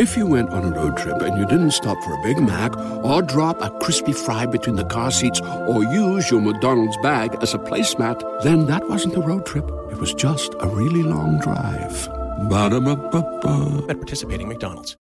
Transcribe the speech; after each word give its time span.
If 0.00 0.16
you 0.16 0.26
went 0.26 0.48
on 0.48 0.64
a 0.64 0.70
road 0.70 0.96
trip 0.96 1.20
and 1.20 1.36
you 1.36 1.44
didn't 1.44 1.72
stop 1.72 2.02
for 2.02 2.14
a 2.14 2.22
Big 2.22 2.40
Mac 2.40 2.74
or 3.04 3.20
drop 3.20 3.60
a 3.60 3.68
crispy 3.80 4.14
fry 4.14 4.46
between 4.46 4.76
the 4.76 4.84
car 4.86 5.10
seats 5.10 5.42
or 5.42 5.84
use 5.84 6.30
your 6.30 6.40
McDonald's 6.40 6.96
bag 7.02 7.36
as 7.42 7.52
a 7.52 7.58
placemat, 7.58 8.18
then 8.40 8.64
that 8.64 8.88
wasn't 8.88 9.14
a 9.14 9.20
road 9.20 9.44
trip. 9.44 9.66
It 9.92 9.98
was 9.98 10.14
just 10.14 10.54
a 10.58 10.68
really 10.68 11.02
long 11.02 11.38
drive. 11.38 12.08
Ba-da-ba-ba-ba. 12.48 13.90
At 13.90 13.98
participating 13.98 14.48
McDonald's. 14.48 14.96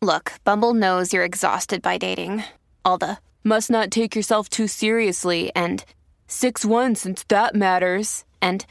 Look, 0.00 0.32
Bumble 0.44 0.72
knows 0.72 1.12
you're 1.12 1.22
exhausted 1.22 1.82
by 1.82 1.98
dating. 1.98 2.42
All 2.86 2.96
the 2.96 3.18
must 3.44 3.70
not 3.70 3.90
take 3.90 4.16
yourself 4.16 4.48
too 4.48 4.66
seriously 4.66 5.52
and 5.54 5.84
6 6.26 6.64
1 6.64 6.94
since 6.94 7.22
that 7.24 7.54
matters. 7.54 8.24
And 8.40 8.64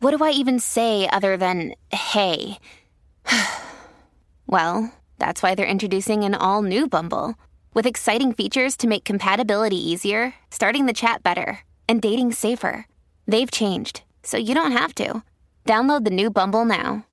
what 0.00 0.16
do 0.16 0.24
I 0.24 0.30
even 0.30 0.58
say 0.58 1.06
other 1.10 1.36
than 1.36 1.74
hey? 1.92 2.56
well, 4.46 4.92
that's 5.18 5.42
why 5.42 5.54
they're 5.54 5.66
introducing 5.66 6.24
an 6.24 6.34
all 6.34 6.62
new 6.62 6.88
Bumble 6.88 7.34
with 7.74 7.86
exciting 7.86 8.32
features 8.32 8.76
to 8.78 8.88
make 8.88 9.04
compatibility 9.04 9.76
easier, 9.76 10.34
starting 10.50 10.86
the 10.86 10.92
chat 10.92 11.22
better, 11.22 11.60
and 11.88 12.00
dating 12.02 12.32
safer. 12.32 12.86
They've 13.26 13.50
changed, 13.50 14.02
so 14.22 14.36
you 14.36 14.54
don't 14.54 14.72
have 14.72 14.94
to. 14.96 15.22
Download 15.64 16.04
the 16.04 16.10
new 16.10 16.30
Bumble 16.30 16.64
now. 16.64 17.06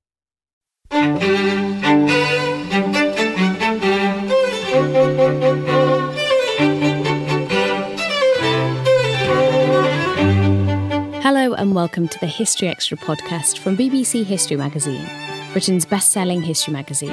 Hello, 11.22 11.54
and 11.54 11.74
welcome 11.74 12.06
to 12.06 12.18
the 12.20 12.26
History 12.26 12.68
Extra 12.68 12.96
podcast 12.96 13.58
from 13.58 13.76
BBC 13.76 14.24
History 14.24 14.56
Magazine, 14.56 15.04
Britain's 15.54 15.84
best 15.84 16.10
selling 16.10 16.42
history 16.42 16.72
magazine. 16.72 17.12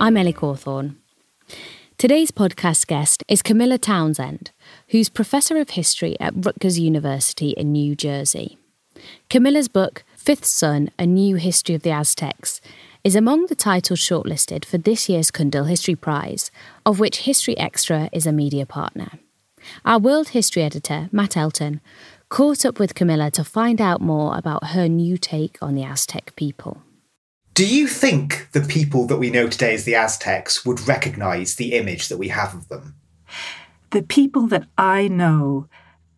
I'm 0.00 0.16
Ellie 0.16 0.32
Cawthorne. 0.32 0.96
Today's 1.98 2.30
podcast 2.30 2.86
guest 2.86 3.24
is 3.28 3.42
Camilla 3.42 3.76
Townsend, 3.76 4.52
who's 4.88 5.10
Professor 5.10 5.58
of 5.58 5.68
History 5.68 6.18
at 6.18 6.32
Rutgers 6.34 6.78
University 6.78 7.50
in 7.50 7.70
New 7.72 7.94
Jersey. 7.94 8.56
Camilla's 9.28 9.68
book, 9.68 10.02
Fifth 10.16 10.46
Sun 10.46 10.92
A 10.98 11.04
New 11.04 11.36
History 11.36 11.74
of 11.74 11.82
the 11.82 11.90
Aztecs, 11.90 12.62
is 13.04 13.14
among 13.14 13.48
the 13.48 13.54
titles 13.54 14.00
shortlisted 14.00 14.64
for 14.64 14.78
this 14.78 15.10
year's 15.10 15.30
Cundill 15.30 15.68
History 15.68 15.94
Prize, 15.94 16.50
of 16.86 16.98
which 16.98 17.24
History 17.24 17.58
Extra 17.58 18.08
is 18.14 18.26
a 18.26 18.32
media 18.32 18.64
partner. 18.64 19.18
Our 19.84 19.98
World 19.98 20.28
History 20.30 20.62
editor, 20.62 21.08
Matt 21.12 21.36
Elton, 21.36 21.80
caught 22.28 22.64
up 22.64 22.78
with 22.78 22.94
Camilla 22.94 23.30
to 23.32 23.44
find 23.44 23.80
out 23.80 24.00
more 24.00 24.36
about 24.36 24.68
her 24.68 24.88
new 24.88 25.16
take 25.16 25.58
on 25.62 25.74
the 25.74 25.84
Aztec 25.84 26.34
people. 26.36 26.82
Do 27.54 27.66
you 27.66 27.86
think 27.86 28.48
the 28.52 28.60
people 28.60 29.06
that 29.06 29.18
we 29.18 29.30
know 29.30 29.46
today 29.46 29.74
as 29.74 29.84
the 29.84 29.94
Aztecs 29.94 30.66
would 30.66 30.88
recognize 30.88 31.54
the 31.54 31.74
image 31.74 32.08
that 32.08 32.18
we 32.18 32.28
have 32.28 32.54
of 32.54 32.68
them? 32.68 32.96
The 33.90 34.02
people 34.02 34.48
that 34.48 34.66
I 34.76 35.06
know 35.06 35.68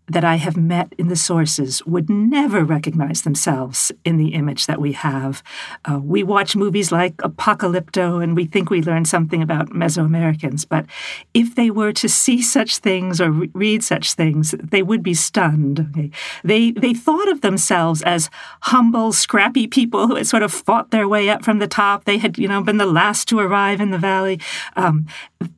that 0.08 0.24
I 0.24 0.36
have 0.36 0.56
met 0.56 0.92
in 0.98 1.08
the 1.08 1.16
sources 1.16 1.84
would 1.84 2.08
never 2.08 2.64
recognize 2.64 3.22
themselves 3.22 3.90
in 4.04 4.18
the 4.18 4.34
image 4.34 4.66
that 4.66 4.80
we 4.80 4.92
have. 4.92 5.42
Uh, 5.84 5.98
we 5.98 6.22
watch 6.22 6.54
movies 6.54 6.92
like 6.92 7.16
Apocalypto 7.18 8.22
and 8.22 8.36
we 8.36 8.46
think 8.46 8.70
we 8.70 8.82
learn 8.82 9.04
something 9.04 9.42
about 9.42 9.70
Mesoamericans, 9.70 10.66
but 10.68 10.86
if 11.34 11.54
they 11.54 11.70
were 11.70 11.92
to 11.92 12.08
see 12.08 12.40
such 12.40 12.78
things 12.78 13.20
or 13.20 13.30
re- 13.30 13.50
read 13.52 13.82
such 13.82 14.14
things, 14.14 14.54
they 14.62 14.82
would 14.82 15.02
be 15.02 15.14
stunned. 15.14 15.80
Okay? 15.90 16.10
They, 16.44 16.70
they 16.70 16.94
thought 16.94 17.28
of 17.28 17.40
themselves 17.40 18.02
as 18.02 18.30
humble, 18.62 19.12
scrappy 19.12 19.66
people 19.66 20.06
who 20.06 20.14
had 20.14 20.26
sort 20.26 20.44
of 20.44 20.52
fought 20.52 20.92
their 20.92 21.08
way 21.08 21.28
up 21.28 21.44
from 21.44 21.58
the 21.58 21.66
top. 21.66 22.04
They 22.04 22.18
had, 22.18 22.38
you 22.38 22.46
know, 22.46 22.62
been 22.62 22.76
the 22.76 22.86
last 22.86 23.28
to 23.28 23.40
arrive 23.40 23.80
in 23.80 23.90
the 23.90 23.98
valley. 23.98 24.40
Um, 24.76 25.06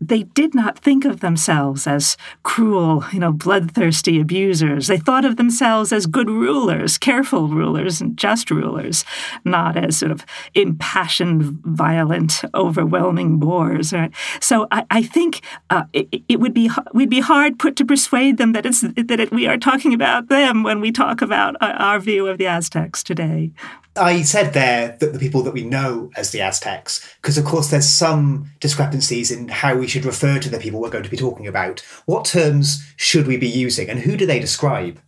they 0.00 0.22
did 0.22 0.54
not 0.54 0.78
think 0.78 1.04
of 1.04 1.20
themselves 1.20 1.86
as 1.86 2.16
cruel, 2.42 3.04
you 3.12 3.20
know, 3.20 3.32
bloodthirsty 3.32 4.19
abusers. 4.38 4.87
They 4.87 4.99
thought 4.99 5.25
of 5.25 5.37
themselves 5.37 5.93
as 5.93 6.06
good 6.06 6.31
rulers, 6.31 6.97
careful 6.97 7.49
rulers, 7.49 8.00
and 8.00 8.16
just 8.16 8.50
rulers, 8.50 9.04
not 9.44 9.76
as 9.76 9.99
sort 9.99 10.12
of 10.12 10.25
impassioned, 10.54 11.43
violent, 11.65 12.43
overwhelming 12.54 13.38
bores. 13.38 13.93
Right? 13.93 14.12
So 14.41 14.66
I, 14.71 14.84
I 14.91 15.03
think 15.03 15.41
uh, 15.71 15.84
it, 15.93 16.22
it, 16.28 16.41
would 16.41 16.54
be 16.54 16.71
we'd 16.94 17.10
be 17.10 17.21
hard 17.21 17.59
put 17.59 17.75
to 17.77 17.84
persuade 17.84 18.37
them 18.37 18.53
that 18.53 18.65
it's 18.65 18.82
that 18.82 19.21
it, 19.21 19.32
we 19.32 19.47
are 19.47 19.59
talking 19.59 19.93
about 19.93 20.28
them 20.28 20.62
when 20.62 20.81
we 20.81 20.93
talk 20.93 21.21
about 21.21 21.56
uh, 21.60 21.75
our 21.78 21.98
view 21.98 22.28
of 22.28 22.38
the 22.38 22.47
Aztecs 22.47 23.03
today. 23.03 23.50
I 23.98 24.22
said 24.22 24.54
there 24.54 24.97
that 25.00 25.12
the 25.12 25.19
people 25.19 25.42
that 25.42 25.54
we 25.54 25.64
know 25.64 26.10
as 26.16 26.31
the 26.31 26.41
Aztecs, 26.41 27.06
because 27.20 27.36
of 27.36 27.44
course 27.44 27.69
there's 27.69 27.88
some 27.88 28.50
discrepancies 28.60 29.31
in 29.31 29.48
how 29.48 29.76
we 29.76 29.88
should 29.88 30.04
refer 30.04 30.38
to 30.38 30.48
the 30.48 30.59
people 30.59 30.81
we're 30.81 30.91
going 30.91 31.04
to 31.04 31.10
be 31.10 31.16
talking 31.16 31.47
about. 31.47 31.81
What 32.06 32.25
terms 32.25 32.84
should 32.97 33.26
we 33.26 33.36
be 33.36 33.48
using 33.48 33.88
and 33.91 33.98
who 34.00 34.16
do 34.16 34.26
they 34.26 34.38
describe? 34.38 35.00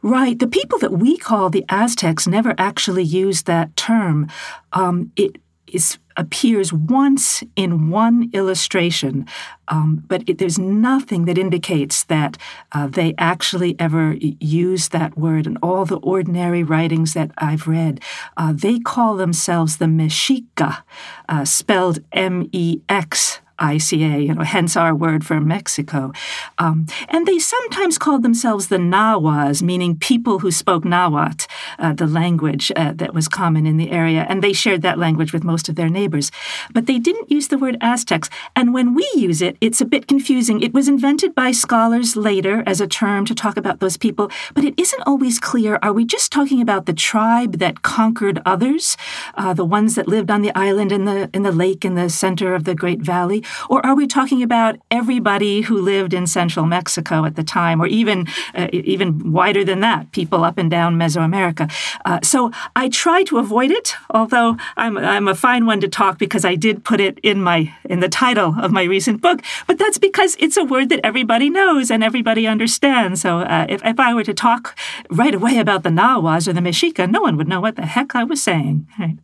Right. 0.00 0.38
The 0.38 0.48
people 0.48 0.78
that 0.78 0.92
we 0.92 1.16
call 1.16 1.50
the 1.50 1.64
Aztecs 1.68 2.26
never 2.26 2.54
actually 2.58 3.04
used 3.04 3.46
that 3.46 3.76
term. 3.76 4.28
Um, 4.72 5.12
it 5.16 5.36
is 5.72 5.98
appears 6.16 6.72
once 6.72 7.42
in 7.56 7.90
one 7.90 8.28
illustration, 8.34 9.26
um, 9.68 10.04
but 10.08 10.22
it, 10.28 10.36
there's 10.38 10.58
nothing 10.58 11.24
that 11.24 11.38
indicates 11.38 12.04
that 12.04 12.36
uh, 12.72 12.86
they 12.86 13.14
actually 13.16 13.74
ever 13.78 14.16
use 14.40 14.88
that 14.90 15.16
word. 15.16 15.46
In 15.46 15.56
all 15.58 15.84
the 15.86 15.96
ordinary 15.96 16.62
writings 16.62 17.14
that 17.14 17.30
I've 17.38 17.66
read, 17.66 18.00
uh, 18.36 18.52
they 18.54 18.78
call 18.78 19.16
themselves 19.16 19.76
the 19.76 19.86
Mexica, 19.86 20.82
uh, 21.28 21.44
spelled 21.44 22.00
M 22.12 22.48
E 22.52 22.80
X 22.88 23.40
ICA, 23.62 24.26
you 24.26 24.34
know, 24.34 24.42
hence 24.42 24.76
our 24.76 24.94
word 24.94 25.24
for 25.24 25.40
Mexico. 25.40 26.12
Um, 26.58 26.86
and 27.08 27.26
they 27.26 27.38
sometimes 27.38 27.96
called 27.96 28.22
themselves 28.22 28.66
the 28.66 28.76
Nahuas, 28.76 29.62
meaning 29.62 29.96
people 29.96 30.40
who 30.40 30.50
spoke 30.50 30.84
Nahuatl, 30.84 31.46
uh, 31.78 31.92
the 31.92 32.06
language 32.06 32.72
uh, 32.74 32.92
that 32.94 33.14
was 33.14 33.28
common 33.28 33.64
in 33.66 33.76
the 33.76 33.90
area, 33.90 34.26
and 34.28 34.42
they 34.42 34.52
shared 34.52 34.82
that 34.82 34.98
language 34.98 35.32
with 35.32 35.44
most 35.44 35.68
of 35.68 35.76
their 35.76 35.88
neighbors. 35.88 36.30
But 36.74 36.86
they 36.86 36.98
didn't 36.98 37.30
use 37.30 37.48
the 37.48 37.58
word 37.58 37.78
Aztecs, 37.80 38.28
and 38.56 38.74
when 38.74 38.94
we 38.94 39.08
use 39.14 39.40
it, 39.40 39.56
it's 39.60 39.80
a 39.80 39.86
bit 39.86 40.08
confusing. 40.08 40.60
It 40.60 40.74
was 40.74 40.88
invented 40.88 41.34
by 41.34 41.52
scholars 41.52 42.16
later 42.16 42.64
as 42.66 42.80
a 42.80 42.88
term 42.88 43.24
to 43.26 43.34
talk 43.34 43.56
about 43.56 43.78
those 43.78 43.96
people, 43.96 44.30
but 44.54 44.64
it 44.64 44.74
isn't 44.76 45.02
always 45.06 45.38
clear. 45.38 45.78
Are 45.82 45.92
we 45.92 46.04
just 46.04 46.32
talking 46.32 46.60
about 46.60 46.86
the 46.86 46.92
tribe 46.92 47.58
that 47.58 47.82
conquered 47.82 48.42
others, 48.44 48.96
uh, 49.36 49.54
the 49.54 49.64
ones 49.64 49.94
that 49.94 50.08
lived 50.08 50.30
on 50.30 50.42
the 50.42 50.54
island 50.56 50.90
in 50.90 51.04
the 51.04 51.30
in 51.32 51.42
the 51.42 51.52
lake 51.52 51.84
in 51.84 51.94
the 51.94 52.10
center 52.10 52.54
of 52.54 52.64
the 52.64 52.74
Great 52.74 53.00
Valley, 53.00 53.44
or 53.68 53.84
are 53.84 53.94
we 53.94 54.06
talking 54.06 54.42
about 54.42 54.78
everybody 54.90 55.62
who 55.62 55.80
lived 55.80 56.14
in 56.14 56.26
central 56.26 56.66
Mexico 56.66 57.24
at 57.24 57.36
the 57.36 57.42
time, 57.42 57.80
or 57.80 57.86
even 57.86 58.26
uh, 58.54 58.68
even 58.72 59.32
wider 59.32 59.64
than 59.64 59.80
that, 59.80 60.10
people 60.12 60.44
up 60.44 60.58
and 60.58 60.70
down 60.70 60.96
Mesoamerica? 60.96 61.70
Uh, 62.04 62.20
so 62.22 62.50
I 62.76 62.88
try 62.88 63.22
to 63.24 63.38
avoid 63.38 63.70
it, 63.70 63.94
although 64.10 64.56
I'm 64.76 64.96
I'm 64.98 65.28
a 65.28 65.34
fine 65.34 65.66
one 65.66 65.80
to 65.80 65.88
talk 65.88 66.18
because 66.18 66.44
I 66.44 66.54
did 66.54 66.84
put 66.84 67.00
it 67.00 67.18
in 67.22 67.42
my 67.42 67.74
in 67.84 68.00
the 68.00 68.08
title 68.08 68.54
of 68.60 68.72
my 68.72 68.82
recent 68.82 69.20
book. 69.20 69.42
But 69.66 69.78
that's 69.78 69.98
because 69.98 70.36
it's 70.38 70.56
a 70.56 70.64
word 70.64 70.88
that 70.90 71.00
everybody 71.04 71.50
knows 71.50 71.90
and 71.90 72.02
everybody 72.02 72.46
understands. 72.46 73.20
So 73.20 73.40
uh, 73.40 73.66
if 73.68 73.84
if 73.84 73.98
I 73.98 74.14
were 74.14 74.24
to 74.24 74.34
talk 74.34 74.76
right 75.10 75.34
away 75.34 75.58
about 75.58 75.82
the 75.82 75.90
Nahuas 75.90 76.48
or 76.48 76.52
the 76.52 76.60
Mexica, 76.60 77.10
no 77.10 77.20
one 77.20 77.36
would 77.36 77.48
know 77.48 77.60
what 77.60 77.76
the 77.76 77.86
heck 77.86 78.14
I 78.14 78.24
was 78.24 78.42
saying. 78.42 78.86
Right. 78.98 79.18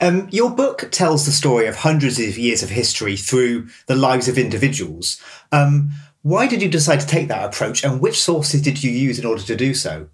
Um, 0.00 0.28
your 0.30 0.50
book 0.50 0.88
tells 0.90 1.24
the 1.26 1.32
story 1.32 1.66
of 1.66 1.76
hundreds 1.76 2.18
of 2.18 2.38
years 2.38 2.62
of 2.62 2.70
history 2.70 3.16
through 3.16 3.68
the 3.86 3.96
lives 3.96 4.28
of 4.28 4.38
individuals. 4.38 5.20
Um, 5.52 5.90
why 6.22 6.46
did 6.46 6.62
you 6.62 6.68
decide 6.68 7.00
to 7.00 7.06
take 7.06 7.28
that 7.28 7.44
approach, 7.44 7.84
and 7.84 8.00
which 8.00 8.20
sources 8.20 8.62
did 8.62 8.82
you 8.82 8.90
use 8.90 9.18
in 9.18 9.26
order 9.26 9.42
to 9.42 9.56
do 9.56 9.74
so? 9.74 10.08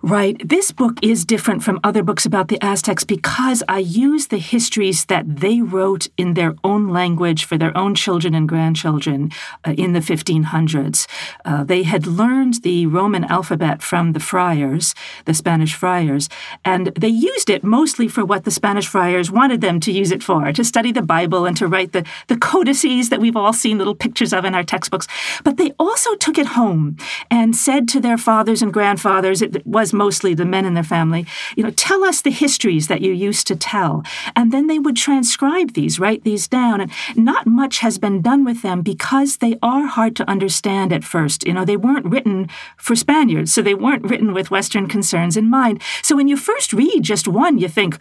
Right. 0.00 0.40
This 0.48 0.70
book 0.70 0.96
is 1.02 1.24
different 1.24 1.64
from 1.64 1.80
other 1.82 2.04
books 2.04 2.24
about 2.24 2.46
the 2.46 2.62
Aztecs 2.62 3.02
because 3.02 3.64
I 3.68 3.80
use 3.80 4.28
the 4.28 4.38
histories 4.38 5.06
that 5.06 5.24
they 5.40 5.60
wrote 5.60 6.06
in 6.16 6.34
their 6.34 6.54
own 6.62 6.86
language 6.88 7.44
for 7.44 7.58
their 7.58 7.76
own 7.76 7.96
children 7.96 8.32
and 8.32 8.48
grandchildren 8.48 9.32
uh, 9.66 9.72
in 9.76 9.94
the 9.94 9.98
1500s. 9.98 11.08
Uh, 11.44 11.64
they 11.64 11.82
had 11.82 12.06
learned 12.06 12.62
the 12.62 12.86
Roman 12.86 13.24
alphabet 13.24 13.82
from 13.82 14.12
the 14.12 14.20
friars, 14.20 14.94
the 15.24 15.34
Spanish 15.34 15.74
friars, 15.74 16.28
and 16.64 16.86
they 16.94 17.08
used 17.08 17.50
it 17.50 17.64
mostly 17.64 18.06
for 18.06 18.24
what 18.24 18.44
the 18.44 18.52
Spanish 18.52 18.86
friars 18.86 19.32
wanted 19.32 19.62
them 19.62 19.80
to 19.80 19.90
use 19.90 20.12
it 20.12 20.22
for 20.22 20.52
to 20.52 20.62
study 20.62 20.92
the 20.92 21.02
Bible 21.02 21.44
and 21.44 21.56
to 21.56 21.66
write 21.66 21.90
the, 21.90 22.06
the 22.28 22.38
codices 22.38 23.08
that 23.08 23.20
we've 23.20 23.36
all 23.36 23.52
seen 23.52 23.78
little 23.78 23.96
pictures 23.96 24.32
of 24.32 24.44
in 24.44 24.54
our 24.54 24.62
textbooks. 24.62 25.08
But 25.42 25.56
they 25.56 25.72
also 25.76 26.14
took 26.14 26.38
it 26.38 26.46
home 26.46 26.96
and 27.32 27.56
said 27.56 27.88
to 27.88 28.00
their 28.00 28.16
fathers 28.16 28.62
and 28.62 28.72
grandfathers, 28.72 29.42
it 29.42 29.66
was 29.66 29.87
was 29.88 29.94
mostly 29.94 30.34
the 30.34 30.44
men 30.44 30.66
in 30.66 30.74
their 30.74 30.84
family, 30.84 31.26
you 31.56 31.62
know, 31.62 31.70
tell 31.70 32.04
us 32.04 32.20
the 32.20 32.30
histories 32.30 32.88
that 32.88 33.00
you 33.00 33.12
used 33.12 33.46
to 33.46 33.56
tell. 33.56 34.02
And 34.36 34.52
then 34.52 34.66
they 34.66 34.78
would 34.78 34.96
transcribe 34.96 35.72
these, 35.72 35.98
write 35.98 36.24
these 36.24 36.46
down. 36.46 36.82
And 36.82 36.92
not 37.16 37.46
much 37.46 37.78
has 37.78 37.98
been 37.98 38.20
done 38.20 38.44
with 38.44 38.60
them 38.60 38.82
because 38.82 39.38
they 39.38 39.56
are 39.62 39.86
hard 39.86 40.14
to 40.16 40.28
understand 40.28 40.92
at 40.92 41.04
first. 41.04 41.46
You 41.46 41.54
know, 41.54 41.64
they 41.64 41.76
weren't 41.78 42.04
written 42.04 42.48
for 42.76 42.94
Spaniards, 42.94 43.50
so 43.52 43.62
they 43.62 43.74
weren't 43.74 44.04
written 44.04 44.34
with 44.34 44.50
Western 44.50 44.88
concerns 44.88 45.36
in 45.38 45.48
mind. 45.48 45.80
So 46.02 46.16
when 46.16 46.28
you 46.28 46.36
first 46.36 46.74
read 46.74 47.02
just 47.02 47.26
one, 47.26 47.56
you 47.56 47.68
think, 47.68 47.98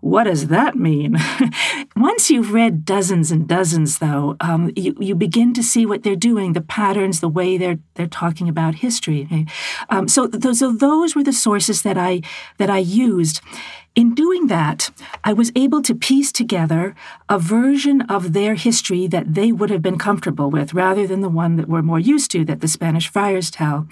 what 0.00 0.24
does 0.24 0.48
that 0.48 0.76
mean? 0.76 1.16
Once 1.96 2.30
you've 2.30 2.52
read 2.52 2.84
dozens 2.84 3.30
and 3.30 3.46
dozens, 3.46 3.98
though, 3.98 4.36
um, 4.40 4.72
you, 4.74 4.96
you 4.98 5.14
begin 5.14 5.52
to 5.54 5.62
see 5.62 5.84
what 5.84 6.02
they're 6.02 6.16
doing, 6.16 6.52
the 6.52 6.60
patterns, 6.60 7.20
the 7.20 7.28
way 7.28 7.56
they're 7.56 7.78
they're 7.94 8.06
talking 8.06 8.48
about 8.48 8.76
history. 8.76 9.46
Um, 9.90 10.08
so 10.08 10.26
those 10.26 10.60
so 10.60 10.72
those 10.72 11.14
were 11.14 11.22
the 11.22 11.32
sources 11.32 11.82
that 11.82 11.98
I 11.98 12.22
that 12.58 12.70
I 12.70 12.78
used. 12.78 13.40
In 13.96 14.14
doing 14.14 14.46
that, 14.46 14.90
I 15.24 15.32
was 15.32 15.50
able 15.56 15.82
to 15.82 15.96
piece 15.96 16.30
together 16.30 16.94
a 17.28 17.40
version 17.40 18.02
of 18.02 18.32
their 18.32 18.54
history 18.54 19.08
that 19.08 19.34
they 19.34 19.50
would 19.50 19.68
have 19.68 19.82
been 19.82 19.98
comfortable 19.98 20.48
with, 20.48 20.72
rather 20.72 21.06
than 21.06 21.22
the 21.22 21.28
one 21.28 21.56
that 21.56 21.68
we're 21.68 21.82
more 21.82 21.98
used 21.98 22.30
to 22.30 22.44
that 22.44 22.60
the 22.60 22.68
Spanish 22.68 23.08
friars 23.08 23.50
tell. 23.50 23.88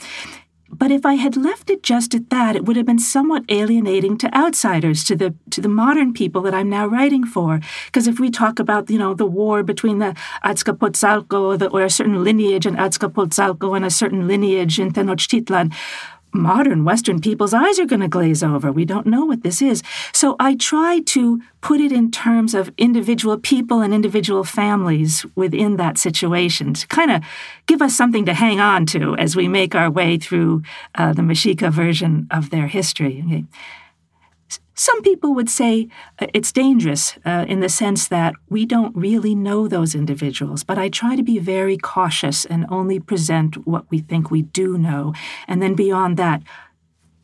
But 0.71 0.91
if 0.91 1.07
I 1.07 1.15
had 1.15 1.37
left 1.37 1.71
it 1.71 1.83
just 1.83 2.15
at 2.15 2.31
that, 2.31 2.55
it 2.55 2.65
would 2.65 2.77
have 2.77 2.87
been 2.87 2.99
somewhat 2.99 3.45
alienating 3.49 4.19
to 4.19 4.35
outsiders, 4.35 5.03
to 5.05 5.17
the 5.17 5.35
to 5.51 5.61
the 5.61 5.69
modern 5.69 6.13
people 6.13 6.43
that 6.43 6.55
I'm 6.55 6.69
now 6.69 6.87
writing 6.87 7.25
for. 7.25 7.61
Because 7.87 8.07
if 8.07 8.21
we 8.21 8.31
talk 8.31 8.59
about, 8.59 8.91
you 8.91 8.99
know, 8.99 9.15
the 9.15 9.27
war 9.27 9.63
between 9.63 9.99
the 9.99 10.15
Azcapotzalco 10.45 11.41
or, 11.41 11.57
the, 11.57 11.69
or 11.69 11.83
a 11.83 11.91
certain 11.91 12.23
lineage 12.23 12.67
in 12.67 12.77
Azcapotzalco 12.77 13.75
and 13.75 13.85
a 13.85 13.91
certain 13.91 14.29
lineage 14.29 14.79
in 14.79 14.93
Tenochtitlan, 14.93 15.73
modern 16.33 16.85
Western 16.85 17.21
people's 17.21 17.55
eyes 17.55 17.79
are 17.79 17.87
going 17.87 18.01
to 18.01 18.09
glaze 18.09 18.43
over. 18.43 18.71
We 18.71 18.85
don't 18.85 19.07
know 19.07 19.25
what 19.25 19.43
this 19.43 19.63
is. 19.63 19.83
So 20.13 20.37
I 20.39 20.55
try 20.55 21.01
to 21.01 21.41
put 21.61 21.81
it 21.81 21.93
in 21.93 22.11
terms 22.11 22.55
of 22.55 22.73
individual 22.79 23.39
people 23.39 23.81
and 23.81 23.93
individual 23.93 24.45
families 24.45 25.27
within 25.35 25.77
that 25.77 25.99
situation 25.99 26.75
to 26.75 26.87
kind 26.87 27.11
of 27.11 27.23
give 27.67 27.83
us 27.83 27.97
something 27.97 28.25
to 28.27 28.35
hang 28.35 28.61
on 28.61 28.87
to 28.87 29.17
as 29.17 29.35
we 29.35 29.49
make 29.49 29.75
our 29.75 29.91
way 29.91 30.19
through 30.19 30.63
uh, 30.95 31.13
the 31.13 31.23
Mexica 31.23 31.71
version 31.71 32.27
of 32.31 32.51
their 32.51 32.69
history. 32.69 33.25
Okay. 33.27 33.45
Some 34.75 35.03
people 35.03 35.35
would 35.35 35.51
say 35.51 35.89
uh, 36.21 36.29
it's 36.33 36.53
dangerous 36.53 37.19
uh, 37.25 37.45
in 37.49 37.59
the 37.59 37.69
sense 37.69 38.07
that 38.09 38.35
we 38.49 38.65
don't 38.65 38.95
really 38.97 39.35
know 39.35 39.67
those 39.67 39.95
individuals, 39.95 40.63
but 40.63 40.79
I 40.79 40.89
try 40.89 41.17
to 41.17 41.23
be 41.23 41.41
very 41.41 41.77
cautious 41.77 42.45
and 42.45 42.65
only 42.69 43.01
present 43.01 43.67
what 43.67 43.91
we 43.91 43.99
think 43.99 44.31
we 44.31 44.43
do 44.43 44.79
know. 44.79 45.15
And 45.49 45.61
then 45.61 45.75
beyond 45.75 46.17
that, 46.19 46.43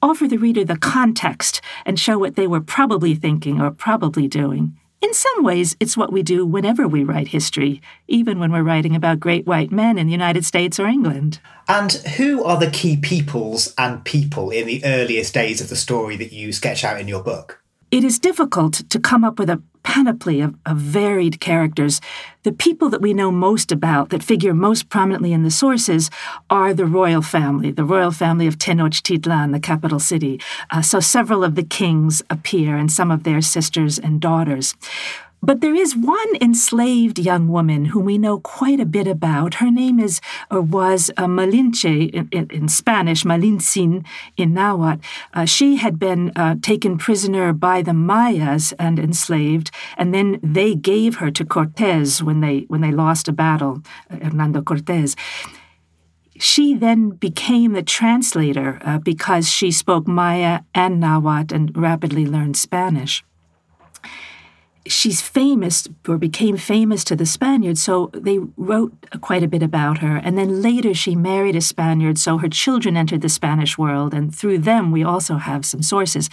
offer 0.03 0.27
the 0.27 0.37
reader 0.37 0.65
the 0.65 0.77
context 0.77 1.61
and 1.87 1.99
show 1.99 2.19
what 2.19 2.35
they 2.35 2.47
were 2.47 2.61
probably 2.61 3.15
thinking 3.15 3.61
or 3.61 3.71
probably 3.71 4.27
doing. 4.27 4.77
In 5.05 5.13
some 5.13 5.45
ways, 5.45 5.77
it's 5.81 5.99
what 5.99 6.15
we 6.15 6.23
do 6.23 6.47
whenever 6.47 6.89
we 6.89 7.05
write 7.05 7.29
history, 7.29 7.83
even 8.09 8.39
when 8.39 8.51
we're 8.51 8.63
writing 8.63 8.97
about 8.97 9.21
great 9.21 9.47
white 9.47 9.71
men 9.71 9.99
in 9.99 10.07
the 10.07 10.13
United 10.13 10.47
States 10.47 10.81
or 10.81 10.87
England. 10.87 11.41
And 11.69 11.93
who 11.93 12.43
are 12.43 12.59
the 12.59 12.71
key 12.71 12.97
peoples 12.97 13.75
and 13.77 14.03
people 14.03 14.49
in 14.49 14.67
the 14.67 14.83
earliest 14.83 15.35
days 15.35 15.61
of 15.61 15.69
the 15.69 15.77
story 15.77 16.17
that 16.17 16.33
you 16.33 16.55
sketch 16.55 16.85
out 16.85 16.99
in 16.99 17.07
your 17.07 17.23
book? 17.23 17.61
It 17.95 18.03
is 18.03 18.19
difficult 18.19 18.83
to 18.91 18.99
come 18.99 19.23
up 19.23 19.39
with 19.39 19.49
a 19.49 19.63
panoply 19.85 20.41
of, 20.41 20.57
of, 20.67 20.79
varied 20.79 21.39
characters. 21.39 22.01
The 22.43 22.51
people 22.51 22.89
that 22.89 23.01
we 23.01 23.15
know 23.15 23.31
most 23.31 23.71
about, 23.71 24.09
that 24.09 24.21
figure 24.21 24.53
most 24.53 24.89
prominently 24.89 25.33
in 25.33 25.45
the 25.45 25.51
sources, 25.53 26.11
are 26.51 26.75
the 26.75 26.87
royal 26.87 27.23
family, 27.23 27.71
the 27.71 27.85
royal 27.85 28.11
family 28.11 28.49
of 28.49 28.59
Tenochtitlan, 28.59 29.53
the 29.53 29.61
capital 29.61 30.01
city. 30.01 30.41
Uh, 30.73 30.83
so 30.83 30.99
several 30.99 31.45
of 31.45 31.55
the 31.55 31.63
kings 31.63 32.21
appear 32.31 32.77
and 32.77 32.91
some 32.91 33.13
of 33.13 33.23
their 33.23 33.41
sisters 33.41 33.97
and 33.97 34.21
daughters. 34.21 34.75
But 35.45 35.61
there 35.61 35.75
is 35.75 35.95
one 35.95 36.37
enslaved 36.41 37.19
young 37.19 37.49
woman 37.49 37.87
whom 37.87 38.07
we 38.07 38.17
know 38.17 38.39
quite 38.39 38.81
a 38.81 38.87
bit 38.87 39.07
about. 39.07 39.55
Her 39.55 39.71
name 39.71 40.01
is 40.01 40.23
or 40.51 40.63
was 40.63 41.11
uh, 41.19 41.27
Malinche 41.27 42.11
in, 42.15 42.29
in, 42.33 42.49
in, 42.49 42.69
Spanish, 42.69 43.25
Malintzin 43.25 44.07
in 44.39 44.55
Nahuatl. 44.55 45.03
Uh, 45.35 45.45
she 45.45 45.77
had 45.77 45.99
been 45.99 46.33
uh, 46.35 46.55
taken 46.63 46.97
prisoner 46.97 47.53
by 47.53 47.83
the 47.83 47.93
Mayas 47.93 48.73
and 48.79 48.99
enslaved, 48.99 49.71
and 49.99 50.15
then 50.15 50.41
they 50.43 50.75
gave 50.75 51.17
her 51.17 51.31
to 51.33 51.45
Cortez 51.45 52.23
when 52.23 52.41
they 52.41 52.61
when 52.69 52.81
they 52.81 52.93
lost 52.93 53.29
a 53.29 53.33
battle, 53.33 53.83
uh, 54.11 54.17
Hernando 54.17 54.63
Cortez 54.63 55.15
she 56.37 56.75
then 56.75 57.11
became 57.11 57.75
the 57.75 57.83
translator 57.83 58.81
uh, 58.85 58.99
because 58.99 59.49
she 59.49 59.71
spoke 59.71 60.09
Maya 60.09 60.63
and 60.75 60.99
Nahuatl 60.99 61.55
and 61.55 61.77
rapidly 61.77 62.27
learned 62.27 62.57
Spanish 62.57 63.23
she's 64.87 65.21
famous 65.21 65.89
or 66.07 66.19
became 66.19 66.57
famous 66.57 67.05
to 67.05 67.17
the 67.17 67.27
Spaniards, 67.27 67.83
so 67.83 68.11
they 68.13 68.39
wrote 68.57 68.93
quite 69.21 69.43
a 69.43 69.49
bit 69.49 69.63
about 69.63 69.99
her. 69.99 70.17
And 70.17 70.37
then 70.37 70.61
later 70.63 70.95
she 70.95 71.17
married 71.17 71.57
a 71.57 71.61
Spaniard, 71.61 72.19
so 72.19 72.39
her 72.39 72.49
children 72.49 72.97
entered 72.97 73.23
the 73.23 73.29
Spanish 73.29 73.79
world, 73.79 74.13
and 74.15 74.35
through 74.35 74.59
them 74.59 74.91
we 74.91 75.03
also 75.03 75.37
have 75.37 75.65
some 75.65 75.83
sources. 75.83 76.29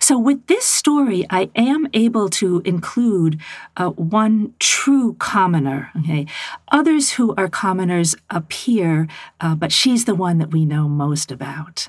So 0.00 0.18
with 0.18 0.46
this 0.46 0.64
story, 0.64 1.26
I 1.30 1.50
am 1.54 1.88
able 1.92 2.28
to 2.30 2.62
include 2.64 3.40
uh, 3.76 3.90
one 3.90 4.54
true 4.58 5.14
commoner. 5.14 5.90
Okay, 5.98 6.26
others 6.72 7.12
who 7.12 7.34
are 7.36 7.48
commoners 7.48 8.16
appear, 8.30 9.08
uh, 9.40 9.54
but 9.54 9.72
she's 9.72 10.04
the 10.04 10.14
one 10.14 10.38
that 10.38 10.52
we 10.52 10.64
know 10.64 10.88
most 10.88 11.30
about. 11.30 11.88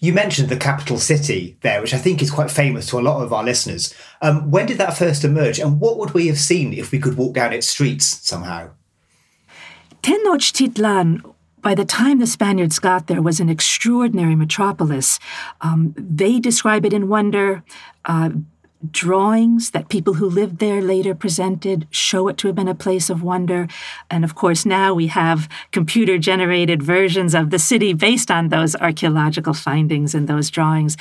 You 0.00 0.12
mentioned 0.12 0.48
the 0.48 0.56
capital 0.56 0.98
city 0.98 1.56
there, 1.62 1.80
which 1.80 1.94
I 1.94 1.98
think 1.98 2.22
is 2.22 2.30
quite 2.30 2.50
famous 2.50 2.86
to 2.88 2.98
a 2.98 3.00
lot 3.00 3.22
of 3.22 3.32
our 3.32 3.42
listeners. 3.42 3.94
Um, 4.22 4.50
when 4.50 4.66
did 4.66 4.78
that 4.78 4.96
first 4.96 5.24
emerge, 5.24 5.58
and 5.58 5.80
what 5.80 5.98
would 5.98 6.12
we 6.14 6.26
have 6.28 6.38
seen 6.38 6.72
if 6.72 6.92
we 6.92 6.98
could 6.98 7.16
walk 7.16 7.34
down 7.34 7.52
its 7.52 7.66
streets 7.66 8.06
somehow? 8.06 8.70
Tenochtitlan 10.02 11.22
by 11.66 11.74
the 11.74 11.84
time 11.84 12.20
the 12.20 12.28
Spaniards 12.28 12.78
got 12.78 13.08
there, 13.08 13.20
was 13.20 13.40
an 13.40 13.48
extraordinary 13.48 14.36
metropolis. 14.36 15.18
Um, 15.62 15.96
they 15.98 16.38
describe 16.38 16.86
it 16.86 16.92
in 16.92 17.08
wonder. 17.08 17.64
Uh, 18.04 18.30
drawings 18.90 19.70
that 19.70 19.88
people 19.88 20.14
who 20.14 20.28
lived 20.28 20.58
there 20.58 20.82
later 20.82 21.14
presented 21.14 21.86
show 21.90 22.28
it 22.28 22.36
to 22.38 22.46
have 22.48 22.56
been 22.56 22.68
a 22.68 22.74
place 22.74 23.10
of 23.10 23.22
wonder. 23.22 23.68
And 24.10 24.24
of 24.24 24.34
course, 24.34 24.66
now 24.66 24.94
we 24.94 25.06
have 25.08 25.48
computer 25.72 26.18
generated 26.18 26.82
versions 26.82 27.34
of 27.34 27.50
the 27.50 27.58
city 27.58 27.92
based 27.92 28.30
on 28.30 28.48
those 28.48 28.76
archaeological 28.76 29.54
findings 29.54 30.14
and 30.14 30.28
those 30.28 30.50
drawings. 30.50 30.96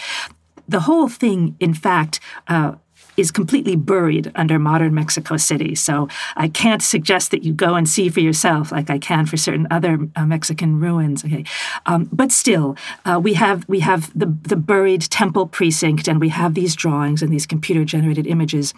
The 0.67 0.81
whole 0.81 1.09
thing, 1.09 1.55
in 1.59 1.73
fact, 1.73 2.19
uh, 2.47 2.75
is 3.17 3.31
completely 3.31 3.75
buried 3.75 4.31
under 4.35 4.59
modern 4.59 4.93
Mexico 4.93 5.37
City. 5.37 5.75
So 5.75 6.07
I 6.35 6.47
can't 6.47 6.81
suggest 6.81 7.31
that 7.31 7.43
you 7.43 7.53
go 7.53 7.75
and 7.75 7.87
see 7.87 8.09
for 8.09 8.19
yourself 8.19 8.71
like 8.71 8.89
I 8.89 8.99
can 8.99 9.25
for 9.25 9.37
certain 9.37 9.67
other 9.71 10.07
uh, 10.15 10.25
Mexican 10.25 10.79
ruins. 10.79 11.23
Okay, 11.23 11.45
um, 11.85 12.09
but 12.11 12.31
still, 12.31 12.75
uh, 13.05 13.19
we 13.21 13.33
have 13.33 13.67
we 13.67 13.79
have 13.79 14.17
the 14.17 14.25
the 14.25 14.55
buried 14.55 15.01
temple 15.01 15.47
precinct, 15.47 16.07
and 16.07 16.19
we 16.19 16.29
have 16.29 16.53
these 16.53 16.75
drawings 16.75 17.21
and 17.21 17.31
these 17.31 17.45
computer 17.45 17.85
generated 17.85 18.27
images. 18.27 18.73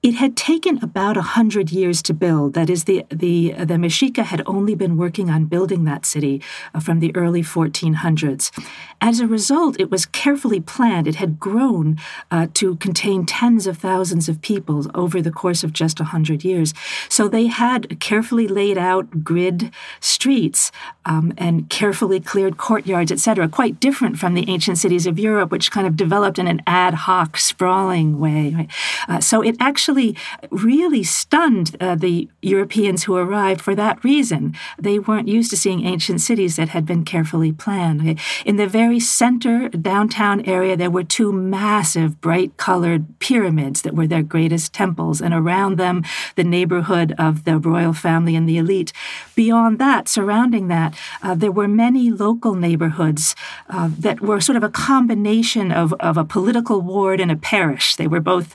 It 0.00 0.14
had 0.14 0.36
taken 0.36 0.78
about 0.80 1.16
a 1.16 1.22
hundred 1.22 1.72
years 1.72 2.02
to 2.02 2.14
build. 2.14 2.54
That 2.54 2.70
is, 2.70 2.84
the 2.84 3.04
the 3.10 3.52
the 3.52 3.74
Mexica 3.74 4.22
had 4.22 4.42
only 4.46 4.76
been 4.76 4.96
working 4.96 5.28
on 5.28 5.46
building 5.46 5.84
that 5.84 6.06
city 6.06 6.40
uh, 6.72 6.78
from 6.78 7.00
the 7.00 7.14
early 7.16 7.42
1400s. 7.42 8.52
As 9.00 9.18
a 9.18 9.26
result, 9.26 9.80
it 9.80 9.90
was 9.90 10.06
carefully 10.06 10.60
planned. 10.60 11.08
It 11.08 11.16
had 11.16 11.40
grown 11.40 11.98
uh, 12.30 12.46
to 12.54 12.76
contain 12.76 13.26
tens 13.26 13.66
of 13.66 13.78
thousands 13.78 14.28
of 14.28 14.40
people 14.40 14.86
over 14.94 15.20
the 15.20 15.32
course 15.32 15.64
of 15.64 15.72
just 15.72 15.98
a 15.98 16.04
hundred 16.04 16.44
years. 16.44 16.74
So 17.08 17.26
they 17.26 17.48
had 17.48 17.98
carefully 17.98 18.46
laid 18.46 18.78
out 18.78 19.24
grid 19.24 19.72
streets 19.98 20.70
um, 21.08 21.32
and 21.38 21.68
carefully 21.70 22.20
cleared 22.20 22.58
courtyards, 22.58 23.10
etc. 23.10 23.48
Quite 23.48 23.80
different 23.80 24.18
from 24.18 24.34
the 24.34 24.48
ancient 24.48 24.76
cities 24.76 25.06
of 25.06 25.18
Europe, 25.18 25.50
which 25.50 25.70
kind 25.70 25.86
of 25.86 25.96
developed 25.96 26.38
in 26.38 26.46
an 26.46 26.60
ad 26.66 26.94
hoc, 26.94 27.38
sprawling 27.38 28.20
way. 28.20 28.54
Right? 28.54 28.70
Uh, 29.08 29.20
so 29.20 29.42
it 29.42 29.56
actually 29.58 30.16
really 30.50 31.02
stunned 31.02 31.76
uh, 31.80 31.94
the 31.94 32.28
Europeans 32.42 33.04
who 33.04 33.16
arrived 33.16 33.62
for 33.62 33.74
that 33.74 34.04
reason. 34.04 34.54
They 34.78 34.98
weren't 34.98 35.28
used 35.28 35.50
to 35.50 35.56
seeing 35.56 35.86
ancient 35.86 36.20
cities 36.20 36.56
that 36.56 36.68
had 36.68 36.84
been 36.84 37.04
carefully 37.04 37.52
planned. 37.52 38.20
In 38.44 38.56
the 38.56 38.66
very 38.66 39.00
center 39.00 39.70
downtown 39.70 40.44
area, 40.44 40.76
there 40.76 40.90
were 40.90 41.04
two 41.04 41.32
massive, 41.32 42.20
bright 42.20 42.56
colored 42.58 43.18
pyramids 43.18 43.80
that 43.82 43.94
were 43.94 44.06
their 44.06 44.22
greatest 44.22 44.74
temples, 44.74 45.22
and 45.22 45.32
around 45.32 45.78
them, 45.78 46.04
the 46.34 46.44
neighborhood 46.44 47.14
of 47.18 47.44
the 47.44 47.58
royal 47.58 47.94
family 47.94 48.36
and 48.36 48.46
the 48.46 48.58
elite. 48.58 48.92
Beyond 49.34 49.78
that, 49.78 50.06
surrounding 50.08 50.68
that, 50.68 50.94
uh, 51.22 51.34
there 51.34 51.52
were 51.52 51.68
many 51.68 52.10
local 52.10 52.54
neighborhoods 52.54 53.34
uh, 53.68 53.90
that 53.98 54.20
were 54.20 54.40
sort 54.40 54.56
of 54.56 54.62
a 54.62 54.68
combination 54.68 55.72
of, 55.72 55.92
of 56.00 56.16
a 56.16 56.24
political 56.24 56.80
ward 56.80 57.20
and 57.20 57.30
a 57.30 57.36
parish. 57.36 57.96
They 57.96 58.06
were 58.06 58.20
both 58.20 58.54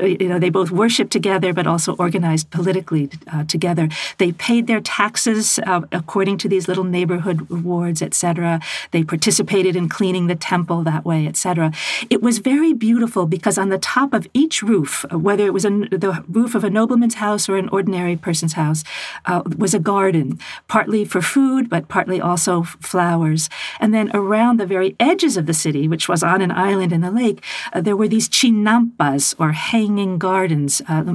you 0.00 0.28
know, 0.28 0.38
they 0.38 0.50
both 0.50 0.70
worshiped 0.70 1.10
together, 1.10 1.52
but 1.52 1.66
also 1.66 1.94
organized 1.96 2.50
politically 2.50 3.10
uh, 3.32 3.44
together. 3.44 3.88
They 4.18 4.32
paid 4.32 4.66
their 4.66 4.80
taxes 4.80 5.58
uh, 5.66 5.82
according 5.92 6.38
to 6.38 6.48
these 6.48 6.68
little 6.68 6.84
neighborhood 6.84 7.48
wards, 7.50 8.02
etc. 8.02 8.60
They 8.90 9.04
participated 9.04 9.76
in 9.76 9.88
cleaning 9.88 10.26
the 10.26 10.36
temple 10.36 10.82
that 10.84 11.04
way, 11.04 11.26
etc. 11.26 11.72
It 12.10 12.22
was 12.22 12.38
very 12.38 12.72
beautiful 12.72 13.26
because 13.26 13.58
on 13.58 13.68
the 13.68 13.78
top 13.78 14.12
of 14.12 14.26
each 14.34 14.62
roof, 14.62 15.04
whether 15.10 15.44
it 15.44 15.52
was 15.52 15.64
a, 15.64 15.70
the 15.70 16.24
roof 16.28 16.54
of 16.54 16.64
a 16.64 16.70
nobleman's 16.70 17.14
house 17.14 17.48
or 17.48 17.56
an 17.56 17.68
ordinary 17.70 18.16
person's 18.16 18.54
house, 18.54 18.84
uh, 19.26 19.42
was 19.56 19.74
a 19.74 19.78
garden, 19.78 20.38
partly 20.68 21.04
for 21.04 21.20
food, 21.20 21.68
but 21.68 21.88
partly 21.88 22.20
also 22.20 22.62
flowers. 22.62 23.48
And 23.80 23.92
then 23.94 24.10
around 24.14 24.58
the 24.58 24.66
very 24.66 24.96
edges 25.00 25.36
of 25.36 25.46
the 25.46 25.54
city, 25.54 25.88
which 25.88 26.08
was 26.08 26.22
on 26.22 26.40
an 26.40 26.50
island 26.50 26.92
in 26.92 27.00
the 27.00 27.10
lake, 27.10 27.42
uh, 27.72 27.80
there 27.80 27.96
were 27.96 28.08
these 28.08 28.28
chinampas 28.28 29.34
or 29.38 29.52
hanging 29.88 30.18
gardens, 30.18 30.82
uh, 30.86 31.14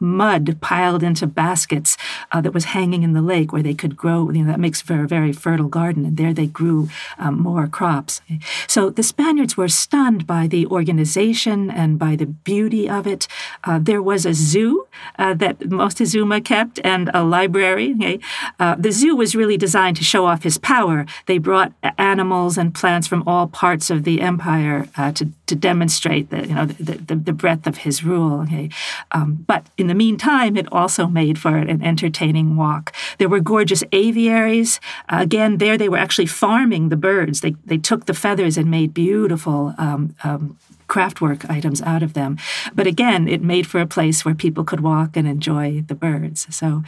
mud 0.00 0.56
piled 0.62 1.02
into 1.02 1.26
baskets 1.26 1.96
uh, 2.32 2.40
that 2.40 2.54
was 2.54 2.64
hanging 2.64 3.02
in 3.02 3.12
the 3.12 3.20
lake 3.20 3.52
where 3.52 3.62
they 3.62 3.74
could 3.74 3.96
grow. 3.96 4.30
You 4.30 4.44
know, 4.44 4.50
that 4.50 4.60
makes 4.60 4.80
for 4.80 5.04
a 5.04 5.08
very 5.08 5.32
fertile 5.32 5.68
garden, 5.68 6.06
and 6.06 6.16
there 6.16 6.32
they 6.32 6.46
grew 6.46 6.88
um, 7.18 7.38
more 7.42 7.66
crops. 7.66 8.22
So 8.66 8.88
the 8.88 9.02
Spaniards 9.02 9.56
were 9.56 9.68
stunned 9.68 10.26
by 10.26 10.46
the 10.46 10.66
organization 10.66 11.70
and 11.70 11.98
by 11.98 12.16
the 12.16 12.26
beauty 12.26 12.88
of 12.88 13.06
it. 13.06 13.28
Uh, 13.62 13.78
there 13.78 14.02
was 14.02 14.24
a 14.24 14.32
zoo 14.32 14.86
uh, 15.18 15.34
that 15.34 15.58
Moctezuma 15.58 16.42
kept 16.42 16.80
and 16.82 17.10
a 17.12 17.22
library. 17.22 17.94
Okay? 17.96 18.18
Uh, 18.58 18.74
the 18.76 18.90
zoo 18.90 19.14
was 19.14 19.36
really 19.36 19.58
designed 19.58 19.98
to 19.98 20.04
show 20.04 20.24
off 20.24 20.44
his 20.44 20.56
power. 20.56 21.04
They 21.26 21.38
brought 21.38 21.72
animals 21.98 22.56
and 22.56 22.74
plants 22.74 23.06
from 23.06 23.22
all 23.26 23.48
parts 23.48 23.90
of 23.90 24.04
the 24.04 24.22
empire 24.22 24.88
uh, 24.96 25.12
to, 25.12 25.28
to 25.46 25.54
demonstrate 25.54 26.30
the, 26.30 26.46
you 26.46 26.54
know, 26.54 26.66
the, 26.66 26.92
the, 26.94 27.16
the 27.16 27.32
breadth 27.32 27.66
of 27.66 27.78
his 27.78 28.02
rule. 28.04 28.40
Okay? 28.42 28.70
Um, 29.12 29.44
but 29.46 29.66
in 29.76 29.86
the 29.86 29.94
meantime, 29.94 30.56
it 30.56 30.70
also 30.72 31.06
made 31.06 31.38
for 31.38 31.56
an 31.56 31.82
entertaining 31.82 32.56
walk. 32.56 32.94
There 33.18 33.28
were 33.28 33.40
gorgeous 33.40 33.84
aviaries. 33.92 34.80
Uh, 35.08 35.18
again, 35.20 35.58
there 35.58 35.76
they 35.76 35.88
were 35.88 35.98
actually 35.98 36.26
farming 36.26 36.88
the 36.88 36.96
birds. 36.96 37.40
They, 37.40 37.56
they 37.64 37.78
took 37.78 38.06
the 38.06 38.14
feathers 38.14 38.56
and 38.56 38.70
made 38.70 38.94
beautiful 38.94 39.74
um, 39.78 40.14
um, 40.24 40.56
craftwork 40.94 41.50
items 41.50 41.82
out 41.82 42.02
of 42.04 42.12
them. 42.12 42.38
But 42.74 42.86
again, 42.86 43.26
it 43.28 43.42
made 43.42 43.66
for 43.66 43.80
a 43.80 43.86
place 43.96 44.24
where 44.24 44.34
people 44.34 44.64
could 44.64 44.80
walk 44.80 45.16
and 45.16 45.26
enjoy 45.26 45.82
the 45.90 45.94
birds. 45.96 46.46
So 46.54 46.84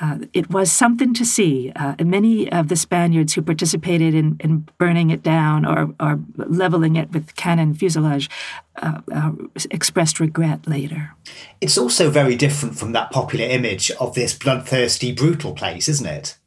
uh, 0.00 0.18
it 0.32 0.50
was 0.50 0.72
something 0.72 1.12
to 1.14 1.24
see. 1.24 1.70
Uh, 1.76 1.94
many 2.02 2.50
of 2.50 2.68
the 2.68 2.76
Spaniards 2.76 3.34
who 3.34 3.42
participated 3.42 4.14
in, 4.14 4.36
in 4.40 4.66
burning 4.78 5.10
it 5.10 5.22
down 5.22 5.66
or, 5.66 5.94
or 6.00 6.18
leveling 6.36 6.96
it 6.96 7.12
with 7.12 7.34
cannon 7.36 7.74
fuselage 7.74 8.30
uh, 8.76 9.00
uh, 9.12 9.32
expressed 9.70 10.20
regret 10.20 10.66
later. 10.66 11.14
It's 11.60 11.76
also 11.76 12.08
very 12.08 12.36
different 12.36 12.78
from 12.78 12.92
that 12.92 13.10
popular 13.10 13.44
image 13.44 13.90
of 14.00 14.14
this 14.14 14.32
bloodthirsty, 14.32 15.12
brutal 15.12 15.52
place, 15.52 15.86
isn't 15.88 16.06
it? 16.06 16.38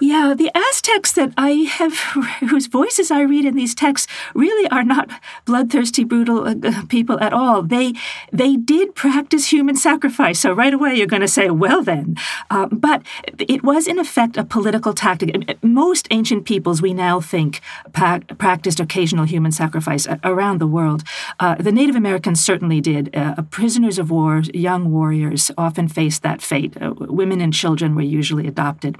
Yeah, 0.00 0.34
the 0.36 0.50
Aztecs 0.54 1.12
that 1.12 1.32
I 1.36 1.50
have, 1.50 1.98
whose 2.50 2.66
voices 2.66 3.10
I 3.10 3.22
read 3.22 3.44
in 3.44 3.54
these 3.54 3.74
texts, 3.74 4.06
really 4.34 4.68
are 4.70 4.84
not 4.84 5.08
bloodthirsty, 5.44 6.04
brutal 6.04 6.46
uh, 6.46 6.82
people 6.88 7.18
at 7.20 7.32
all. 7.32 7.62
They 7.62 7.94
they 8.32 8.56
did 8.56 8.94
practice 8.94 9.52
human 9.52 9.76
sacrifice. 9.76 10.40
So 10.40 10.52
right 10.52 10.74
away 10.74 10.94
you're 10.94 11.06
going 11.06 11.22
to 11.22 11.28
say, 11.28 11.50
well 11.50 11.82
then, 11.82 12.16
uh, 12.50 12.66
but 12.66 13.02
it 13.38 13.62
was 13.62 13.86
in 13.86 13.98
effect 13.98 14.36
a 14.36 14.44
political 14.44 14.92
tactic. 14.92 15.62
Most 15.62 16.08
ancient 16.10 16.44
peoples 16.44 16.82
we 16.82 16.94
now 16.94 17.20
think 17.20 17.60
practiced 17.92 18.80
occasional 18.80 19.24
human 19.24 19.52
sacrifice 19.52 20.06
around 20.24 20.58
the 20.60 20.66
world. 20.66 21.02
Uh, 21.40 21.54
the 21.56 21.72
Native 21.72 21.96
Americans 21.96 22.44
certainly 22.44 22.80
did. 22.80 23.14
Uh, 23.14 23.42
prisoners 23.50 23.98
of 23.98 24.10
war, 24.10 24.42
young 24.52 24.90
warriors, 24.90 25.50
often 25.56 25.88
faced 25.88 26.22
that 26.22 26.42
fate. 26.42 26.76
Uh, 26.80 26.94
women 26.96 27.40
and 27.40 27.52
children 27.52 27.94
were 27.94 28.02
usually 28.02 28.46
adopted. 28.46 28.96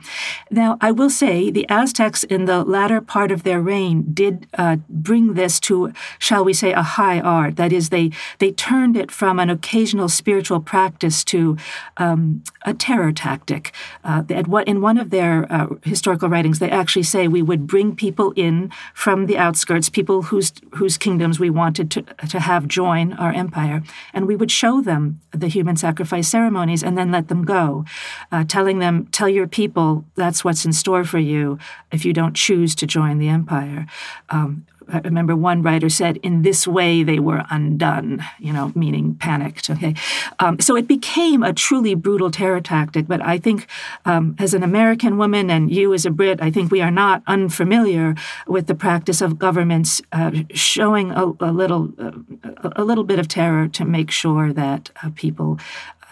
Now, 0.50 0.78
I 0.80 0.92
will 0.92 1.10
say 1.10 1.50
the 1.50 1.68
Aztecs 1.68 2.22
in 2.22 2.44
the 2.44 2.62
latter 2.62 3.00
part 3.00 3.32
of 3.32 3.42
their 3.42 3.60
reign 3.60 4.04
did 4.14 4.46
uh, 4.56 4.76
bring 4.88 5.34
this 5.34 5.58
to, 5.60 5.92
shall 6.20 6.44
we 6.44 6.52
say, 6.52 6.72
a 6.72 6.82
high 6.82 7.20
art. 7.20 7.56
That 7.56 7.72
is, 7.72 7.88
they 7.88 8.12
they 8.38 8.52
turned 8.52 8.96
it 8.96 9.10
from 9.10 9.40
an 9.40 9.50
occasional 9.50 10.08
spiritual 10.08 10.60
practice 10.60 11.24
to 11.24 11.56
um, 11.96 12.44
a 12.64 12.72
terror 12.74 13.10
tactic. 13.10 13.72
Uh, 14.04 14.22
at 14.30 14.46
what 14.46 14.68
in 14.68 14.80
one 14.80 14.98
of 14.98 15.10
their 15.10 15.52
uh, 15.52 15.66
historical 15.82 16.28
writings, 16.28 16.60
they 16.60 16.70
actually 16.70 17.02
say 17.02 17.26
we 17.26 17.42
would 17.42 17.66
bring 17.66 17.96
people 17.96 18.32
in 18.36 18.70
from 18.94 19.26
the 19.26 19.38
outskirts, 19.38 19.88
people 19.88 20.22
whose 20.22 20.52
whose 20.74 20.96
kingdoms 20.96 21.40
we 21.40 21.50
wanted 21.50 21.90
to 21.90 22.02
to 22.28 22.38
have 22.38 22.68
join 22.68 23.14
our 23.14 23.32
empire, 23.32 23.82
and 24.14 24.28
we 24.28 24.36
would 24.36 24.52
show 24.52 24.80
them 24.80 25.20
the 25.32 25.48
human 25.48 25.76
sacrifice 25.76 26.28
ceremonies 26.28 26.84
and 26.84 26.96
then 26.96 27.10
let 27.10 27.26
them 27.26 27.44
go, 27.44 27.84
uh, 28.30 28.44
telling 28.44 28.78
them, 28.78 29.06
"Tell 29.10 29.28
your 29.28 29.48
people 29.48 30.04
that's." 30.14 30.35
That's 30.36 30.44
what's 30.44 30.66
in 30.66 30.72
store 30.74 31.02
for 31.02 31.18
you 31.18 31.58
if 31.90 32.04
you 32.04 32.12
don't 32.12 32.36
choose 32.36 32.74
to 32.74 32.86
join 32.86 33.18
the 33.18 33.28
empire. 33.28 33.86
Um, 34.28 34.66
I 34.88 34.98
remember 34.98 35.34
one 35.34 35.62
writer 35.62 35.88
said, 35.88 36.18
in 36.18 36.42
this 36.42 36.68
way 36.68 37.02
they 37.02 37.18
were 37.18 37.42
undone, 37.50 38.22
you 38.38 38.52
know, 38.52 38.70
meaning 38.74 39.14
panicked. 39.14 39.70
Okay. 39.70 39.94
Um, 40.38 40.60
so 40.60 40.76
it 40.76 40.86
became 40.86 41.42
a 41.42 41.54
truly 41.54 41.94
brutal 41.94 42.30
terror 42.30 42.60
tactic. 42.60 43.08
But 43.08 43.22
I 43.22 43.38
think 43.38 43.66
um, 44.04 44.36
as 44.38 44.52
an 44.52 44.62
American 44.62 45.16
woman 45.16 45.50
and 45.50 45.70
you 45.70 45.94
as 45.94 46.04
a 46.04 46.10
Brit, 46.10 46.40
I 46.42 46.50
think 46.50 46.70
we 46.70 46.82
are 46.82 46.90
not 46.90 47.22
unfamiliar 47.26 48.14
with 48.46 48.66
the 48.66 48.74
practice 48.74 49.22
of 49.22 49.38
governments 49.38 50.02
uh, 50.12 50.32
showing 50.50 51.10
a, 51.12 51.32
a 51.40 51.50
little, 51.50 51.92
uh, 51.98 52.70
a 52.76 52.84
little 52.84 53.04
bit 53.04 53.18
of 53.18 53.26
terror 53.26 53.68
to 53.68 53.84
make 53.84 54.10
sure 54.10 54.52
that 54.52 54.90
uh, 55.02 55.10
people 55.16 55.58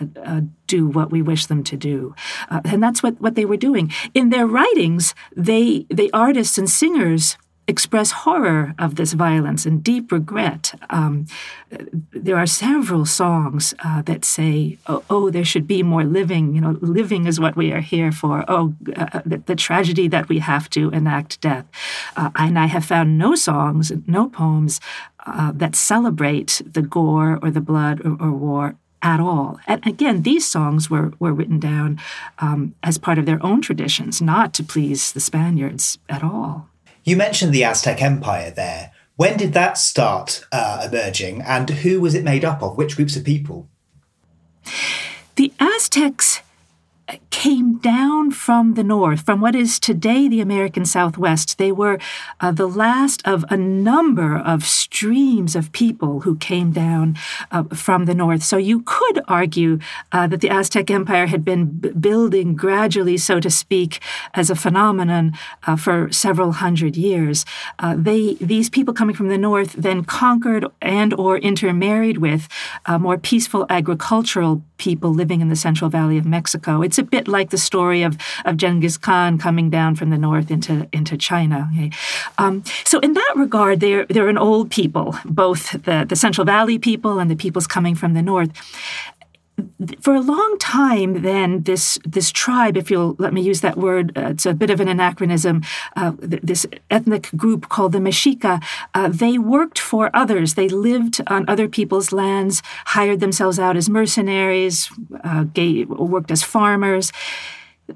uh, 0.00 0.42
do 0.66 0.86
what 0.86 1.10
we 1.10 1.22
wish 1.22 1.46
them 1.46 1.62
to 1.64 1.76
do. 1.76 2.14
Uh, 2.50 2.60
and 2.64 2.82
that's 2.82 3.02
what, 3.02 3.20
what 3.20 3.34
they 3.34 3.44
were 3.44 3.56
doing. 3.56 3.92
In 4.14 4.30
their 4.30 4.46
writings, 4.46 5.14
they, 5.36 5.86
the 5.90 6.10
artists 6.12 6.58
and 6.58 6.68
singers 6.68 7.36
express 7.66 8.10
horror 8.10 8.74
of 8.78 8.96
this 8.96 9.14
violence 9.14 9.64
and 9.64 9.82
deep 9.82 10.12
regret. 10.12 10.78
Um, 10.90 11.26
there 12.12 12.36
are 12.36 12.46
several 12.46 13.06
songs 13.06 13.74
uh, 13.82 14.02
that 14.02 14.24
say, 14.24 14.76
oh, 14.86 15.02
oh, 15.08 15.30
there 15.30 15.44
should 15.44 15.66
be 15.66 15.82
more 15.82 16.04
living. 16.04 16.54
You 16.54 16.60
know, 16.60 16.78
living 16.80 17.26
is 17.26 17.40
what 17.40 17.56
we 17.56 17.72
are 17.72 17.80
here 17.80 18.12
for. 18.12 18.44
Oh, 18.48 18.74
uh, 18.96 19.20
the, 19.24 19.38
the, 19.38 19.56
tragedy 19.56 20.08
that 20.08 20.28
we 20.28 20.40
have 20.40 20.68
to 20.70 20.90
enact 20.90 21.40
death. 21.40 21.64
Uh, 22.16 22.30
and 22.36 22.58
I 22.58 22.66
have 22.66 22.84
found 22.84 23.16
no 23.16 23.34
songs, 23.34 23.92
no 24.06 24.28
poems 24.28 24.80
uh, 25.26 25.52
that 25.54 25.74
celebrate 25.74 26.60
the 26.66 26.82
gore 26.82 27.38
or 27.40 27.50
the 27.50 27.60
blood 27.60 28.00
or, 28.04 28.16
or, 28.20 28.32
war 28.32 28.76
at 29.04 29.20
all. 29.20 29.61
And 29.66 29.87
again, 29.87 30.23
these 30.23 30.46
songs 30.46 30.90
were, 30.90 31.12
were 31.20 31.32
written 31.32 31.61
down 31.61 32.00
um, 32.38 32.75
as 32.82 32.99
part 32.99 33.18
of 33.18 33.26
their 33.26 33.44
own 33.44 33.61
traditions, 33.61 34.20
not 34.20 34.54
to 34.54 34.64
please 34.64 35.12
the 35.12 35.20
Spaniards 35.20 35.99
at 36.08 36.25
all. 36.25 36.68
You 37.04 37.16
mentioned 37.16 37.52
the 37.52 37.64
Aztec 37.64 38.02
Empire 38.02 38.50
there. 38.50 38.90
When 39.16 39.37
did 39.37 39.52
that 39.52 39.78
start 39.78 40.44
uh, 40.50 40.88
emerging, 40.90 41.42
and 41.42 41.68
who 41.70 42.00
was 42.00 42.14
it 42.16 42.25
made 42.25 42.44
up 42.44 42.62
of? 42.62 42.76
Which 42.76 42.96
groups 42.96 43.14
of 43.14 43.25
people? 43.25 43.68
The 45.37 45.52
Aztecs 45.61 46.40
came 47.30 47.76
down 47.78 48.30
from 48.30 48.75
the 48.75 48.84
north, 48.84 49.20
from 49.26 49.40
what 49.40 49.54
is 49.54 49.78
today 49.78 50.28
the 50.28 50.40
American 50.40 50.87
Southwest. 50.87 51.58
They 51.58 51.73
were 51.73 51.99
uh, 52.40 52.52
the 52.52 52.66
last 52.66 53.20
of 53.26 53.44
a 53.50 53.56
number 53.56 54.37
of 54.38 54.64
streams 54.64 55.54
of 55.54 55.70
people 55.73 56.20
who 56.20 56.37
came 56.37 56.73
down 56.73 57.16
uh, 57.50 57.64
from 57.64 58.06
the 58.06 58.14
north. 58.14 58.42
So 58.42 58.56
you 58.56 58.82
could 58.87 59.20
argue 59.28 59.78
uh, 60.12 60.26
that 60.28 60.40
the 60.40 60.49
Aztec 60.49 60.90
Empire 60.90 61.26
had 61.26 61.44
been 61.44 61.66
b- 61.66 61.90
building 61.90 62.54
gradually, 62.54 63.18
so 63.18 63.40
to 63.40 63.50
speak, 63.50 64.00
as 64.32 64.49
a 64.49 64.54
phenomenon 64.54 65.32
uh, 65.66 65.76
for 65.76 66.11
several 66.11 66.52
hundred 66.52 66.96
years. 66.96 67.44
Uh, 67.78 67.94
they 67.99 68.34
these 68.40 68.70
people 68.70 68.94
coming 68.94 69.14
from 69.14 69.28
the 69.28 69.38
north 69.38 69.73
then 69.75 70.04
conquered 70.04 70.64
and 70.80 71.12
or 71.14 71.37
intermarried 71.38 72.18
with 72.18 72.49
uh, 72.87 72.99
more 72.99 73.18
peaceful 73.18 73.66
agricultural 73.68 74.62
people 74.78 75.11
living 75.12 75.40
in 75.40 75.49
the 75.49 75.56
Central 75.56 75.90
Valley 75.90 76.18
of 76.18 76.25
Mexico. 76.25 76.82
It's 76.82 76.93
a 76.98 77.02
bit 77.02 77.28
like 77.28 77.50
the 77.50 77.58
story 77.58 78.02
of, 78.02 78.16
of 78.44 78.56
Genghis 78.56 78.96
Khan 78.96 79.38
coming 79.38 79.70
down 79.70 79.94
from 79.94 80.10
the 80.10 80.18
north 80.18 80.50
into, 80.50 80.88
into 80.92 81.16
China. 81.16 81.70
Okay? 81.72 81.90
Um, 82.38 82.62
so 82.84 82.98
in 83.00 83.14
that 83.14 83.32
regard, 83.36 83.80
they're, 83.80 84.06
they're 84.06 84.28
an 84.28 84.38
old 84.38 84.70
people, 84.70 85.16
both 85.24 85.72
the, 85.84 86.04
the 86.08 86.16
Central 86.16 86.44
Valley 86.44 86.78
people 86.78 87.18
and 87.18 87.30
the 87.30 87.36
peoples 87.36 87.66
coming 87.66 87.94
from 87.94 88.14
the 88.14 88.22
north 88.22 88.50
for 90.00 90.14
a 90.14 90.20
long 90.20 90.56
time, 90.58 91.23
then 91.23 91.62
this 91.62 91.99
this 92.04 92.30
tribe, 92.30 92.76
if 92.76 92.90
you'll 92.90 93.16
let 93.18 93.32
me 93.32 93.40
use 93.42 93.61
that 93.61 93.76
word, 93.76 94.16
uh, 94.16 94.30
it's 94.30 94.46
a 94.46 94.54
bit 94.54 94.70
of 94.70 94.80
an 94.80 94.88
anachronism. 94.88 95.62
Uh, 95.96 96.12
this 96.18 96.66
ethnic 96.90 97.30
group 97.37 97.68
called 97.68 97.92
the 97.92 97.99
Mexica, 97.99 98.62
uh, 98.94 99.08
they 99.08 99.38
worked 99.38 99.78
for 99.78 100.11
others. 100.14 100.54
They 100.54 100.68
lived 100.68 101.20
on 101.26 101.49
other 101.49 101.68
people's 101.68 102.12
lands, 102.12 102.62
hired 102.87 103.20
themselves 103.20 103.58
out 103.58 103.76
as 103.76 103.88
mercenaries, 103.88 104.90
uh, 105.23 105.44
gave, 105.44 105.88
worked 105.88 106.30
as 106.30 106.42
farmers. 106.42 107.12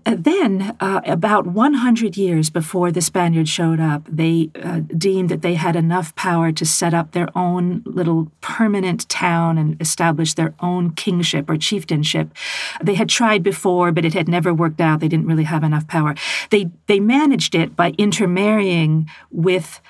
Then, 0.05 0.77
uh, 0.81 1.01
about 1.07 1.47
100 1.47 2.17
years 2.17 2.51
before 2.51 2.93
the 2.93 3.01
Spaniards 3.01 3.49
showed 3.49 3.81
up, 3.81 4.07
they 4.07 4.51
uh, 4.63 4.81
deemed 4.81 5.31
that 5.31 5.41
they 5.41 5.55
had 5.55 5.77
enough 5.77 6.15
power 6.15 6.53
to 6.53 6.67
set 6.67 6.93
up 6.93 7.13
their 7.13 7.29
own 7.37 7.83
little 7.87 8.31
permanent 8.43 9.09
town 9.09 9.57
and 9.57 9.81
establish 9.81 10.35
their 10.35 10.55
own 10.61 10.91
kingship 10.91 11.49
or 11.49 11.57
chieftainship. 11.57 12.31
They 12.83 12.95
had 12.95 13.09
tried 13.09 13.43
before, 13.43 13.91
but 13.91 14.05
it 14.05 14.13
had 14.13 14.29
never 14.29 14.53
worked 14.53 14.81
out. 14.81 15.01
They 15.01 15.09
didn't 15.09 15.27
really 15.27 15.45
have 15.45 15.65
enough 15.65 15.89
power. 15.89 16.15
They 16.51 16.71
they 16.87 17.01
managed 17.01 17.55
it 17.55 17.75
by 17.75 17.93
intermarrying 17.93 19.09
with 19.31 19.81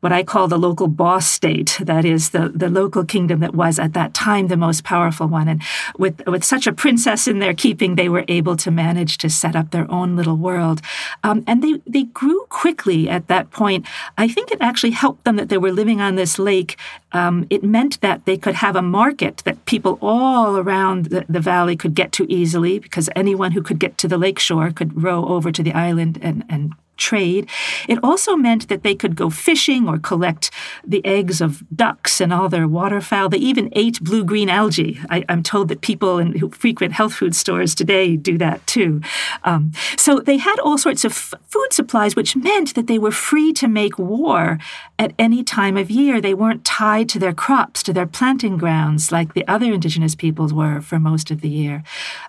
what 0.00 0.12
I 0.12 0.22
call 0.22 0.46
the 0.46 0.58
local 0.58 0.88
boss 0.88 1.26
state, 1.26 1.78
that 1.80 2.04
is 2.04 2.30
the, 2.30 2.48
the 2.48 2.68
local 2.68 3.04
kingdom 3.04 3.40
that 3.40 3.54
was 3.54 3.78
at 3.78 3.94
that 3.94 4.12
time 4.12 4.48
the 4.48 4.56
most 4.56 4.84
powerful 4.84 5.26
one. 5.26 5.48
And 5.48 5.62
with, 5.98 6.24
with 6.26 6.44
such 6.44 6.66
a 6.66 6.72
princess 6.72 7.26
in 7.26 7.38
their 7.38 7.54
keeping, 7.54 7.94
they 7.94 8.08
were 8.08 8.24
able 8.28 8.56
to 8.58 8.70
manage 8.70 9.18
to 9.18 9.30
set 9.30 9.56
up 9.56 9.70
their 9.70 9.90
own 9.90 10.14
little 10.14 10.36
world. 10.36 10.82
Um, 11.24 11.44
and 11.46 11.62
they, 11.62 11.80
they 11.86 12.04
grew 12.04 12.44
quickly 12.50 13.08
at 13.08 13.28
that 13.28 13.50
point. 13.50 13.86
I 14.18 14.28
think 14.28 14.50
it 14.50 14.58
actually 14.60 14.90
helped 14.90 15.24
them 15.24 15.36
that 15.36 15.48
they 15.48 15.58
were 15.58 15.72
living 15.72 16.00
on 16.00 16.14
this 16.14 16.38
lake. 16.38 16.76
Um, 17.12 17.46
it 17.48 17.64
meant 17.64 18.00
that 18.02 18.26
they 18.26 18.36
could 18.36 18.56
have 18.56 18.76
a 18.76 18.82
market 18.82 19.38
that 19.44 19.64
people 19.64 19.98
all 20.02 20.58
around 20.58 21.06
the, 21.06 21.24
the 21.28 21.40
valley 21.40 21.76
could 21.76 21.94
get 21.94 22.12
to 22.12 22.30
easily 22.30 22.78
because 22.78 23.08
anyone 23.16 23.52
who 23.52 23.62
could 23.62 23.78
get 23.78 23.96
to 23.98 24.08
the 24.08 24.18
lake 24.18 24.38
shore 24.38 24.70
could 24.70 25.02
row 25.02 25.26
over 25.26 25.50
to 25.50 25.62
the 25.62 25.72
island 25.72 26.18
and, 26.20 26.44
and 26.48 26.74
trade. 26.96 27.48
It 27.88 27.98
also 28.02 28.36
meant 28.36 28.68
that 28.68 28.82
they 28.82 28.94
could 28.94 29.16
go 29.16 29.30
fishing 29.30 29.88
or 29.88 29.98
collect 29.98 30.50
the 30.84 31.04
eggs 31.04 31.40
of 31.40 31.62
ducks 31.74 32.20
and 32.20 32.32
all 32.32 32.48
their 32.48 32.68
waterfowl. 32.68 33.28
They 33.28 33.38
even 33.38 33.70
ate 33.72 34.02
blue 34.02 34.24
green 34.24 34.48
algae. 34.48 35.00
I, 35.10 35.24
am 35.28 35.42
told 35.42 35.68
that 35.68 35.80
people 35.80 36.18
in, 36.18 36.38
who 36.38 36.50
frequent 36.50 36.94
health 36.94 37.14
food 37.14 37.34
stores 37.34 37.74
today 37.74 38.16
do 38.16 38.38
that 38.38 38.66
too. 38.66 39.00
Um, 39.44 39.72
so 39.96 40.20
they 40.20 40.38
had 40.38 40.58
all 40.60 40.78
sorts 40.78 41.04
of 41.04 41.12
f- 41.12 41.34
food 41.46 41.72
supplies, 41.72 42.16
which 42.16 42.36
meant 42.36 42.74
that 42.74 42.86
they 42.86 42.98
were 42.98 43.10
free 43.10 43.52
to 43.54 43.68
make 43.68 43.98
war 43.98 44.58
at 44.98 45.12
any 45.18 45.42
time 45.42 45.76
of 45.76 45.90
year. 45.90 46.20
They 46.20 46.34
weren't 46.34 46.64
tied 46.64 47.08
to 47.10 47.18
their 47.18 47.34
crops, 47.34 47.82
to 47.84 47.92
their 47.92 48.06
planting 48.06 48.56
grounds, 48.56 49.12
like 49.12 49.34
the 49.34 49.46
other 49.46 49.72
indigenous 49.72 50.14
peoples 50.14 50.52
were 50.52 50.80
for 50.80 50.98
most 50.98 51.30
of 51.30 51.40
the 51.40 51.48
year. 51.48 51.82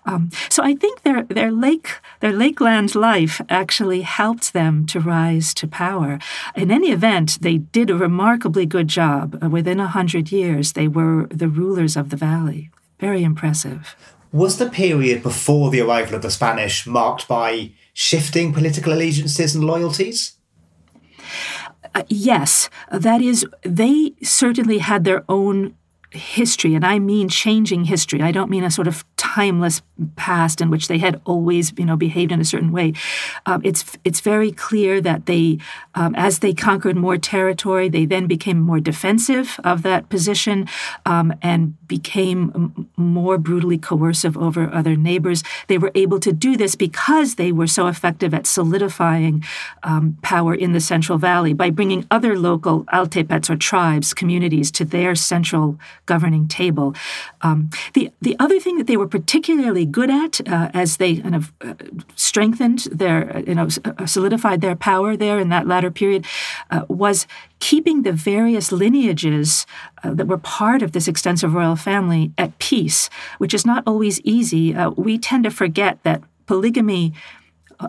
Um, 0.05 0.29
so 0.49 0.63
I 0.63 0.75
think 0.75 1.03
their 1.03 1.23
their 1.23 1.51
lake 1.51 1.99
their 2.19 2.33
lakeland 2.33 2.95
life 2.95 3.41
actually 3.49 4.01
helped 4.01 4.53
them 4.57 4.85
to 4.91 4.99
rise 4.99 5.53
to 5.59 5.67
power. 5.67 6.11
In 6.55 6.69
any 6.71 6.89
event, 6.99 7.27
they 7.45 7.57
did 7.77 7.89
a 7.89 8.03
remarkably 8.07 8.65
good 8.65 8.89
job. 9.01 9.25
Uh, 9.41 9.49
within 9.57 9.79
a 9.79 9.93
hundred 9.97 10.31
years, 10.39 10.73
they 10.73 10.87
were 10.97 11.27
the 11.41 11.51
rulers 11.61 11.95
of 11.97 12.09
the 12.09 12.17
valley. 12.29 12.63
Very 12.99 13.23
impressive. 13.31 13.95
Was 14.31 14.57
the 14.57 14.69
period 14.69 15.21
before 15.23 15.69
the 15.69 15.81
arrival 15.85 16.15
of 16.15 16.21
the 16.21 16.37
Spanish 16.39 16.87
marked 16.87 17.27
by 17.27 17.71
shifting 17.93 18.53
political 18.53 18.93
allegiances 18.93 19.55
and 19.55 19.63
loyalties? 19.63 20.37
Uh, 21.95 22.03
yes, 22.09 22.69
that 22.91 23.21
is, 23.21 23.45
they 23.63 24.13
certainly 24.23 24.79
had 24.79 25.03
their 25.03 25.23
own 25.29 25.76
history, 26.11 26.75
and 26.75 26.85
I 26.85 26.99
mean 26.99 27.29
changing 27.29 27.85
history. 27.85 28.21
I 28.21 28.31
don't 28.31 28.49
mean 28.49 28.63
a 28.63 28.71
sort 28.71 28.87
of 28.87 29.05
timeless 29.17 29.81
past 30.15 30.61
in 30.61 30.69
which 30.69 30.87
they 30.87 30.97
had 30.97 31.21
always, 31.25 31.73
you 31.77 31.85
know, 31.85 31.95
behaved 31.95 32.31
in 32.31 32.41
a 32.41 32.45
certain 32.45 32.71
way. 32.71 32.93
Um, 33.45 33.61
it's 33.63 33.97
it's 34.03 34.21
very 34.21 34.51
clear 34.51 35.01
that 35.01 35.25
they, 35.25 35.59
um, 35.95 36.15
as 36.15 36.39
they 36.39 36.53
conquered 36.53 36.97
more 36.97 37.17
territory, 37.17 37.89
they 37.89 38.05
then 38.05 38.27
became 38.27 38.59
more 38.59 38.79
defensive 38.79 39.59
of 39.63 39.83
that 39.83 40.09
position 40.09 40.67
um, 41.05 41.33
and 41.41 41.75
became 41.87 42.87
more 42.95 43.37
brutally 43.37 43.77
coercive 43.77 44.37
over 44.37 44.73
other 44.73 44.95
neighbors. 44.95 45.43
They 45.67 45.77
were 45.77 45.91
able 45.95 46.19
to 46.19 46.31
do 46.31 46.57
this 46.57 46.75
because 46.75 47.35
they 47.35 47.51
were 47.51 47.67
so 47.67 47.87
effective 47.87 48.33
at 48.33 48.47
solidifying 48.47 49.43
um, 49.83 50.17
power 50.21 50.53
in 50.53 50.73
the 50.73 50.79
Central 50.79 51.17
Valley 51.17 51.53
by 51.53 51.69
bringing 51.69 52.05
other 52.11 52.37
local 52.37 52.83
altepetls 52.85 53.49
or 53.49 53.55
tribes, 53.55 54.13
communities, 54.13 54.71
to 54.71 54.85
their 54.85 55.15
central 55.15 55.79
governing 56.05 56.47
table. 56.47 56.95
Um, 57.41 57.69
the 57.93 58.11
the 58.21 58.35
other 58.39 58.59
thing 58.59 58.77
that 58.77 58.87
they 58.87 58.97
were 58.97 59.07
particularly 59.07 59.85
good 59.85 60.09
at 60.09 60.47
uh, 60.47 60.69
as 60.73 60.97
they 60.97 61.17
kind 61.17 61.35
of 61.35 61.53
uh, 61.61 61.73
strengthened 62.15 62.79
their, 62.91 63.35
uh, 63.35 63.39
you 63.39 63.55
know, 63.55 63.67
uh, 63.85 64.05
solidified 64.05 64.61
their 64.61 64.75
power 64.75 65.15
there 65.15 65.39
in 65.39 65.49
that 65.49 65.67
latter 65.67 65.91
period 65.91 66.25
uh, 66.71 66.85
was 66.87 67.27
keeping 67.59 68.03
the 68.03 68.11
various 68.11 68.71
lineages 68.71 69.65
uh, 70.03 70.13
that 70.13 70.27
were 70.27 70.37
part 70.37 70.81
of 70.81 70.91
this 70.91 71.07
extensive 71.07 71.53
royal 71.53 71.75
family 71.75 72.31
at 72.37 72.57
peace, 72.59 73.09
which 73.37 73.53
is 73.53 73.65
not 73.65 73.83
always 73.87 74.19
easy. 74.21 74.75
we 74.95 75.17
tend 75.17 75.43
to 75.43 75.51
forget 75.51 76.01
that 76.03 76.21
polygamy 76.45 77.13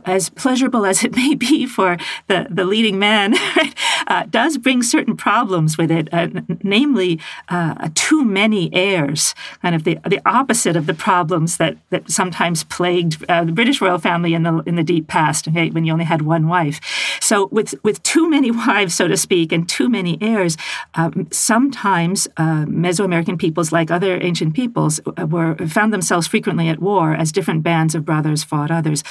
as 0.05 0.29
pleasurable 0.31 0.85
as 0.85 1.05
it 1.05 1.15
may 1.17 1.35
be 1.35 1.67
for 1.67 1.97
the, 2.27 2.47
the 2.51 2.65
leading 2.65 2.99
man, 2.99 3.35
uh, 4.07 4.25
does 4.29 4.59
bring 4.59 4.83
certain 4.83 5.17
problems 5.17 5.79
with 5.79 5.91
it, 5.91 6.09
uh, 6.13 6.29
namely 6.63 7.19
uh, 7.49 7.89
too 7.95 8.25
many 8.25 8.73
heirs, 8.75 9.35
kind 9.63 9.75
of 9.75 9.85
the, 9.85 9.99
the 10.07 10.21
opposite 10.27 10.77
of 10.77 10.87
the 10.87 10.95
problems 10.95 11.57
that, 11.57 11.77
that 11.91 12.11
sometimes 12.11 12.65
plagued 12.65 13.25
uh, 13.29 13.45
the 13.45 13.53
British 13.53 13.81
royal 13.81 13.99
family 13.99 14.35
in 14.35 14.43
the, 14.43 14.63
in 14.67 14.77
the 14.77 14.85
deep 14.85 15.09
past, 15.09 15.49
okay, 15.49 15.71
when 15.71 15.85
you 15.85 15.93
only 15.93 16.05
had 16.05 16.23
one 16.23 16.49
wife. 16.49 16.81
So 17.21 17.47
with, 17.47 17.75
with 17.83 18.03
too 18.03 18.29
many 18.29 18.51
wives, 18.69 18.95
so 18.95 19.09
to 19.09 19.17
speak, 19.17 19.53
and 19.53 19.69
too 19.69 19.89
many 19.89 20.19
heirs, 20.21 20.57
um, 20.95 21.29
sometimes 21.31 22.29
uh, 22.37 22.65
Mesoamerican 22.67 23.39
peoples, 23.39 23.73
like 23.73 23.91
other 23.91 24.21
ancient 24.21 24.55
peoples, 24.55 25.01
uh, 25.17 25.27
were 25.27 25.57
found 25.67 25.93
themselves 25.93 26.27
frequently 26.27 26.69
at 26.69 26.81
war 26.81 27.15
as 27.15 27.33
different 27.33 27.63
bands 27.63 27.95
of 27.95 28.05
brothers 28.05 28.45
fought 28.45 28.71
others 28.71 29.03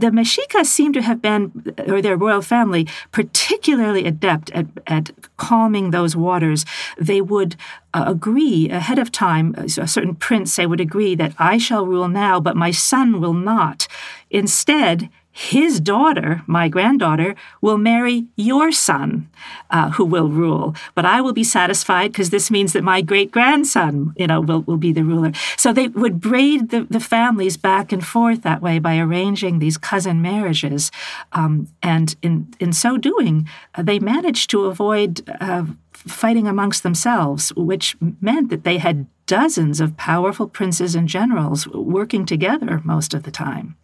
the 0.00 0.08
Mexica 0.08 0.64
seem 0.64 0.92
to 0.94 1.02
have 1.02 1.20
been, 1.20 1.74
or 1.86 2.00
their 2.02 2.16
royal 2.16 2.42
family, 2.42 2.88
particularly 3.12 4.06
adept 4.06 4.50
at, 4.50 4.66
at 4.86 5.10
calming 5.36 5.90
those 5.90 6.16
waters. 6.16 6.64
They 6.98 7.20
would 7.20 7.56
uh, 7.92 8.04
agree 8.06 8.70
ahead 8.70 8.98
of 8.98 9.12
time, 9.12 9.54
a 9.56 9.68
certain 9.68 10.14
prince, 10.14 10.52
say, 10.52 10.66
would 10.66 10.80
agree 10.80 11.14
that 11.16 11.34
I 11.38 11.58
shall 11.58 11.86
rule 11.86 12.08
now, 12.08 12.40
but 12.40 12.56
my 12.56 12.70
son 12.70 13.20
will 13.20 13.34
not. 13.34 13.86
Instead, 14.30 15.08
his 15.32 15.80
daughter, 15.80 16.42
my 16.46 16.68
granddaughter, 16.68 17.34
will 17.60 17.78
marry 17.78 18.26
your 18.36 18.72
son, 18.72 19.28
uh, 19.70 19.90
who 19.90 20.04
will 20.04 20.28
rule. 20.28 20.74
But 20.94 21.04
I 21.04 21.20
will 21.20 21.32
be 21.32 21.44
satisfied 21.44 22.12
because 22.12 22.30
this 22.30 22.50
means 22.50 22.72
that 22.72 22.82
my 22.82 23.00
great 23.00 23.30
grandson, 23.30 24.12
you 24.16 24.26
know, 24.26 24.40
will, 24.40 24.62
will 24.62 24.76
be 24.76 24.92
the 24.92 25.04
ruler. 25.04 25.32
So 25.56 25.72
they 25.72 25.88
would 25.88 26.20
braid 26.20 26.70
the, 26.70 26.86
the 26.90 27.00
families 27.00 27.56
back 27.56 27.92
and 27.92 28.04
forth 28.04 28.42
that 28.42 28.60
way 28.60 28.78
by 28.80 28.98
arranging 28.98 29.58
these 29.58 29.78
cousin 29.78 30.20
marriages. 30.20 30.90
Um, 31.32 31.68
and 31.82 32.16
in, 32.22 32.52
in 32.58 32.72
so 32.72 32.96
doing, 32.96 33.48
uh, 33.76 33.82
they 33.82 34.00
managed 34.00 34.50
to 34.50 34.64
avoid 34.64 35.22
uh, 35.40 35.64
fighting 35.92 36.48
amongst 36.48 36.82
themselves, 36.82 37.52
which 37.54 37.96
meant 38.20 38.50
that 38.50 38.64
they 38.64 38.78
had 38.78 39.06
dozens 39.26 39.80
of 39.80 39.96
powerful 39.96 40.48
princes 40.48 40.96
and 40.96 41.08
generals 41.08 41.68
working 41.68 42.26
together 42.26 42.80
most 42.84 43.14
of 43.14 43.22
the 43.22 43.30
time. 43.30 43.76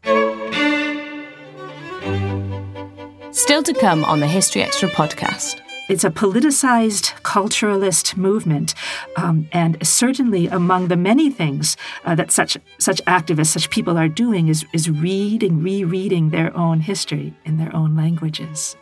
Still 3.46 3.62
to 3.62 3.74
come 3.74 4.04
on 4.04 4.18
the 4.18 4.26
History 4.26 4.60
Extra 4.60 4.88
podcast. 4.88 5.60
It's 5.88 6.02
a 6.02 6.10
politicized 6.10 7.14
culturalist 7.22 8.16
movement, 8.16 8.74
um, 9.16 9.48
and 9.52 9.78
certainly 9.86 10.48
among 10.48 10.88
the 10.88 10.96
many 10.96 11.30
things 11.30 11.76
uh, 12.04 12.16
that 12.16 12.32
such 12.32 12.58
such 12.78 13.00
activists, 13.04 13.52
such 13.52 13.70
people 13.70 13.96
are 13.96 14.08
doing, 14.08 14.48
is 14.48 14.66
is 14.72 14.90
reading, 14.90 15.62
rereading 15.62 16.30
their 16.30 16.56
own 16.56 16.80
history 16.80 17.34
in 17.44 17.56
their 17.56 17.72
own 17.72 17.94
languages. 17.94 18.74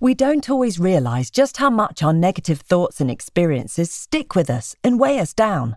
We 0.00 0.14
don't 0.14 0.48
always 0.48 0.78
realise 0.78 1.30
just 1.30 1.58
how 1.58 1.68
much 1.68 2.02
our 2.02 2.14
negative 2.14 2.62
thoughts 2.62 3.02
and 3.02 3.10
experiences 3.10 3.92
stick 3.92 4.34
with 4.34 4.48
us 4.48 4.74
and 4.82 4.98
weigh 4.98 5.18
us 5.18 5.34
down. 5.34 5.76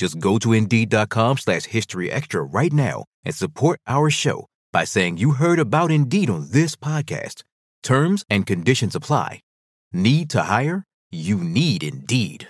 Just 0.00 0.18
go 0.18 0.38
to 0.38 0.54
Indeed.com 0.54 1.36
slash 1.36 1.66
History 1.66 2.10
Extra 2.10 2.42
right 2.42 2.72
now 2.72 3.04
and 3.22 3.34
support 3.34 3.80
our 3.86 4.08
show 4.08 4.46
by 4.72 4.84
saying 4.84 5.18
you 5.18 5.32
heard 5.32 5.58
about 5.58 5.90
Indeed 5.90 6.30
on 6.30 6.48
this 6.52 6.74
podcast. 6.74 7.44
Terms 7.82 8.24
and 8.30 8.46
conditions 8.46 8.94
apply. 8.94 9.40
Need 9.92 10.30
to 10.30 10.44
hire? 10.44 10.86
You 11.10 11.36
need 11.36 11.82
Indeed. 11.84 12.48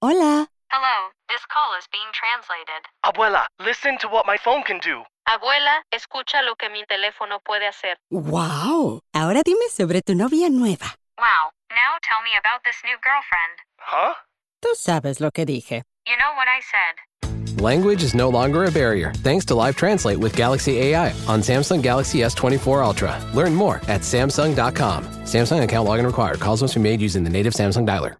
Hola. 0.00 0.48
Hello, 0.72 0.96
this 1.28 1.44
call 1.52 1.76
is 1.76 1.84
being 1.92 2.08
translated. 2.16 2.80
Abuela, 3.04 3.44
listen 3.60 3.98
to 3.98 4.08
what 4.08 4.24
my 4.24 4.38
phone 4.38 4.62
can 4.62 4.78
do. 4.78 5.02
Abuela, 5.28 5.82
escucha 5.92 6.40
lo 6.42 6.54
que 6.56 6.70
mi 6.70 6.84
teléfono 6.88 7.38
puede 7.44 7.68
hacer. 7.68 7.96
¡Wow! 8.10 9.00
Ahora 9.12 9.42
dime 9.44 9.68
sobre 9.68 10.00
tu 10.00 10.14
novia 10.14 10.48
nueva. 10.48 10.94
Wow, 11.18 11.52
now 11.68 12.00
tell 12.00 12.22
me 12.24 12.30
about 12.38 12.64
this 12.64 12.80
new 12.82 12.96
girlfriend. 13.04 13.60
Huh? 13.76 14.14
Tú 14.62 14.68
sabes 14.76 15.20
lo 15.20 15.30
que 15.30 15.46
dije. 15.46 15.82
You 16.06 16.16
know 16.16 16.34
what 16.36 16.46
I 16.48 16.60
said. 16.70 17.60
Language 17.60 18.02
is 18.02 18.14
no 18.14 18.28
longer 18.28 18.64
a 18.64 18.70
barrier 18.70 19.12
thanks 19.22 19.44
to 19.46 19.54
Live 19.54 19.76
Translate 19.76 20.18
with 20.18 20.36
Galaxy 20.36 20.78
AI 20.78 21.12
on 21.26 21.40
Samsung 21.40 21.82
Galaxy 21.82 22.18
S24 22.20 22.84
Ultra. 22.84 23.18
Learn 23.34 23.54
more 23.54 23.76
at 23.88 24.02
Samsung.com. 24.02 25.04
Samsung 25.24 25.62
account 25.62 25.88
login 25.88 26.06
required. 26.06 26.40
Calls 26.40 26.62
must 26.62 26.74
be 26.74 26.80
made 26.80 27.00
using 27.00 27.24
the 27.24 27.30
native 27.30 27.54
Samsung 27.54 27.86
dialer. 27.86 28.16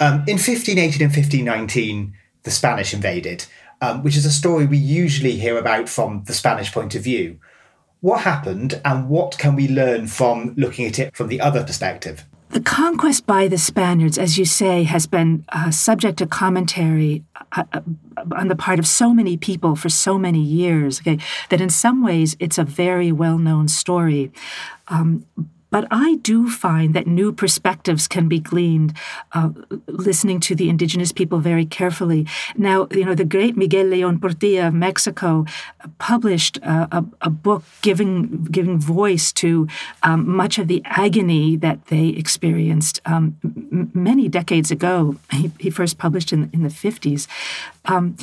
Um, 0.00 0.24
in 0.26 0.34
1518 0.36 1.02
and 1.02 1.12
1519, 1.12 2.14
the 2.42 2.50
Spanish 2.50 2.92
invaded, 2.92 3.46
um, 3.80 4.02
which 4.02 4.16
is 4.16 4.26
a 4.26 4.32
story 4.32 4.66
we 4.66 4.76
usually 4.76 5.36
hear 5.36 5.56
about 5.58 5.88
from 5.88 6.24
the 6.24 6.32
Spanish 6.32 6.72
point 6.72 6.94
of 6.94 7.04
view. 7.04 7.38
What 8.00 8.22
happened, 8.22 8.80
and 8.84 9.08
what 9.08 9.38
can 9.38 9.54
we 9.54 9.68
learn 9.68 10.08
from 10.08 10.54
looking 10.56 10.86
at 10.86 10.98
it 10.98 11.14
from 11.14 11.28
the 11.28 11.40
other 11.40 11.62
perspective? 11.62 12.26
The 12.52 12.60
conquest 12.60 13.26
by 13.26 13.48
the 13.48 13.56
Spaniards, 13.56 14.18
as 14.18 14.36
you 14.36 14.44
say, 14.44 14.82
has 14.82 15.06
been 15.06 15.42
uh, 15.48 15.70
subject 15.70 16.18
to 16.18 16.26
commentary 16.26 17.24
uh, 17.56 17.64
uh, 17.72 17.80
on 18.36 18.48
the 18.48 18.56
part 18.56 18.78
of 18.78 18.86
so 18.86 19.14
many 19.14 19.38
people 19.38 19.74
for 19.74 19.88
so 19.88 20.18
many 20.18 20.40
years, 20.40 21.00
okay, 21.00 21.18
that 21.48 21.62
in 21.62 21.70
some 21.70 22.04
ways 22.04 22.36
it's 22.38 22.58
a 22.58 22.64
very 22.64 23.10
well 23.10 23.38
known 23.38 23.68
story. 23.68 24.30
Um, 24.88 25.24
but 25.72 25.88
I 25.90 26.16
do 26.16 26.50
find 26.50 26.92
that 26.94 27.06
new 27.06 27.32
perspectives 27.32 28.06
can 28.06 28.28
be 28.28 28.38
gleaned 28.38 28.92
uh, 29.32 29.50
listening 29.88 30.38
to 30.40 30.54
the 30.54 30.68
indigenous 30.68 31.12
people 31.12 31.38
very 31.38 31.64
carefully. 31.64 32.26
Now, 32.56 32.86
you 32.90 33.06
know, 33.06 33.14
the 33.14 33.24
great 33.24 33.56
Miguel 33.56 33.86
Leon 33.86 34.18
Portilla 34.18 34.68
of 34.68 34.74
Mexico 34.74 35.46
published 35.98 36.58
uh, 36.62 36.86
a, 36.92 37.04
a, 37.22 37.30
book 37.30 37.64
giving 37.80 38.44
giving 38.44 38.78
voice 38.78 39.32
to 39.32 39.66
um, 40.02 40.28
much 40.28 40.58
of 40.58 40.68
the 40.68 40.82
agony 40.84 41.56
that 41.56 41.86
they 41.86 42.08
experienced 42.08 43.00
um, 43.06 43.38
m- 43.42 43.90
many 43.94 44.28
decades 44.28 44.70
ago. 44.70 45.16
He, 45.32 45.50
he, 45.58 45.70
first 45.70 45.96
published 45.96 46.34
in, 46.34 46.50
in 46.52 46.62
the 46.62 46.68
50s. 46.68 47.26
Um, 47.86 48.16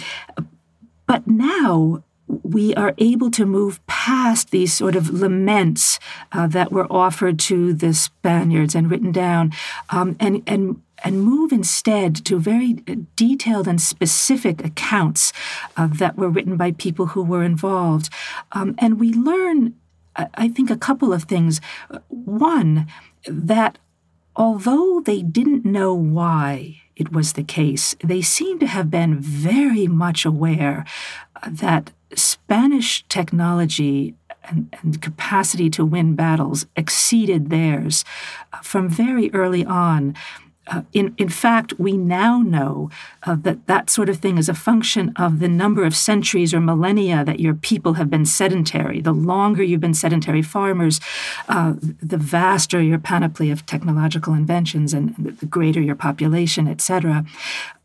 but 1.07 1.25
now, 1.25 2.03
we 2.29 2.75
are 2.75 2.93
able 2.99 3.31
to 3.31 3.45
move 3.45 3.85
past 3.87 4.51
these 4.51 4.73
sort 4.73 4.95
of 4.95 5.09
laments 5.09 5.99
uh, 6.31 6.47
that 6.47 6.71
were 6.71 6.91
offered 6.91 7.39
to 7.39 7.73
the 7.73 7.93
Spaniards 7.93 8.75
and 8.75 8.89
written 8.89 9.11
down, 9.11 9.51
um, 9.89 10.15
and 10.19 10.43
and 10.45 10.81
and 11.03 11.23
move 11.23 11.51
instead 11.51 12.13
to 12.25 12.39
very 12.39 12.73
detailed 13.15 13.67
and 13.67 13.81
specific 13.81 14.63
accounts 14.63 15.31
uh, 15.77 15.87
that 15.87 16.17
were 16.17 16.29
written 16.29 16.57
by 16.57 16.71
people 16.71 17.07
who 17.07 17.23
were 17.23 17.43
involved, 17.43 18.09
um, 18.51 18.75
and 18.77 18.99
we 18.99 19.11
learn, 19.13 19.75
I 20.15 20.49
think, 20.49 20.69
a 20.69 20.77
couple 20.77 21.11
of 21.11 21.23
things. 21.23 21.61
One, 22.09 22.87
that 23.25 23.79
although 24.35 25.01
they 25.01 25.21
didn't 25.21 25.65
know 25.65 25.93
why 25.93 26.81
it 26.95 27.11
was 27.11 27.33
the 27.33 27.43
case, 27.43 27.95
they 28.03 28.21
seem 28.21 28.59
to 28.59 28.67
have 28.67 28.91
been 28.91 29.19
very 29.19 29.87
much 29.87 30.25
aware 30.25 30.85
that 31.47 31.91
Spanish 32.15 33.05
technology 33.07 34.15
and, 34.45 34.75
and, 34.81 35.01
capacity 35.01 35.69
to 35.69 35.85
win 35.85 36.15
battles 36.15 36.65
exceeded 36.75 37.49
theirs 37.49 38.03
uh, 38.53 38.57
from 38.59 38.89
very 38.89 39.31
early 39.33 39.65
on. 39.65 40.15
Uh, 40.71 40.83
in, 40.93 41.15
in 41.17 41.29
fact, 41.29 41.73
we 41.79 41.97
now 41.97 42.39
know 42.39 42.89
uh, 43.23 43.35
that 43.35 43.65
that 43.65 43.89
sort 43.89 44.07
of 44.07 44.17
thing 44.17 44.37
is 44.37 44.47
a 44.47 44.53
function 44.53 45.11
of 45.15 45.39
the 45.39 45.47
number 45.47 45.83
of 45.83 45.95
centuries 45.95 46.53
or 46.53 46.59
millennia 46.59 47.23
that 47.25 47.39
your 47.39 47.55
people 47.55 47.93
have 47.93 48.09
been 48.09 48.25
sedentary. 48.25 49.01
The 49.01 49.11
longer 49.11 49.63
you've 49.63 49.81
been 49.81 49.95
sedentary 49.95 50.43
farmers, 50.43 50.99
uh, 51.47 51.73
the 51.79 52.17
vaster 52.17 52.81
your 52.81 52.99
panoply 52.99 53.49
of 53.49 53.65
technological 53.65 54.33
inventions 54.33 54.93
and 54.93 55.15
the 55.15 55.45
greater 55.47 55.81
your 55.81 55.95
population, 55.95 56.67
et 56.67 56.81
cetera. 56.81 57.25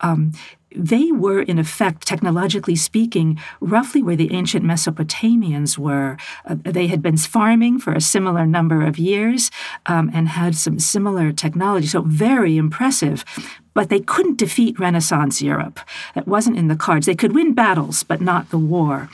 Um, 0.00 0.32
they 0.74 1.12
were, 1.12 1.40
in 1.40 1.58
effect, 1.58 2.06
technologically 2.06 2.76
speaking, 2.76 3.40
roughly 3.60 4.02
where 4.02 4.16
the 4.16 4.32
ancient 4.32 4.64
Mesopotamians 4.64 5.78
were. 5.78 6.16
Uh, 6.44 6.56
they 6.62 6.86
had 6.88 7.02
been 7.02 7.16
farming 7.16 7.78
for 7.78 7.92
a 7.92 8.00
similar 8.00 8.46
number 8.46 8.84
of 8.84 8.98
years 8.98 9.50
um, 9.86 10.10
and 10.12 10.28
had 10.28 10.54
some 10.54 10.78
similar 10.78 11.32
technology, 11.32 11.86
so 11.86 12.02
very 12.02 12.56
impressive. 12.56 13.24
But 13.74 13.88
they 13.88 14.00
couldn't 14.00 14.38
defeat 14.38 14.78
Renaissance 14.78 15.42
Europe. 15.42 15.80
That 16.14 16.28
wasn't 16.28 16.56
in 16.56 16.68
the 16.68 16.76
cards. 16.76 17.06
They 17.06 17.14
could 17.14 17.34
win 17.34 17.52
battles, 17.52 18.04
but 18.04 18.20
not 18.20 18.50
the 18.50 18.58
war. 18.58 19.10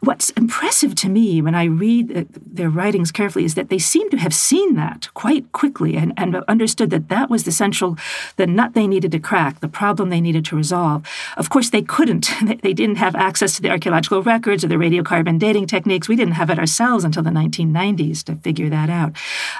What's 0.00 0.30
impressive 0.30 0.94
to 0.96 1.08
me 1.08 1.40
when 1.40 1.54
I 1.54 1.64
read 1.64 2.28
their 2.46 2.68
writings 2.68 3.10
carefully 3.10 3.44
is 3.44 3.54
that 3.54 3.70
they 3.70 3.78
seem 3.78 4.10
to 4.10 4.18
have 4.18 4.34
seen 4.34 4.74
that 4.74 5.08
quite 5.14 5.50
quickly 5.52 5.96
and, 5.96 6.12
and 6.16 6.36
understood 6.48 6.90
that 6.90 7.08
that 7.08 7.30
was 7.30 7.44
the 7.44 7.52
central, 7.52 7.96
the 8.36 8.46
nut 8.46 8.74
they 8.74 8.86
needed 8.86 9.12
to 9.12 9.18
crack, 9.18 9.60
the 9.60 9.68
problem 9.68 10.10
they 10.10 10.20
needed 10.20 10.44
to 10.46 10.56
resolve. 10.56 11.06
Of 11.36 11.50
course, 11.50 11.70
they 11.70 11.82
couldn't. 11.82 12.30
They 12.62 12.74
didn't 12.74 12.96
have 12.96 13.16
access 13.16 13.56
to 13.56 13.62
the 13.62 13.70
archaeological 13.70 14.22
records 14.22 14.62
or 14.62 14.68
the 14.68 14.76
radiocarbon 14.76 15.38
dating 15.38 15.66
techniques. 15.66 16.08
We 16.08 16.16
didn't 16.16 16.34
have 16.34 16.50
it 16.50 16.58
ourselves 16.58 17.02
until 17.02 17.22
the 17.22 17.30
1990s 17.30 18.22
to 18.24 18.36
figure 18.36 18.68
that 18.68 18.90
out. 18.90 19.16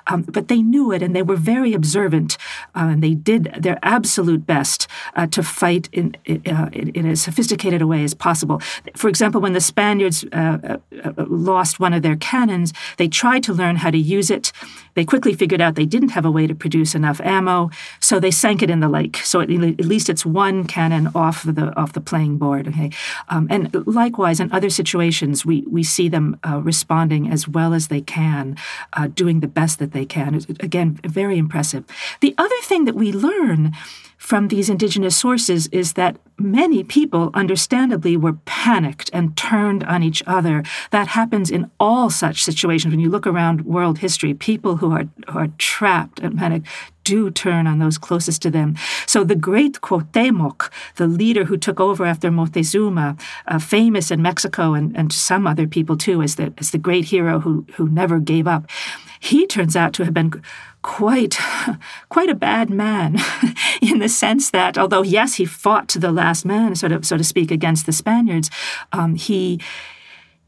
Um, 0.06 0.22
but 0.22 0.48
they 0.48 0.62
knew 0.62 0.92
it 0.92 1.02
and 1.02 1.16
they 1.16 1.22
were 1.22 1.36
very 1.36 1.72
observant 1.72 2.36
uh, 2.74 2.90
and 2.92 3.02
they 3.02 3.14
did 3.14 3.44
their 3.58 3.78
absolute 3.82 4.41
best 4.46 4.87
uh, 5.16 5.26
to 5.28 5.42
fight 5.42 5.88
in, 5.92 6.16
uh, 6.28 6.68
in, 6.72 6.88
in, 6.90 7.07
as 7.07 7.22
sophisticated 7.22 7.83
a 7.83 7.87
way 7.87 8.05
as 8.05 8.14
possible. 8.14 8.61
For 8.96 9.09
example, 9.09 9.40
when 9.40 9.52
the 9.52 9.61
Spaniards 9.61 10.24
uh, 10.33 10.78
uh, 11.05 11.12
lost 11.28 11.81
one 11.81 11.92
of 11.92 12.02
their 12.02 12.16
cannons, 12.16 12.72
they 12.96 13.09
tried 13.09 13.42
to 13.44 13.52
learn 13.52 13.76
how 13.76 13.90
to 13.90 13.98
use 13.98 14.31
it. 14.31 14.52
They 14.94 15.05
quickly 15.05 15.35
figured 15.35 15.61
out 15.61 15.74
they 15.74 15.87
didn't 15.87 16.11
have 16.11 16.24
a 16.24 16.31
way 16.31 16.46
to 16.46 16.55
produce 16.55 16.94
enough 16.94 17.20
ammo, 17.20 17.70
so 18.00 18.20
they 18.20 18.31
sank 18.31 18.62
it 18.62 18.70
in 18.70 18.81
the 18.81 18.88
lake. 18.88 19.16
So 19.18 19.40
at, 19.40 19.50
at 19.50 19.85
least 19.85 20.09
it's 20.09 20.26
one 20.26 20.66
cannon 20.66 21.09
off 21.14 21.42
the 21.44 21.72
off 21.76 21.92
the 21.92 22.00
playing 22.00 22.37
board. 22.38 22.68
Okay, 22.68 22.90
um, 23.28 23.46
and 23.50 23.70
likewise 23.87 24.38
in 24.40 24.52
other 24.52 24.70
situations, 24.70 25.46
we 25.46 25.62
we 25.62 25.83
see 25.83 26.09
them 26.09 26.38
uh, 26.46 26.61
responding 26.62 27.31
as 27.31 27.48
well 27.48 27.72
as 27.72 27.88
they 27.88 28.00
can, 28.00 28.57
uh, 28.92 29.09
doing 29.09 29.40
the 29.40 29.48
best 29.48 29.78
that 29.78 29.92
they 29.92 30.05
can. 30.05 30.35
Again, 30.61 31.00
very 31.05 31.38
impressive. 31.38 31.85
The 32.20 32.35
other 32.37 32.61
thing 32.62 32.85
that 32.85 32.94
we 32.94 33.12
learn 33.12 33.72
from 34.22 34.46
these 34.48 34.70
indigenous 34.70 35.16
sources 35.16 35.66
is 35.72 35.94
that 35.94 36.16
many 36.38 36.85
people, 36.85 37.32
understandably, 37.35 38.16
were 38.16 38.35
panicked 38.44 39.11
and 39.12 39.37
turned 39.37 39.82
on 39.82 40.04
each 40.04 40.22
other. 40.28 40.62
That 40.92 41.08
happens 41.08 41.50
in 41.50 41.68
all 41.80 42.08
such 42.08 42.44
situations. 42.44 42.92
When 42.92 43.00
you 43.00 43.11
look 43.11 43.26
around 43.26 43.66
world 43.66 43.98
history, 43.98 44.32
people 44.32 44.76
who 44.76 44.92
are, 44.92 45.08
who 45.28 45.38
are 45.40 45.48
trapped 45.58 46.20
and 46.20 46.38
panicked 46.38 46.68
do 47.04 47.30
turn 47.30 47.66
on 47.66 47.78
those 47.78 47.98
closest 47.98 48.42
to 48.42 48.50
them. 48.50 48.76
So 49.06 49.24
the 49.24 49.34
great 49.34 49.80
Cuauhtemoc, 49.80 50.70
the 50.96 51.06
leader 51.06 51.44
who 51.44 51.56
took 51.56 51.80
over 51.80 52.04
after 52.04 52.30
Moctezuma, 52.30 53.20
uh, 53.46 53.58
famous 53.58 54.10
in 54.10 54.22
Mexico 54.22 54.74
and, 54.74 54.96
and 54.96 55.12
some 55.12 55.46
other 55.46 55.66
people 55.66 55.96
too 55.96 56.22
as 56.22 56.36
the, 56.36 56.52
as 56.58 56.70
the 56.70 56.78
great 56.78 57.06
hero 57.06 57.40
who, 57.40 57.66
who 57.74 57.88
never 57.88 58.18
gave 58.18 58.46
up, 58.46 58.66
he 59.20 59.46
turns 59.46 59.76
out 59.76 59.92
to 59.94 60.04
have 60.04 60.14
been 60.14 60.42
quite 60.82 61.38
quite 62.08 62.28
a 62.28 62.34
bad 62.34 62.68
man 62.68 63.16
in 63.82 64.00
the 64.00 64.08
sense 64.08 64.50
that 64.50 64.76
although 64.76 65.02
yes 65.02 65.34
he 65.34 65.44
fought 65.44 65.88
to 65.88 66.00
the 66.00 66.10
last 66.10 66.44
man 66.44 66.74
sort 66.74 66.90
of 66.90 67.06
so 67.06 67.16
to 67.16 67.22
speak 67.22 67.52
against 67.52 67.86
the 67.86 67.92
Spaniards 67.92 68.50
um, 68.92 69.14
he 69.14 69.60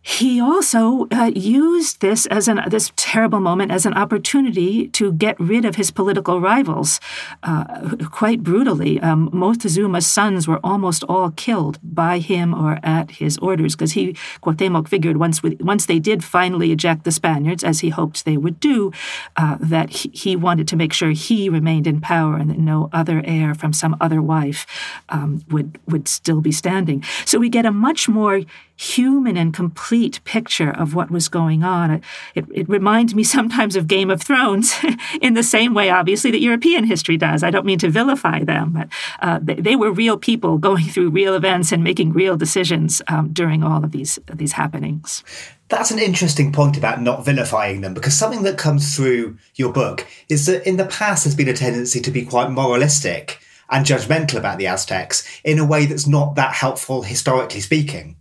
he 0.06 0.38
also 0.38 1.08
uh, 1.10 1.30
used 1.34 2.02
this 2.02 2.26
as 2.26 2.46
an 2.46 2.60
this 2.68 2.92
terrible 2.94 3.40
moment 3.40 3.72
as 3.72 3.86
an 3.86 3.94
opportunity 3.94 4.86
to 4.88 5.14
get 5.14 5.34
rid 5.40 5.64
of 5.64 5.76
his 5.76 5.90
political 5.90 6.42
rivals, 6.42 7.00
uh, 7.42 7.96
quite 8.10 8.42
brutally. 8.42 9.00
Um, 9.00 9.30
Montezuma's 9.32 10.06
sons 10.06 10.46
were 10.46 10.60
almost 10.62 11.04
all 11.04 11.30
killed 11.30 11.78
by 11.82 12.18
him 12.18 12.52
or 12.52 12.78
at 12.82 13.12
his 13.12 13.38
orders, 13.38 13.74
because 13.74 13.92
he 13.92 14.12
Cuauhtemoc 14.42 14.88
figured 14.88 15.16
once 15.16 15.42
we, 15.42 15.56
once 15.60 15.86
they 15.86 15.98
did 15.98 16.22
finally 16.22 16.70
eject 16.70 17.04
the 17.04 17.10
Spaniards, 17.10 17.64
as 17.64 17.80
he 17.80 17.88
hoped 17.88 18.26
they 18.26 18.36
would 18.36 18.60
do, 18.60 18.92
uh, 19.38 19.56
that 19.58 19.88
he, 19.88 20.10
he, 20.12 20.36
wanted 20.36 20.68
to 20.68 20.76
make 20.76 20.92
sure 20.92 21.12
he 21.12 21.48
remained 21.48 21.86
in 21.86 22.00
power 22.00 22.36
and 22.36 22.50
that 22.50 22.58
no 22.58 22.90
other 22.92 23.22
heir 23.24 23.54
from 23.54 23.72
some 23.72 23.96
other 24.02 24.20
wife 24.20 24.66
um, 25.08 25.42
would 25.48 25.78
would 25.86 26.08
still 26.08 26.42
be 26.42 26.52
standing. 26.52 27.02
So 27.24 27.38
we 27.38 27.48
get 27.48 27.64
a 27.64 27.72
much 27.72 28.06
more 28.06 28.42
human 28.76 29.36
and 29.36 29.54
complete 29.54 30.22
picture 30.24 30.70
of 30.70 30.94
what 30.94 31.10
was 31.10 31.28
going 31.28 31.62
on. 31.62 31.90
It, 31.90 32.04
it, 32.34 32.44
it, 32.52 32.68
reminds 32.68 33.14
me 33.14 33.22
sometimes 33.22 33.76
of 33.76 33.86
Game 33.86 34.10
of 34.10 34.20
Thrones 34.20 34.74
in 35.22 35.34
the 35.34 35.42
same 35.42 35.74
way, 35.74 35.90
obviously, 35.90 36.30
that 36.32 36.40
European 36.40 36.84
history 36.84 37.16
does. 37.16 37.42
I 37.42 37.50
don't 37.50 37.66
mean 37.66 37.78
to 37.78 37.90
vilify 37.90 38.42
them, 38.42 38.72
but 38.72 38.88
uh, 39.20 39.38
they, 39.40 39.54
they, 39.54 39.76
were 39.76 39.92
real 39.92 40.16
people 40.16 40.58
going 40.58 40.84
through 40.88 41.10
real 41.10 41.34
events 41.34 41.70
and 41.72 41.84
making 41.84 42.12
real 42.12 42.36
decisions 42.36 43.00
um, 43.08 43.32
during 43.32 43.62
all 43.62 43.84
of 43.84 43.92
these, 43.92 44.18
these 44.32 44.52
happenings. 44.52 45.22
That's 45.68 45.90
an 45.90 45.98
interesting 45.98 46.52
point 46.52 46.76
about 46.76 47.00
not 47.00 47.24
vilifying 47.24 47.80
them 47.80 47.94
because 47.94 48.16
something 48.16 48.42
that 48.42 48.58
comes 48.58 48.94
through 48.94 49.38
your 49.54 49.72
book 49.72 50.06
is 50.28 50.46
that 50.46 50.66
in 50.68 50.76
the 50.76 50.84
past 50.84 51.24
there's 51.24 51.34
been 51.34 51.48
a 51.48 51.54
tendency 51.54 52.00
to 52.00 52.10
be 52.10 52.24
quite 52.24 52.50
moralistic 52.50 53.40
and 53.70 53.86
judgmental 53.86 54.36
about 54.36 54.58
the 54.58 54.66
Aztecs 54.66 55.26
in 55.42 55.58
a 55.58 55.64
way 55.64 55.86
that's 55.86 56.06
not 56.06 56.34
that 56.34 56.52
helpful 56.52 57.02
historically 57.02 57.60
speaking. 57.60 58.16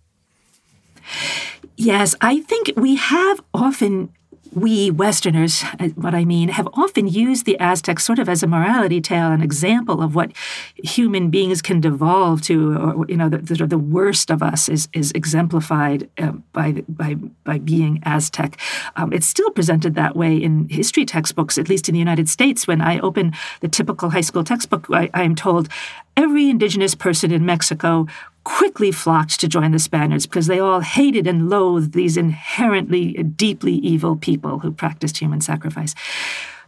Yes, 1.76 2.15
I 2.21 2.41
think 2.41 2.71
we 2.76 2.95
have 2.95 3.41
often 3.54 4.10
we 4.56 4.91
Westerners, 4.91 5.63
uh, 5.80 5.89
what 5.89 6.13
I 6.13 6.26
mean, 6.26 6.49
have 6.49 6.67
often 6.73 7.08
used 7.08 7.45
the 7.45 7.60
Aztecs 7.60 8.04
sort 8.04 8.19
of 8.19 8.30
as 8.30 8.43
a 8.43 8.47
morality 8.47 9.02
tale, 9.02 9.32
an 9.32 9.41
example 9.41 10.02
of 10.02 10.15
what 10.15 10.32
human 10.76 11.30
beings 11.30 11.62
can 11.62 11.82
devolve 11.82 12.41
to, 12.43 12.78
or 12.78 13.06
you 13.08 13.17
know, 13.17 13.30
the, 13.30 13.39
the, 13.39 13.65
the 13.65 13.78
worst 13.78 14.30
of 14.30 14.43
us 14.43 14.69
is 14.69 14.88
is 14.93 15.12
exemplified 15.13 16.10
uh, 16.17 16.34
by 16.52 16.84
by 16.88 17.15
by 17.43 17.58
being 17.60 18.02
Aztec. 18.04 18.60
Um, 18.95 19.12
it's 19.13 19.28
still 19.28 19.49
presented 19.52 19.95
that 19.95 20.15
way 20.15 20.36
in 20.36 20.69
history 20.69 21.06
textbooks, 21.06 21.58
at 21.58 21.69
least 21.69 21.89
in 21.89 21.93
the 21.93 21.99
United 21.99 22.30
States. 22.30 22.67
When 22.67 22.82
I 22.82 22.99
open 22.99 23.34
the 23.62 23.67
typical 23.67 24.12
high 24.12 24.21
school 24.21 24.43
textbook, 24.43 24.88
I, 24.91 25.10
I 25.13 25.23
am 25.23 25.36
told 25.36 25.69
every 26.15 26.49
indigenous 26.49 26.95
person 26.95 27.32
in 27.32 27.45
Mexico 27.45 28.08
quickly 28.44 28.92
flocked 28.92 29.40
to 29.40 29.48
join 29.48 29.72
the 29.72 29.80
Spaniards 29.80 30.26
because 30.26 30.48
they 30.48 30.60
all 30.60 30.82
hated 30.82 31.28
and 31.28 31.50
loathed 31.50 31.94
these 31.94 32.18
inherently 32.18 33.14
deeply 33.14 33.74
evil 33.74 34.16
people 34.16 34.60
who 34.60 34.72
practiced 34.72 35.18
human 35.18 35.42
sacrifice. 35.42 35.96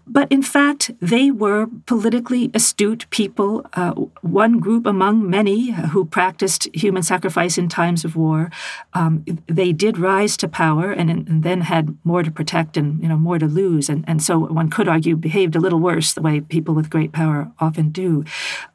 But 0.08 0.32
in 0.32 0.44
fact, 0.44 0.92
they 1.02 1.32
were 1.32 1.68
politically 1.86 2.52
astute 2.54 3.10
people, 3.10 3.66
uh, 3.74 3.94
one 4.22 4.60
group 4.60 4.86
among 4.86 5.30
many 5.30 5.72
who 5.72 6.06
practiced 6.06 6.68
human 6.74 7.04
sacrifice 7.04 7.58
in 7.58 7.70
times 7.70 8.06
of 8.06 8.16
war. 8.16 8.52
Um, 8.94 9.26
they 9.48 9.72
did 9.72 9.98
rise 9.98 10.38
to 10.38 10.48
power 10.48 10.92
and, 10.92 11.10
and, 11.10 11.44
then 11.46 11.62
had 11.62 11.98
more 12.04 12.24
to 12.24 12.32
protect 12.32 12.78
and 12.78 13.02
you 13.02 13.10
know 13.10 13.18
more 13.18 13.38
to 13.38 13.46
lose, 13.46 13.90
and, 13.90 14.04
and 14.08 14.22
so 14.22 14.40
one 14.40 14.70
could 14.70 14.88
argue 14.88 15.16
behaved 15.16 15.56
a 15.56 15.60
little 15.60 15.80
worse 15.80 16.14
the 16.14 16.22
way 16.22 16.40
people 16.40 16.74
with 16.74 16.90
great 16.90 17.12
power 17.12 17.52
often 17.60 17.90
do. 17.90 18.24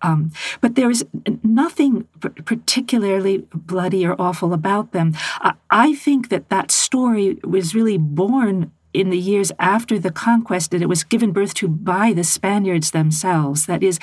Um, 0.03 0.31
but 0.61 0.75
there 0.75 0.91
is 0.91 1.05
nothing 1.43 2.07
particularly 2.45 3.47
bloody 3.55 4.07
or 4.07 4.21
awful 4.21 4.53
about 4.53 4.93
them. 4.93 5.15
I, 5.41 5.55
I 5.71 5.95
think 5.95 6.29
that 6.29 6.49
that 6.51 6.71
story 6.71 7.39
was 7.45 7.75
really 7.75 7.99
born 7.99 8.73
in 8.93 9.11
the 9.11 9.19
years 9.19 9.53
after 9.59 9.99
the 9.99 10.11
conquest 10.11 10.71
that 10.71 10.83
it 10.83 10.89
was 10.89 11.05
given 11.05 11.33
birth 11.33 11.55
to 11.55 11.69
by 11.69 12.13
the 12.13 12.25
Spaniards 12.25 12.91
themselves. 12.91 13.67
That 13.67 13.83
is, 13.83 13.99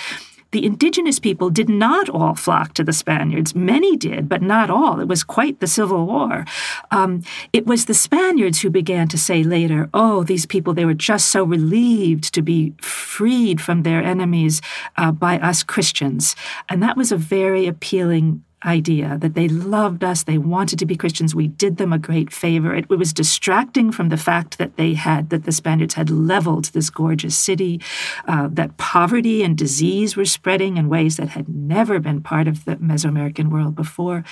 the 0.52 0.65
indigenous 0.65 1.19
people 1.19 1.50
did 1.50 1.67
not 1.67 2.10
all 2.10 2.34
flock 2.34 2.73
to 2.76 2.84
the 2.84 2.93
Spaniards. 2.93 3.54
Many 3.54 3.97
did, 3.97 4.30
but 4.30 4.41
not 4.41 4.69
all. 4.69 5.00
It 5.00 5.08
was 5.08 5.23
quite 5.23 5.60
the 5.60 5.67
Civil 5.67 6.06
War. 6.06 6.45
Um, 6.89 7.23
it 7.52 7.65
was 7.65 7.86
the 7.86 7.93
Spaniards 7.93 8.62
who 8.62 8.69
began 8.69 9.08
to 9.10 9.17
say 9.17 9.43
later, 9.43 9.89
oh, 9.93 10.23
these 10.23 10.45
people, 10.45 10.73
they 10.73 10.86
were 10.86 10.93
just 10.93 11.28
so 11.28 11.43
relieved 11.43 12.34
to 12.34 12.41
be 12.41 12.73
freed 12.82 13.60
from 13.60 13.84
their 13.84 14.02
enemies 14.02 14.62
uh, 14.95 15.12
by 15.12 15.38
us 15.39 15.63
Christians. 15.63 16.36
And 16.69 16.82
that 16.82 16.95
was 16.95 17.12
a 17.12 17.17
very 17.17 17.67
appealing 17.67 18.43
idea 18.65 19.17
that 19.20 19.36
they 19.36 19.48
loved 19.48 20.04
us, 20.04 20.24
they 20.24 20.38
wanted 20.38 20.80
to 20.80 20.86
be 20.86 20.96
Christians, 20.96 21.36
we 21.36 21.48
did 21.48 21.78
them 21.78 21.93
a 21.93 22.00
great 22.00 22.34
favor. 22.34 22.74
It, 22.74 22.86
it, 22.89 22.98
was 22.98 23.13
distracting 23.13 23.91
from 23.91 24.10
the 24.10 24.17
fact 24.17 24.58
that 24.58 24.78
they 24.78 24.96
had, 24.96 25.30
that 25.30 25.43
the 25.43 25.52
Spaniards 25.52 25.93
had 25.93 26.10
leveled 26.10 26.65
this 26.65 26.89
gorgeous 26.89 27.38
city, 27.38 27.80
uh, 28.28 28.50
that 28.52 28.78
poverty 28.78 29.43
and 29.43 29.56
disease 29.56 30.15
were 30.15 30.26
spreading 30.26 30.78
in 30.78 30.89
ways 30.89 31.17
that 31.17 31.30
had 31.30 31.48
never 31.48 32.00
been 32.00 32.22
part 32.22 32.48
of 32.48 32.65
the 32.65 32.78
Mesoamerican 32.78 33.52
world 33.52 33.76
before. 33.76 34.24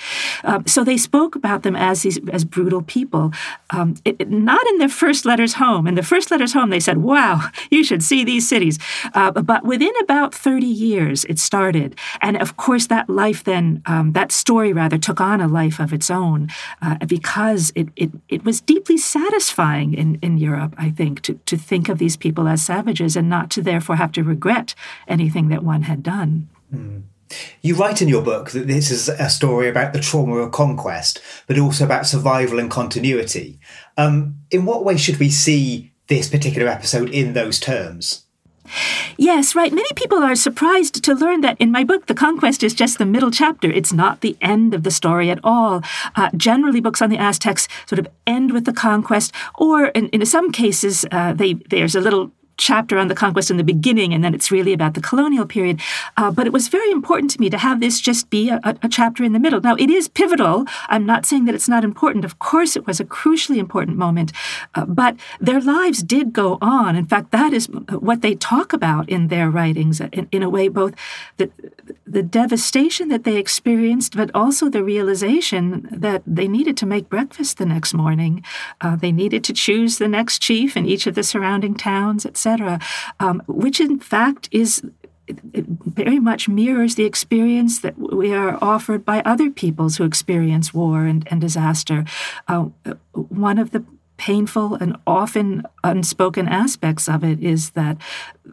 Um, 0.44 0.66
so 0.66 0.84
they 0.84 0.96
spoke 0.96 1.36
about 1.36 1.62
them 1.62 1.76
as 1.76 2.02
these 2.02 2.18
as 2.30 2.44
brutal 2.44 2.82
people. 2.82 3.32
Um, 3.70 3.94
it, 4.04 4.16
it, 4.18 4.30
not 4.30 4.66
in 4.68 4.78
their 4.78 4.88
first 4.88 5.24
letters 5.24 5.54
home. 5.54 5.86
In 5.86 5.94
the 5.94 6.02
first 6.02 6.30
letters 6.30 6.52
home, 6.52 6.70
they 6.70 6.80
said, 6.80 6.98
"Wow, 6.98 7.50
you 7.70 7.84
should 7.84 8.02
see 8.02 8.24
these 8.24 8.48
cities." 8.48 8.78
Uh, 9.14 9.30
but 9.30 9.64
within 9.64 9.92
about 10.02 10.34
thirty 10.34 10.66
years, 10.66 11.24
it 11.26 11.38
started, 11.38 11.96
and 12.20 12.36
of 12.36 12.56
course, 12.56 12.86
that 12.88 13.08
life 13.08 13.44
then. 13.44 13.82
Um, 13.86 14.12
that 14.12 14.32
story 14.32 14.72
rather 14.72 14.98
took 14.98 15.20
on 15.20 15.40
a 15.40 15.48
life 15.48 15.78
of 15.78 15.92
its 15.92 16.10
own 16.10 16.48
uh, 16.82 16.96
because 17.06 17.72
it, 17.74 17.88
it, 17.96 18.10
it 18.28 18.44
was 18.44 18.60
deeply 18.60 18.96
satisfying 18.96 19.94
in, 19.94 20.18
in 20.22 20.38
Europe, 20.38 20.74
I 20.78 20.90
think, 20.90 21.22
to, 21.22 21.34
to 21.46 21.56
think 21.56 21.88
of 21.88 21.98
these 21.98 22.16
people 22.16 22.48
as 22.48 22.64
savages 22.64 23.16
and 23.16 23.28
not 23.28 23.50
to 23.50 23.62
therefore 23.62 23.96
have 23.96 24.12
to 24.12 24.22
regret 24.22 24.74
anything 25.06 25.48
that 25.48 25.62
one 25.62 25.82
had 25.82 26.02
done. 26.02 26.48
Mm. 26.74 27.02
You 27.62 27.74
write 27.74 28.00
in 28.00 28.08
your 28.08 28.22
book 28.22 28.50
that 28.50 28.66
this 28.66 28.90
is 28.90 29.08
a 29.08 29.28
story 29.28 29.68
about 29.68 29.92
the 29.92 30.00
trauma 30.00 30.36
of 30.36 30.52
conquest, 30.52 31.20
but 31.46 31.58
also 31.58 31.84
about 31.84 32.06
survival 32.06 32.58
and 32.58 32.70
continuity. 32.70 33.58
Um, 33.96 34.36
in 34.50 34.64
what 34.64 34.84
way 34.84 34.96
should 34.96 35.18
we 35.18 35.30
see 35.30 35.92
this 36.06 36.28
particular 36.28 36.68
episode 36.68 37.10
in 37.10 37.32
those 37.32 37.58
terms? 37.58 38.26
Yes, 39.16 39.54
right. 39.54 39.72
Many 39.72 39.88
people 39.94 40.18
are 40.18 40.34
surprised 40.34 41.02
to 41.04 41.14
learn 41.14 41.40
that 41.40 41.56
in 41.60 41.70
my 41.70 41.84
book, 41.84 42.06
The 42.06 42.14
Conquest 42.14 42.62
is 42.62 42.74
just 42.74 42.98
the 42.98 43.06
middle 43.06 43.30
chapter. 43.30 43.70
It's 43.70 43.92
not 43.92 44.20
the 44.20 44.36
end 44.40 44.74
of 44.74 44.82
the 44.82 44.90
story 44.90 45.30
at 45.30 45.38
all. 45.44 45.82
Uh, 46.16 46.30
generally, 46.36 46.80
books 46.80 47.00
on 47.00 47.10
the 47.10 47.18
Aztecs 47.18 47.68
sort 47.86 47.98
of 47.98 48.08
end 48.26 48.52
with 48.52 48.64
the 48.64 48.72
conquest, 48.72 49.32
or 49.54 49.86
in, 49.86 50.08
in 50.08 50.24
some 50.26 50.50
cases, 50.50 51.06
uh, 51.12 51.32
they, 51.32 51.54
there's 51.54 51.94
a 51.94 52.00
little 52.00 52.32
chapter 52.56 52.98
on 52.98 53.08
the 53.08 53.14
conquest 53.14 53.50
in 53.50 53.56
the 53.56 53.64
beginning, 53.64 54.14
and 54.14 54.24
then 54.24 54.34
it's 54.34 54.50
really 54.50 54.72
about 54.72 54.94
the 54.94 55.00
colonial 55.00 55.46
period. 55.46 55.80
Uh, 56.16 56.30
but 56.30 56.46
it 56.46 56.52
was 56.52 56.68
very 56.68 56.90
important 56.90 57.30
to 57.30 57.40
me 57.40 57.50
to 57.50 57.58
have 57.58 57.80
this 57.80 58.00
just 58.00 58.30
be 58.30 58.48
a, 58.48 58.60
a, 58.64 58.88
chapter 58.88 59.22
in 59.24 59.32
the 59.32 59.38
middle. 59.38 59.60
Now, 59.60 59.74
it 59.76 59.90
is 59.90 60.08
pivotal. 60.08 60.64
I'm 60.88 61.04
not 61.04 61.26
saying 61.26 61.44
that 61.46 61.54
it's 61.54 61.68
not 61.68 61.84
important. 61.84 62.24
Of 62.24 62.38
course, 62.38 62.76
it 62.76 62.86
was 62.86 63.00
a 63.00 63.04
crucially 63.04 63.58
important 63.58 63.98
moment. 63.98 64.32
Uh, 64.74 64.86
but 64.86 65.16
their 65.40 65.60
lives 65.60 66.02
did 66.02 66.32
go 66.32 66.58
on. 66.62 66.96
In 66.96 67.06
fact, 67.06 67.30
that 67.32 67.52
is 67.52 67.66
what 67.66 68.22
they 68.22 68.34
talk 68.34 68.72
about 68.72 69.08
in 69.08 69.28
their 69.28 69.50
writings, 69.50 70.00
in, 70.00 70.28
in 70.32 70.42
a 70.42 70.48
way, 70.48 70.68
both 70.68 70.94
the, 71.36 71.50
the 72.06 72.22
devastation 72.22 73.08
that 73.08 73.24
they 73.24 73.36
experienced, 73.36 74.16
but 74.16 74.30
also 74.34 74.70
the 74.70 74.82
realization 74.82 75.88
that 75.90 76.22
they 76.26 76.48
needed 76.48 76.76
to 76.78 76.86
make 76.86 77.08
breakfast 77.08 77.58
the 77.58 77.66
next 77.66 77.92
morning. 77.92 78.42
Uh, 78.80 78.96
they 78.96 79.12
needed 79.12 79.44
to 79.44 79.52
choose 79.52 79.98
the 79.98 80.08
next 80.08 80.40
chief 80.40 80.76
in 80.76 80.86
each 80.86 81.06
of 81.06 81.14
the 81.14 81.22
surrounding 81.22 81.74
towns, 81.74 82.24
etc 82.24 82.45
etc., 82.46 82.78
um, 83.20 83.42
which 83.46 83.80
in 83.80 83.98
fact 83.98 84.48
is 84.52 84.82
very 85.28 86.20
much 86.20 86.48
mirrors 86.48 86.94
the 86.94 87.04
experience 87.04 87.80
that 87.80 87.98
we 87.98 88.32
are 88.32 88.56
offered 88.62 89.04
by 89.04 89.20
other 89.22 89.50
peoples 89.50 89.96
who 89.96 90.04
experience 90.04 90.72
war 90.72 91.04
and, 91.04 91.26
and 91.30 91.40
disaster. 91.40 92.04
Uh, 92.46 92.66
one 93.12 93.58
of 93.58 93.72
the 93.72 93.84
painful 94.18 94.74
and 94.76 94.96
often 95.06 95.62
unspoken 95.84 96.48
aspects 96.48 97.08
of 97.08 97.24
it 97.24 97.42
is 97.42 97.70
that 97.70 97.98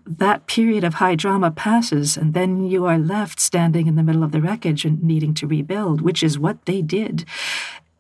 that 0.06 0.45
period 0.47 0.84
of 0.84 0.95
high 0.95 1.15
drama 1.15 1.51
passes 1.51 2.17
and 2.17 2.34
then 2.34 2.65
you 2.65 2.86
are 2.86 2.97
left 2.97 3.39
standing 3.39 3.88
in 3.88 3.95
the 3.95 4.03
middle 4.03 4.23
of 4.23 4.32
the 4.32 4.41
wreckage 4.41 4.84
and 4.84 5.01
needing 5.03 5.34
to 5.34 5.47
rebuild, 5.47 6.01
which 6.01 6.23
is 6.23 6.39
what 6.39 6.65
they 6.65 6.82
did. 6.82 7.23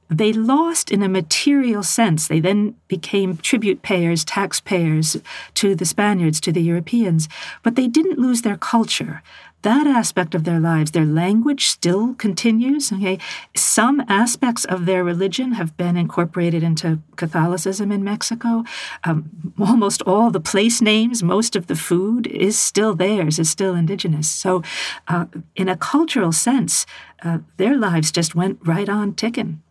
They 0.09 0.33
lost 0.33 0.91
in 0.91 1.01
a 1.01 1.09
material 1.09 1.83
sense. 1.83 2.27
They 2.27 2.39
then 2.39 2.75
became 2.87 3.37
tribute 3.37 3.81
payers, 3.81 4.23
taxpayers 4.23 5.17
to 5.55 5.75
the 5.75 5.85
Spaniards, 5.85 6.39
to 6.41 6.51
the 6.51 6.61
Europeans, 6.61 7.27
but 7.63 7.75
they 7.75 7.87
didn't 7.87 8.19
lose 8.19 8.41
their 8.41 8.57
culture 8.57 9.23
that 9.63 9.87
aspect 9.87 10.35
of 10.35 10.43
their 10.43 10.59
lives, 10.59 10.91
their 10.91 11.05
language 11.05 11.67
still 11.67 12.13
continues. 12.15 12.91
Okay, 12.91 13.17
some 13.55 14.03
aspects 14.07 14.65
of 14.65 14.85
their 14.85 15.03
religion 15.03 15.53
have 15.53 15.75
been 15.77 15.97
incorporated 15.97 16.63
into 16.63 16.99
Catholicism 17.15 17.91
in 17.91 18.03
Mexico. 18.03 18.63
Um, 19.03 19.53
almost 19.59 20.01
all 20.03 20.29
the 20.29 20.39
place 20.39 20.81
names, 20.81 21.23
most 21.23 21.55
of 21.55 21.67
the 21.67 21.75
food 21.75 22.27
is 22.27 22.59
still 22.59 22.93
theirs, 22.93 23.39
is 23.39 23.49
still 23.49 23.73
indigenous. 23.73 24.29
So, 24.29 24.61
uh, 25.07 25.25
in 25.55 25.69
a 25.69 25.77
cultural 25.77 26.31
sense, 26.31 26.85
uh, 27.23 27.39
their 27.57 27.77
lives 27.77 28.11
just 28.11 28.35
went 28.35 28.59
right 28.65 28.89
on 28.89 29.13
ticking. 29.13 29.61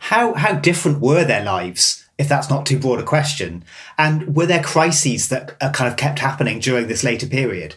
How 0.00 0.34
how 0.34 0.54
different 0.54 1.00
were 1.00 1.24
their 1.24 1.44
lives, 1.44 2.06
if 2.18 2.28
that's 2.28 2.50
not 2.50 2.66
too 2.66 2.78
broad 2.78 3.00
a 3.00 3.04
question? 3.04 3.64
And 3.98 4.34
were 4.36 4.46
there 4.46 4.62
crises 4.62 5.28
that 5.28 5.56
uh, 5.60 5.70
kind 5.70 5.90
of 5.90 5.96
kept 5.96 6.18
happening 6.18 6.60
during 6.60 6.86
this 6.86 7.04
later 7.04 7.26
period? 7.26 7.76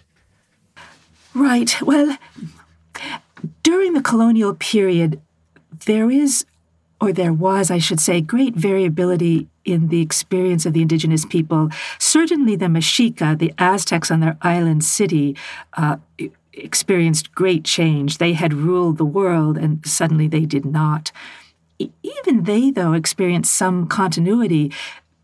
Right. 1.33 1.79
Well, 1.81 2.17
during 3.63 3.93
the 3.93 4.01
colonial 4.01 4.55
period, 4.55 5.21
there 5.85 6.09
is, 6.09 6.45
or 6.99 7.13
there 7.13 7.33
was, 7.33 7.69
I 7.69 7.77
should 7.77 7.99
say, 7.99 8.21
great 8.21 8.55
variability 8.55 9.47
in 9.63 9.89
the 9.89 10.01
experience 10.01 10.65
of 10.65 10.73
the 10.73 10.81
indigenous 10.81 11.25
people. 11.25 11.69
Certainly, 11.99 12.55
the 12.55 12.65
Mexica, 12.67 13.37
the 13.37 13.53
Aztecs 13.57 14.09
on 14.09 14.21
their 14.21 14.37
island 14.41 14.83
city, 14.83 15.35
uh, 15.73 15.97
experienced 16.53 17.33
great 17.33 17.63
change. 17.63 18.17
They 18.17 18.33
had 18.33 18.53
ruled 18.53 18.97
the 18.97 19.05
world, 19.05 19.57
and 19.57 19.85
suddenly 19.85 20.27
they 20.27 20.45
did 20.45 20.65
not 20.65 21.11
even 21.79 22.43
they, 22.43 22.71
though, 22.71 22.93
experienced 22.93 23.53
some 23.53 23.87
continuity. 23.87 24.71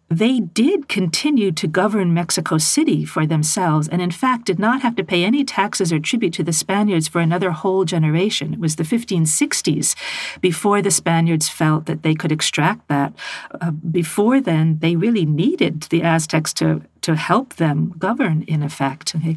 They 0.09 0.41
did 0.41 0.87
continue 0.87 1.51
to 1.53 1.67
govern 1.67 2.13
Mexico 2.13 2.59
City 2.59 3.03
for 3.03 3.25
themselves, 3.25 3.87
and 3.87 3.99
in 3.99 4.11
fact 4.11 4.45
did 4.45 4.59
not 4.59 4.81
have 4.81 4.95
to 4.97 5.03
pay 5.03 5.23
any 5.23 5.43
taxes 5.43 5.91
or 5.91 5.97
tribute 5.97 6.33
to 6.33 6.43
the 6.43 6.53
Spaniards 6.53 7.07
for 7.07 7.19
another 7.19 7.49
whole 7.49 7.83
generation. 7.83 8.53
It 8.53 8.59
was 8.59 8.75
the 8.75 8.83
1560s 8.83 9.95
before 10.39 10.83
the 10.83 10.91
Spaniards 10.91 11.49
felt 11.49 11.87
that 11.87 12.03
they 12.03 12.13
could 12.13 12.31
extract 12.31 12.87
that. 12.89 13.13
Uh, 13.59 13.71
before 13.71 14.39
then, 14.39 14.77
they 14.79 14.95
really 14.95 15.25
needed 15.25 15.83
the 15.83 16.03
Aztecs 16.03 16.53
to, 16.55 16.83
to 17.01 17.15
help 17.15 17.55
them 17.55 17.95
govern, 17.97 18.43
in 18.43 18.61
effect. 18.61 19.15
Okay? 19.15 19.35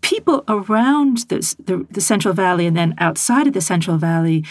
People 0.00 0.42
around 0.48 1.18
this, 1.28 1.54
the, 1.54 1.86
the 1.88 2.00
Central 2.00 2.34
Valley 2.34 2.66
and 2.66 2.76
then 2.76 2.96
outside 2.98 3.46
of 3.46 3.52
the 3.52 3.60
Central 3.60 3.96
Valley 3.96 4.44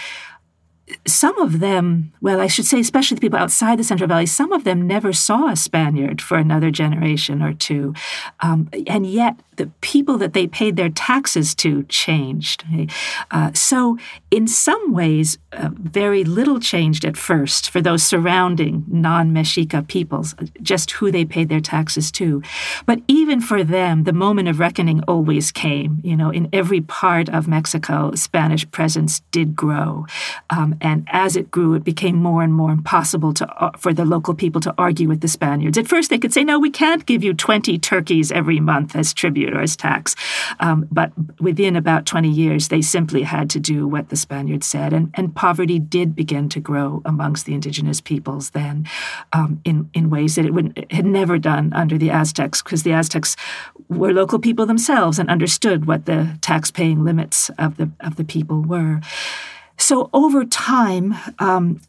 some 1.05 1.37
of 1.39 1.59
them, 1.59 2.11
well, 2.21 2.39
I 2.39 2.47
should 2.47 2.65
say, 2.65 2.79
especially 2.79 3.15
the 3.15 3.21
people 3.21 3.39
outside 3.39 3.77
the 3.77 3.83
Central 3.83 4.07
Valley, 4.07 4.25
some 4.25 4.51
of 4.51 4.63
them 4.63 4.87
never 4.87 5.13
saw 5.13 5.49
a 5.49 5.55
Spaniard 5.55 6.21
for 6.21 6.37
another 6.37 6.71
generation 6.71 7.41
or 7.41 7.53
two. 7.53 7.93
Um, 8.39 8.69
and 8.87 9.05
yet, 9.05 9.39
the 9.59 9.67
people 9.81 10.17
that 10.17 10.31
they 10.33 10.47
paid 10.47 10.77
their 10.77 10.89
taxes 10.89 11.53
to 11.53 11.83
changed. 11.83 12.63
Uh, 13.29 13.51
so, 13.53 13.97
in 14.31 14.47
some 14.47 14.93
ways, 14.93 15.37
uh, 15.51 15.69
very 15.73 16.23
little 16.23 16.61
changed 16.61 17.03
at 17.03 17.17
first 17.17 17.69
for 17.69 17.81
those 17.81 18.01
surrounding 18.01 18.85
non 18.87 19.31
Mexica 19.31 19.85
peoples, 19.85 20.33
just 20.61 20.91
who 20.91 21.11
they 21.11 21.25
paid 21.25 21.49
their 21.49 21.59
taxes 21.59 22.09
to. 22.13 22.41
But 22.85 23.01
even 23.09 23.41
for 23.41 23.63
them, 23.63 24.05
the 24.05 24.13
moment 24.13 24.47
of 24.47 24.59
reckoning 24.59 25.03
always 25.09 25.51
came. 25.51 25.99
You 26.03 26.15
know, 26.15 26.29
in 26.29 26.47
every 26.53 26.79
part 26.79 27.27
of 27.27 27.47
Mexico, 27.47 28.13
Spanish 28.15 28.69
presence 28.71 29.19
did 29.31 29.57
grow. 29.57 30.05
Um, 30.49 30.77
and 30.81 31.07
as 31.11 31.35
it 31.35 31.51
grew, 31.51 31.73
it 31.73 31.83
became 31.83 32.15
more 32.15 32.43
and 32.43 32.53
more 32.53 32.71
impossible 32.71 33.33
to, 33.33 33.47
uh, 33.63 33.71
for 33.77 33.93
the 33.93 34.05
local 34.05 34.33
people 34.33 34.61
to 34.61 34.73
argue 34.77 35.07
with 35.07 35.21
the 35.21 35.27
Spaniards. 35.27 35.77
At 35.77 35.87
first, 35.87 36.09
they 36.09 36.17
could 36.17 36.33
say, 36.33 36.43
no, 36.43 36.59
we 36.59 36.69
can't 36.69 37.05
give 37.05 37.23
you 37.23 37.33
20 37.33 37.77
turkeys 37.79 38.31
every 38.31 38.59
month 38.59 38.95
as 38.95 39.13
tribute 39.13 39.53
or 39.53 39.61
as 39.61 39.75
tax. 39.75 40.15
Um, 40.59 40.87
but 40.91 41.11
within 41.39 41.75
about 41.75 42.05
20 42.05 42.29
years, 42.29 42.67
they 42.67 42.81
simply 42.81 43.23
had 43.23 43.49
to 43.51 43.59
do 43.59 43.87
what 43.87 44.09
the 44.09 44.15
Spaniards 44.15 44.67
said. 44.67 44.93
And, 44.93 45.11
and 45.13 45.35
poverty 45.35 45.79
did 45.79 46.15
begin 46.15 46.49
to 46.49 46.59
grow 46.59 47.01
amongst 47.05 47.45
the 47.45 47.53
indigenous 47.53 48.01
peoples 48.01 48.51
then 48.51 48.87
um, 49.33 49.61
in, 49.65 49.89
in 49.93 50.09
ways 50.09 50.35
that 50.35 50.45
it, 50.45 50.53
would, 50.53 50.77
it 50.77 50.91
had 50.91 51.05
never 51.05 51.37
done 51.37 51.73
under 51.73 51.97
the 51.97 52.09
Aztecs, 52.09 52.61
because 52.61 52.83
the 52.83 52.93
Aztecs 52.93 53.35
were 53.87 54.13
local 54.13 54.39
people 54.39 54.65
themselves 54.65 55.19
and 55.19 55.29
understood 55.29 55.85
what 55.85 56.05
the 56.05 56.37
tax 56.41 56.71
paying 56.71 57.03
limits 57.03 57.49
of 57.57 57.77
the, 57.77 57.89
of 57.99 58.15
the 58.15 58.23
people 58.23 58.61
were. 58.61 59.01
So 59.79 60.09
over 60.13 60.43
time, 60.43 61.15
um, 61.39 61.79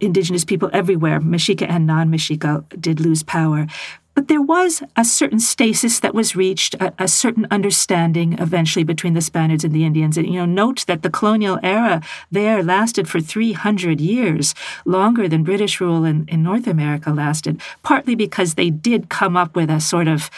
indigenous 0.00 0.44
people 0.44 0.68
everywhere, 0.72 1.18
Mexica 1.18 1.66
and 1.68 1.86
non-Mexica, 1.86 2.64
did 2.80 3.00
lose 3.00 3.22
power. 3.22 3.66
But 4.14 4.28
there 4.28 4.42
was 4.42 4.82
a 4.94 5.06
certain 5.06 5.40
stasis 5.40 5.98
that 6.00 6.14
was 6.14 6.36
reached, 6.36 6.74
a, 6.74 6.92
a, 6.98 7.08
certain 7.08 7.46
understanding 7.50 8.34
eventually 8.38 8.84
between 8.84 9.14
the 9.14 9.22
Spaniards 9.22 9.64
and 9.64 9.74
the 9.74 9.84
Indians. 9.84 10.18
And, 10.18 10.26
you 10.26 10.34
know, 10.34 10.44
note 10.44 10.84
that 10.86 11.02
the 11.02 11.08
colonial 11.08 11.58
era 11.62 12.02
there 12.30 12.62
lasted 12.62 13.08
for 13.08 13.20
300 13.20 14.02
years, 14.02 14.54
longer 14.84 15.28
than 15.28 15.44
British 15.44 15.80
rule 15.80 16.04
in, 16.04 16.26
in 16.28 16.42
North 16.42 16.66
America 16.66 17.10
lasted, 17.10 17.60
partly 17.82 18.14
because 18.14 18.54
they 18.54 18.68
did 18.68 19.08
come 19.08 19.34
up 19.34 19.56
with 19.56 19.70
a 19.70 19.80
sort 19.80 20.08
of 20.08 20.28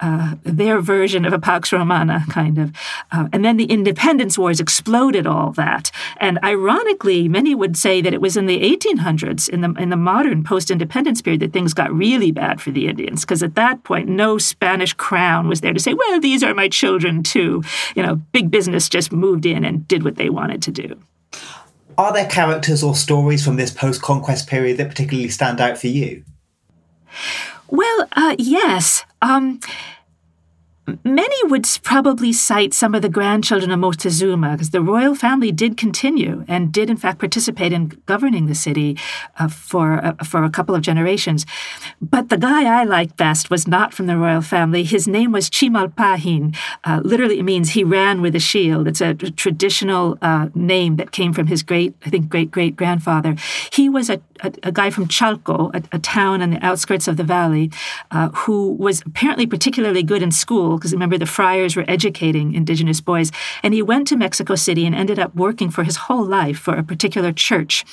uh, 0.00 0.34
their 0.42 0.80
version 0.80 1.24
of 1.24 1.32
a 1.32 1.38
Pax 1.38 1.72
Romana, 1.72 2.24
kind 2.30 2.58
of. 2.58 2.72
Uh, 3.12 3.28
and 3.32 3.44
then 3.44 3.56
the 3.56 3.66
independence 3.66 4.38
wars 4.38 4.58
exploded 4.58 5.26
all 5.26 5.52
that. 5.52 5.92
And 6.16 6.40
ironically, 6.42 7.28
many 7.28 7.54
would 7.54 7.76
say 7.76 8.00
that 8.00 8.12
it 8.12 8.20
was 8.20 8.36
in 8.36 8.46
the 8.46 8.60
1800s, 8.60 9.48
in 9.48 9.60
the, 9.60 9.72
in 9.74 9.90
the 9.90 9.96
modern 9.96 10.42
post 10.42 10.70
independence 10.70 11.22
period, 11.22 11.42
that 11.42 11.52
things 11.52 11.74
got 11.74 11.92
really 11.92 12.32
bad 12.32 12.60
for 12.60 12.72
the 12.72 12.88
Indians 12.88 13.19
because 13.22 13.42
at 13.42 13.54
that 13.54 13.84
point, 13.84 14.08
no 14.08 14.38
Spanish 14.38 14.92
crown 14.92 15.48
was 15.48 15.60
there 15.60 15.72
to 15.72 15.80
say, 15.80 15.94
well, 15.94 16.20
these 16.20 16.42
are 16.42 16.54
my 16.54 16.68
children 16.68 17.22
too. 17.22 17.62
You 17.94 18.02
know, 18.02 18.16
big 18.32 18.50
business 18.50 18.88
just 18.88 19.12
moved 19.12 19.46
in 19.46 19.64
and 19.64 19.86
did 19.86 20.04
what 20.04 20.16
they 20.16 20.30
wanted 20.30 20.62
to 20.62 20.70
do. 20.70 21.00
Are 21.98 22.12
there 22.12 22.26
characters 22.26 22.82
or 22.82 22.94
stories 22.94 23.44
from 23.44 23.56
this 23.56 23.70
post 23.70 24.00
conquest 24.00 24.48
period 24.48 24.78
that 24.78 24.88
particularly 24.88 25.28
stand 25.28 25.60
out 25.60 25.76
for 25.76 25.88
you? 25.88 26.24
Well, 27.68 28.08
uh, 28.12 28.36
yes. 28.38 29.04
Um, 29.22 29.60
Many 31.04 31.36
would 31.44 31.66
probably 31.82 32.32
cite 32.32 32.74
some 32.74 32.94
of 32.94 33.02
the 33.02 33.08
grandchildren 33.08 33.70
of 33.70 33.78
Moctezuma, 33.80 34.52
because 34.52 34.70
the 34.70 34.80
royal 34.80 35.14
family 35.14 35.52
did 35.52 35.76
continue 35.76 36.44
and 36.48 36.72
did, 36.72 36.90
in 36.90 36.96
fact, 36.96 37.18
participate 37.18 37.72
in 37.72 37.88
governing 38.06 38.46
the 38.46 38.54
city 38.54 38.96
uh, 39.38 39.48
for 39.48 40.04
uh, 40.04 40.14
for 40.24 40.44
a 40.44 40.50
couple 40.50 40.74
of 40.74 40.82
generations. 40.82 41.46
But 42.00 42.28
the 42.28 42.38
guy 42.38 42.80
I 42.80 42.84
liked 42.84 43.16
best 43.16 43.50
was 43.50 43.66
not 43.66 43.92
from 43.94 44.06
the 44.06 44.16
royal 44.16 44.42
family. 44.42 44.84
His 44.84 45.06
name 45.06 45.32
was 45.32 45.50
Chimalpahin. 45.50 46.56
Uh, 46.84 47.00
literally, 47.04 47.38
it 47.38 47.44
means 47.44 47.70
he 47.70 47.84
ran 47.84 48.22
with 48.22 48.34
a 48.34 48.40
shield. 48.40 48.86
It's 48.86 49.00
a 49.00 49.14
traditional 49.14 50.18
uh, 50.22 50.48
name 50.54 50.96
that 50.96 51.12
came 51.12 51.32
from 51.32 51.46
his 51.46 51.62
great, 51.62 51.94
I 52.04 52.10
think, 52.10 52.28
great 52.28 52.50
great 52.50 52.76
grandfather. 52.76 53.36
He 53.72 53.88
was 53.88 54.10
a, 54.10 54.20
a, 54.40 54.52
a 54.64 54.72
guy 54.72 54.90
from 54.90 55.08
Chalco, 55.08 55.74
a, 55.74 55.82
a, 55.96 55.98
town 55.98 56.42
on 56.42 56.50
the 56.50 56.64
outskirts 56.64 57.06
of 57.08 57.16
the 57.16 57.24
valley, 57.24 57.70
uh, 58.10 58.28
who 58.30 58.72
was 58.72 59.02
apparently 59.06 59.46
particularly 59.46 60.02
good 60.02 60.22
in 60.22 60.30
school, 60.30 60.78
because 60.80 60.92
remember 60.92 61.18
the 61.18 61.26
friars 61.26 61.76
were 61.76 61.84
educating 61.86 62.54
indigenous 62.54 63.00
boys. 63.00 63.30
And 63.62 63.74
he 63.74 63.82
went 63.82 64.08
to 64.08 64.16
Mexico 64.16 64.54
City 64.54 64.86
and 64.86 64.94
ended 64.94 65.18
up 65.18 65.34
working 65.34 65.70
for 65.70 65.84
his 65.84 65.96
whole 65.96 66.24
life 66.24 66.58
for 66.58 66.74
a 66.74 66.82
particular 66.82 67.32
church 67.32 67.84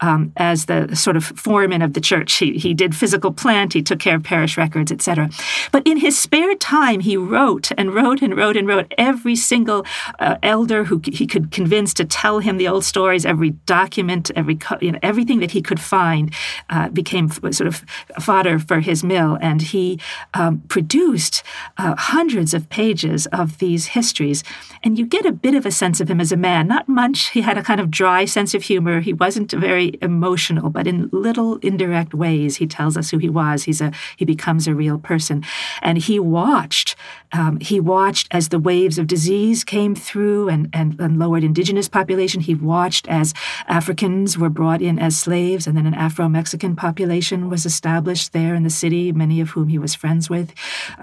um, 0.00 0.32
as 0.36 0.66
the 0.66 0.94
sort 0.94 1.16
of 1.16 1.24
foreman 1.24 1.82
of 1.82 1.94
the 1.94 2.00
church. 2.00 2.34
He, 2.34 2.56
he 2.58 2.72
did 2.72 2.94
physical 2.94 3.32
plant, 3.32 3.72
he 3.72 3.82
took 3.82 3.98
care 3.98 4.16
of 4.16 4.22
parish 4.22 4.56
records, 4.56 4.92
etc. 4.92 5.28
But 5.72 5.86
in 5.86 5.98
his 5.98 6.16
spare 6.16 6.54
time, 6.54 7.00
he 7.00 7.16
wrote 7.16 7.72
and 7.76 7.92
wrote 7.92 8.22
and 8.22 8.36
wrote 8.36 8.56
and 8.56 8.68
wrote 8.68 8.92
every 8.96 9.36
single 9.36 9.84
uh, 10.18 10.36
elder 10.42 10.84
who 10.84 11.00
he 11.04 11.26
could 11.26 11.50
convince 11.50 11.92
to 11.94 12.04
tell 12.04 12.38
him 12.38 12.58
the 12.58 12.68
old 12.68 12.84
stories, 12.84 13.26
every 13.26 13.50
document, 13.66 14.30
every 14.36 14.58
you 14.80 14.92
know, 14.92 14.98
everything 15.02 15.40
that 15.40 15.50
he 15.50 15.62
could 15.62 15.80
find 15.80 16.32
uh, 16.70 16.88
became 16.90 17.28
sort 17.28 17.66
of 17.66 17.84
fodder 18.20 18.58
for 18.58 18.80
his 18.80 19.02
mill, 19.02 19.38
and 19.40 19.62
he 19.62 19.98
um, 20.34 20.60
produced 20.68 21.42
uh, 21.78 21.94
hundreds 21.96 22.25
of 22.34 22.68
pages 22.68 23.26
of 23.26 23.58
these 23.58 23.86
histories. 23.86 24.42
And 24.82 24.98
you 24.98 25.06
get 25.06 25.24
a 25.24 25.32
bit 25.32 25.54
of 25.54 25.64
a 25.64 25.70
sense 25.70 26.00
of 26.00 26.10
him 26.10 26.20
as 26.20 26.32
a 26.32 26.36
man. 26.36 26.66
Not 26.68 26.88
much. 26.88 27.30
He 27.30 27.42
had 27.42 27.56
a 27.56 27.62
kind 27.62 27.80
of 27.80 27.90
dry 27.90 28.24
sense 28.24 28.54
of 28.54 28.64
humor. 28.64 29.00
He 29.00 29.12
wasn't 29.12 29.52
very 29.52 29.98
emotional, 30.02 30.70
but 30.70 30.86
in 30.86 31.08
little 31.12 31.56
indirect 31.58 32.14
ways, 32.14 32.56
he 32.56 32.66
tells 32.66 32.96
us 32.96 33.10
who 33.10 33.18
he 33.18 33.28
was. 33.28 33.64
He's 33.64 33.80
a 33.80 33.92
he 34.16 34.24
becomes 34.24 34.66
a 34.66 34.74
real 34.74 34.98
person, 34.98 35.44
and 35.82 35.98
he 35.98 36.18
watched. 36.18 36.96
Um, 37.32 37.58
he 37.60 37.80
watched 37.80 38.28
as 38.30 38.48
the 38.48 38.58
waves 38.58 38.98
of 38.98 39.06
disease 39.06 39.64
came 39.64 39.94
through 39.94 40.48
and, 40.48 40.68
and, 40.72 40.98
and 41.00 41.18
lowered 41.18 41.44
indigenous 41.44 41.88
population. 41.88 42.40
He 42.40 42.54
watched 42.54 43.08
as 43.08 43.34
Africans 43.66 44.38
were 44.38 44.48
brought 44.48 44.80
in 44.80 44.98
as 44.98 45.16
slaves, 45.18 45.66
and 45.66 45.76
then 45.76 45.86
an 45.86 45.94
Afro 45.94 46.28
Mexican 46.28 46.76
population 46.76 47.50
was 47.50 47.66
established 47.66 48.32
there 48.32 48.54
in 48.54 48.62
the 48.62 48.70
city, 48.70 49.12
many 49.12 49.40
of 49.40 49.50
whom 49.50 49.68
he 49.68 49.78
was 49.78 49.94
friends 49.94 50.30
with. 50.30 50.54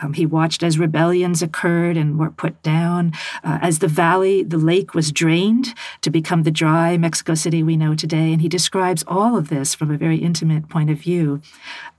Um, 0.02 0.14
he 0.14 0.26
watched 0.26 0.64
as 0.64 0.80
rebellions 1.14 1.44
occurred 1.44 1.96
and 1.96 2.18
were 2.18 2.32
put 2.32 2.60
down, 2.64 3.14
uh, 3.44 3.60
as 3.62 3.80
the 3.80 3.88
valley, 3.88 4.42
the 4.42 4.58
lake 4.58 4.96
was 4.96 5.12
drained 5.12 5.76
to 6.02 6.10
become 6.10 6.42
the 6.42 6.50
dry 6.50 6.98
Mexico 6.98 7.36
City 7.36 7.62
we 7.62 7.78
know 7.78 7.94
today. 7.94 8.34
And 8.34 8.42
he 8.42 8.50
describes 8.50 9.04
all 9.08 9.38
of 9.38 9.50
this 9.50 9.76
from 9.76 9.92
a 9.92 9.98
very 9.98 10.18
intimate 10.18 10.70
point 10.70 10.90
of 10.90 10.98
view. 10.98 11.40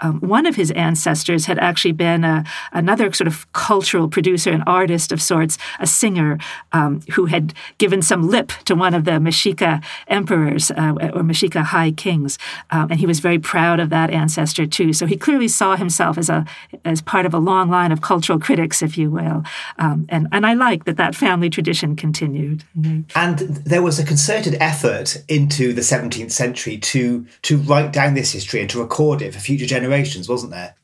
Um, 0.01 0.19
one 0.19 0.47
of 0.47 0.57
his 0.57 0.73
ancestors 0.73 1.47
had 1.47 1.59
actually 1.61 1.93
been 1.93 2.25
a, 2.25 2.45
another 2.73 3.13
sort 3.13 3.29
of 3.29 3.47
cultural 3.53 4.09
producer, 4.09 4.51
an 4.51 4.65
artist 4.67 5.13
of 5.13 5.23
sorts, 5.23 5.59
a 5.79 5.87
singer 5.87 6.39
um, 6.73 7.01
who 7.13 7.27
had 7.27 7.55
given 7.79 8.03
some 8.03 8.29
lip 8.29 8.51
to 8.65 8.75
one 8.75 8.95
of 8.95 9.05
the 9.05 9.13
Mexica 9.13 9.81
emperors 10.09 10.73
uh, 10.73 10.95
or 11.15 11.23
Mexica 11.23 11.63
high 11.63 11.93
kings, 11.93 12.37
um, 12.71 12.91
and 12.91 12.99
he 12.99 13.07
was 13.07 13.21
very 13.21 13.39
proud 13.39 13.79
of 13.79 13.91
that 13.91 14.11
ancestor 14.11 14.67
too. 14.67 14.93
So 14.93 15.07
he 15.07 15.17
clearly 15.17 15.49
saw 15.49 15.77
himself 15.77 16.19
as 16.19 16.29
a 16.29 16.45
as 16.85 17.01
part 17.01 17.27
of 17.27 17.35
a 17.35 17.39
long 17.39 17.71
line 17.71 17.93
of 17.93 18.01
cultural 18.01 18.39
critics, 18.41 18.83
if 18.83 18.99
you 18.99 19.04
will. 19.07 19.45
Um, 19.79 20.07
and 20.09 20.29
and 20.33 20.47
I 20.47 20.55
like 20.55 20.85
that 20.85 20.97
that 20.97 21.15
family 21.15 21.51
tradition 21.51 21.97
continued. 21.97 22.65
And 23.15 23.39
there 23.39 23.83
was 23.83 23.99
a 23.99 24.05
concerted 24.05 24.57
effort 24.61 25.23
into 25.29 25.73
the 25.73 25.81
17th 25.81 26.33
century 26.33 26.79
to 26.79 27.27
to 27.43 27.59
write 27.59 27.93
down 27.93 28.15
this 28.15 28.33
history 28.33 28.61
and 28.61 28.71
to 28.71 28.81
record 28.81 29.23
it 29.23 29.35
for 29.35 29.41
future 29.41 29.67
generations, 29.67 30.29
wasn't 30.29 30.53
there? 30.53 30.75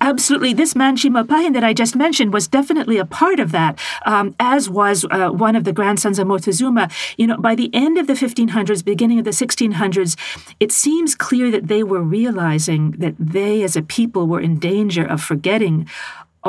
Absolutely. 0.00 0.52
This 0.52 0.74
man 0.74 0.96
Chimalpahin 0.96 1.52
that 1.54 1.64
I 1.64 1.72
just 1.72 1.96
mentioned 1.96 2.32
was 2.32 2.48
definitely 2.48 2.98
a 2.98 3.04
part 3.04 3.40
of 3.40 3.52
that, 3.52 3.78
um, 4.06 4.34
as 4.40 4.70
was 4.70 5.04
uh, 5.10 5.30
one 5.30 5.56
of 5.56 5.64
the 5.64 5.72
grandsons 5.72 6.18
of 6.18 6.26
Moctezuma. 6.26 6.90
You 7.16 7.26
know, 7.26 7.36
by 7.36 7.54
the 7.54 7.70
end 7.72 7.98
of 7.98 8.06
the 8.06 8.14
1500s, 8.14 8.84
beginning 8.84 9.18
of 9.18 9.24
the 9.24 9.30
1600s, 9.30 10.16
it 10.60 10.72
seems 10.72 11.14
clear 11.14 11.50
that 11.50 11.68
they 11.68 11.82
were 11.82 12.02
realizing 12.02 12.92
that 12.92 13.14
they 13.18 13.62
as 13.62 13.76
a 13.76 13.82
people 13.82 14.26
were 14.26 14.40
in 14.40 14.58
danger 14.58 15.04
of 15.04 15.22
forgetting 15.22 15.88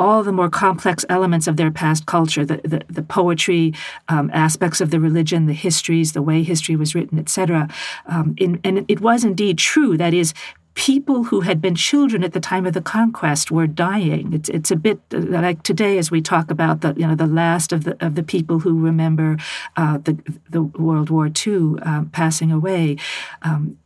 all 0.00 0.22
the 0.22 0.32
more 0.32 0.50
complex 0.50 1.04
elements 1.08 1.46
of 1.46 1.56
their 1.56 1.70
past 1.70 2.06
culture, 2.06 2.44
the, 2.44 2.60
the, 2.64 2.82
the 2.88 3.02
poetry, 3.02 3.72
um, 4.08 4.30
aspects 4.32 4.80
of 4.80 4.90
the 4.90 5.00
religion, 5.00 5.46
the 5.46 5.52
histories, 5.52 6.12
the 6.12 6.22
way 6.22 6.42
history 6.42 6.76
was 6.76 6.94
written, 6.94 7.18
etc. 7.18 7.68
Um, 8.06 8.34
and 8.38 8.84
it 8.88 9.00
was 9.00 9.24
indeed 9.24 9.58
true. 9.58 9.96
That 9.96 10.14
is, 10.14 10.32
people 10.74 11.24
who 11.24 11.40
had 11.40 11.60
been 11.60 11.74
children 11.74 12.24
at 12.24 12.32
the 12.32 12.40
time 12.40 12.64
of 12.64 12.72
the 12.72 12.80
conquest 12.80 13.50
were 13.50 13.66
dying. 13.66 14.32
It's 14.32 14.48
it's 14.48 14.70
a 14.70 14.76
bit 14.76 15.00
uh, 15.12 15.18
like 15.18 15.62
today 15.62 15.98
as 15.98 16.10
we 16.10 16.22
talk 16.22 16.50
about 16.50 16.80
the 16.80 16.94
you 16.96 17.06
know 17.06 17.14
the 17.14 17.26
last 17.26 17.72
of 17.72 17.84
the 17.84 17.96
of 18.04 18.14
the 18.14 18.22
people 18.22 18.60
who 18.60 18.78
remember 18.78 19.36
uh, 19.76 19.98
the 19.98 20.18
the 20.48 20.62
World 20.62 21.10
War 21.10 21.28
II 21.46 21.74
uh, 21.82 22.04
passing 22.12 22.50
away. 22.52 22.96
Um, 23.42 23.78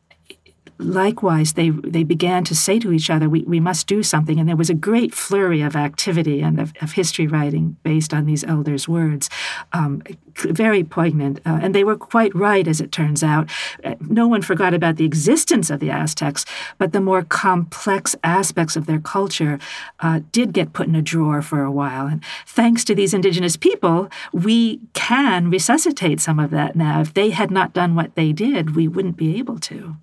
likewise, 0.79 1.53
they 1.55 1.71
they 1.71 2.05
began 2.05 2.45
to 2.45 2.55
say 2.55 2.79
to 2.79 2.93
each 2.93 3.11
other, 3.11 3.29
"We 3.29 3.43
we 3.43 3.61
must 3.61 3.87
do 3.87 4.03
something." 4.03 4.39
And 4.39 4.49
there 4.49 4.57
was 4.57 4.71
a 4.71 4.75
great 4.75 5.15
flurry 5.15 5.63
of 5.63 5.77
activity 5.77 6.41
and 6.41 6.61
of, 6.61 6.73
of 6.81 6.93
history 6.93 7.27
writing 7.27 7.77
based 7.83 8.13
on 8.13 8.27
these 8.27 8.45
elders' 8.45 8.89
words, 8.89 9.31
um, 9.73 10.03
very 10.37 10.85
poignant. 10.85 11.41
Uh, 11.47 11.61
and 11.63 11.75
they 11.75 11.85
were 11.85 11.97
quite 11.97 12.35
right, 12.35 12.67
as 12.67 12.81
it 12.81 12.93
turns 12.93 13.23
out. 13.23 13.49
Uh, 13.85 13.95
no 14.01 14.27
one 14.27 14.43
forgot 14.43 14.75
about 14.75 14.97
the 14.97 15.05
existence 15.05 15.71
of 15.71 15.81
the 15.81 15.91
Aztecs, 15.91 16.45
but 16.79 16.93
the 16.93 17.01
more 17.01 17.23
complex 17.23 18.17
aspects 18.23 18.77
of 18.77 18.87
their 18.87 19.01
culture 19.01 19.59
uh, 20.01 20.21
did 20.33 20.53
get 20.53 20.73
put 20.73 20.89
in 20.89 20.95
a 20.95 21.03
drawer 21.03 21.43
for 21.43 21.63
a 21.63 21.71
while. 21.71 22.07
And 22.07 22.23
thanks 22.47 22.85
to 22.85 22.95
these 22.95 23.15
indigenous 23.15 23.57
people, 23.57 24.09
we 24.33 24.81
can 24.93 25.51
resuscitate 25.51 26.21
some 26.21 26.39
of 26.39 26.51
that 26.51 26.77
now. 26.77 27.01
If 27.01 27.15
they 27.15 27.31
had 27.31 27.51
not 27.51 27.73
done 27.73 27.95
what 27.95 28.15
they 28.15 28.33
did, 28.33 28.75
we 28.75 28.89
wouldn't 28.89 29.17
be 29.17 29.39
able 29.39 29.59
to. 29.61 29.97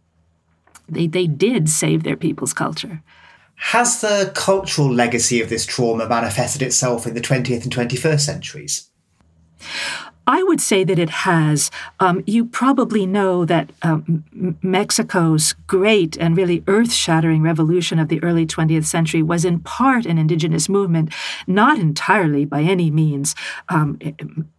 They, 0.92 1.08
they 1.08 1.28
did 1.28 1.70
save 1.70 2.04
their 2.04 2.18
people's 2.18 2.54
culture. 2.54 3.02
Has 3.56 4.02
the 4.02 4.32
cultural 4.36 4.92
legacy 4.92 5.42
of 5.42 5.50
this 5.50 5.66
trauma 5.66 6.08
manifested 6.08 6.62
itself 6.62 7.06
in 7.06 7.14
the 7.14 7.22
20th 7.22 7.64
and 7.64 7.74
21st 7.74 8.20
centuries? 8.20 8.90
I 10.28 10.44
would 10.44 10.62
say 10.62 10.84
that 10.84 11.00
it 11.00 11.10
has. 11.10 11.72
Um, 12.00 12.24
you 12.26 12.46
probably 12.46 13.06
know 13.06 13.44
that 13.46 13.72
um, 13.82 14.24
Mexico's 14.62 15.54
great 15.68 16.16
and 16.18 16.38
really 16.38 16.64
earth 16.68 16.94
shattering 16.94 17.42
revolution 17.42 18.00
of 18.00 18.08
the 18.08 18.22
early 18.24 18.46
20th 18.46 18.86
century 18.86 19.24
was 19.24 19.44
in 19.44 19.60
part 19.60 20.06
an 20.06 20.18
indigenous 20.18 20.70
movement, 20.70 21.14
not 21.48 21.80
entirely 21.80 22.46
by 22.46 22.62
any 22.62 22.92
means. 22.92 23.36
Um, 23.70 24.00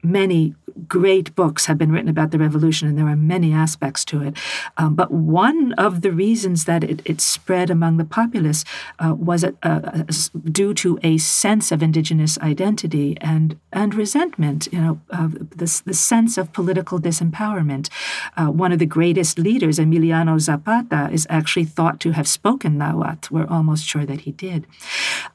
many 0.03 0.55
great 0.89 1.35
books 1.35 1.67
have 1.67 1.79
been 1.79 1.93
written 1.93 2.09
about 2.09 2.31
the 2.31 2.39
revolution, 2.39 2.89
and 2.89 2.99
there 2.99 3.09
are 3.09 3.17
many 3.17 3.53
aspects 3.53 4.05
to 4.07 4.23
it. 4.23 4.37
Um, 4.77 4.95
but 4.95 5.11
one 5.11 5.73
of 5.75 6.03
the 6.03 6.13
reasons 6.13 6.65
that 6.65 6.85
it, 6.85 7.03
it 7.05 7.21
spread 7.21 7.71
among 7.71 7.97
the 7.97 8.05
populace 8.05 8.65
uh, 8.99 9.15
was 9.15 9.45
a, 9.45 9.55
a, 9.63 10.07
a, 10.09 10.39
due 10.51 10.75
to 10.75 10.99
a 11.03 11.19
sense 11.19 11.73
of 11.73 11.83
indigenous 11.83 12.39
identity 12.39 13.17
and 13.21 13.59
and 13.73 13.95
resentment. 13.95 14.69
You 14.73 14.81
know, 14.81 15.01
uh, 15.11 15.29
the, 15.33 15.83
the 15.85 15.95
sense 15.95 16.39
of 16.39 16.53
political 16.53 16.99
disempowerment. 16.99 17.89
Uh, 18.37 18.47
one 18.47 18.73
of 18.73 18.79
the 18.79 18.87
greatest 18.87 19.39
leaders, 19.39 19.79
Emiliano 19.79 20.39
Zapata, 20.39 21.09
is 21.13 21.27
actually 21.31 21.65
thought 21.65 22.01
to 22.01 22.13
have 22.13 22.29
spoken 22.29 22.79
Nahuatl. 22.79 23.35
We're 23.35 23.47
almost 23.47 23.85
sure 23.85 24.05
that 24.07 24.23
he 24.23 24.33
did. 24.33 24.67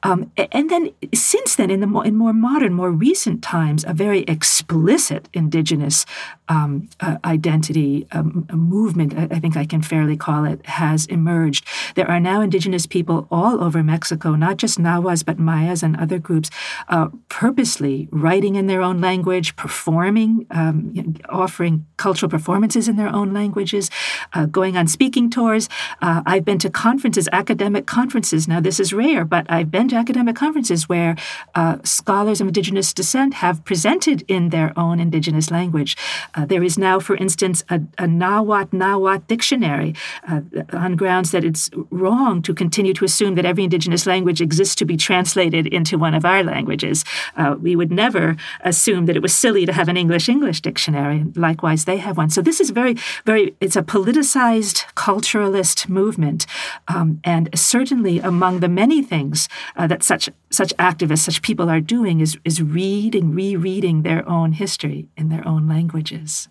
Um, 0.02 0.30
and 0.52 0.70
then 0.70 0.90
since 1.14 1.56
then, 1.56 1.70
in 1.70 1.80
the 1.80 2.00
in 2.00 2.16
more 2.16 2.32
modern, 2.32 2.74
more 2.74 2.90
recent 2.90 3.42
times, 3.42 3.84
a 3.84 3.92
very 3.92 4.22
explicit 4.22 5.27
indigenous 5.32 6.06
um, 6.48 6.88
uh, 7.00 7.18
identity 7.24 8.06
um, 8.12 8.46
movement, 8.52 9.14
I 9.16 9.38
think 9.38 9.56
I 9.56 9.66
can 9.66 9.82
fairly 9.82 10.16
call 10.16 10.44
it, 10.44 10.64
has 10.66 11.06
emerged. 11.06 11.66
There 11.94 12.10
are 12.10 12.20
now 12.20 12.40
indigenous 12.40 12.86
people 12.86 13.26
all 13.30 13.62
over 13.62 13.82
Mexico, 13.82 14.34
not 14.34 14.56
just 14.56 14.78
Nahuas, 14.78 15.24
but 15.24 15.38
Mayas 15.38 15.82
and 15.82 15.96
other 15.96 16.18
groups, 16.18 16.50
uh, 16.88 17.08
purposely 17.28 18.08
writing 18.10 18.54
in 18.54 18.66
their 18.66 18.82
own 18.82 19.00
language, 19.00 19.56
performing, 19.56 20.46
um, 20.50 20.90
you 20.94 21.02
know, 21.02 21.12
offering 21.28 21.86
cultural 21.96 22.30
performances 22.30 22.88
in 22.88 22.96
their 22.96 23.14
own 23.14 23.32
languages, 23.34 23.90
uh, 24.32 24.46
going 24.46 24.76
on 24.76 24.86
speaking 24.86 25.30
tours. 25.30 25.68
Uh, 26.00 26.22
I've 26.24 26.44
been 26.44 26.58
to 26.60 26.70
conferences, 26.70 27.28
academic 27.32 27.86
conferences. 27.86 28.48
Now, 28.48 28.60
this 28.60 28.80
is 28.80 28.92
rare, 28.92 29.24
but 29.24 29.46
I've 29.50 29.70
been 29.70 29.88
to 29.88 29.96
academic 29.96 30.36
conferences 30.36 30.88
where 30.88 31.16
uh, 31.54 31.78
scholars 31.84 32.40
of 32.40 32.46
indigenous 32.46 32.92
descent 32.94 33.34
have 33.34 33.64
presented 33.64 34.24
in 34.28 34.48
their 34.48 34.72
own 34.78 35.00
indigenous 35.00 35.17
language. 35.50 35.96
Uh, 36.34 36.46
there 36.46 36.62
is 36.62 36.78
now, 36.78 37.00
for 37.00 37.16
instance, 37.16 37.64
a, 37.68 37.80
a 37.98 38.06
Nahuatl 38.06 38.76
Nahuatl 38.76 39.24
dictionary 39.26 39.94
uh, 40.28 40.40
on 40.72 40.96
grounds 40.96 41.30
that 41.30 41.44
it's 41.44 41.70
wrong 41.90 42.42
to 42.42 42.54
continue 42.54 42.94
to 42.94 43.04
assume 43.04 43.34
that 43.34 43.44
every 43.44 43.64
indigenous 43.64 44.06
language 44.06 44.40
exists 44.40 44.74
to 44.76 44.84
be 44.84 44.96
translated 44.96 45.66
into 45.66 45.98
one 45.98 46.14
of 46.14 46.24
our 46.24 46.42
languages. 46.42 47.04
Uh, 47.36 47.56
we 47.60 47.74
would 47.76 47.90
never 47.90 48.36
assume 48.60 49.06
that 49.06 49.16
it 49.16 49.22
was 49.22 49.34
silly 49.34 49.66
to 49.66 49.72
have 49.72 49.88
an 49.88 49.96
English 49.96 50.28
English 50.28 50.60
dictionary. 50.60 51.24
Likewise, 51.34 51.84
they 51.84 51.96
have 51.96 52.16
one. 52.16 52.30
So 52.30 52.42
this 52.42 52.60
is 52.60 52.70
very, 52.70 52.96
very. 53.24 53.54
It's 53.60 53.76
a 53.76 53.82
politicized 53.82 54.84
culturalist 54.94 55.88
movement, 55.88 56.46
um, 56.86 57.20
and 57.24 57.48
certainly 57.54 58.18
among 58.18 58.60
the 58.60 58.68
many 58.68 59.02
things 59.02 59.48
uh, 59.76 59.86
that 59.86 60.02
such 60.02 60.30
such 60.50 60.74
activists, 60.76 61.24
such 61.24 61.42
people 61.42 61.68
are 61.68 61.80
doing 61.80 62.20
is 62.20 62.38
is 62.44 62.62
reading, 62.62 63.34
rereading 63.34 64.02
their 64.02 64.28
own 64.28 64.52
history 64.52 65.07
in 65.16 65.28
their 65.28 65.46
own 65.46 65.68
languages. 65.68 66.48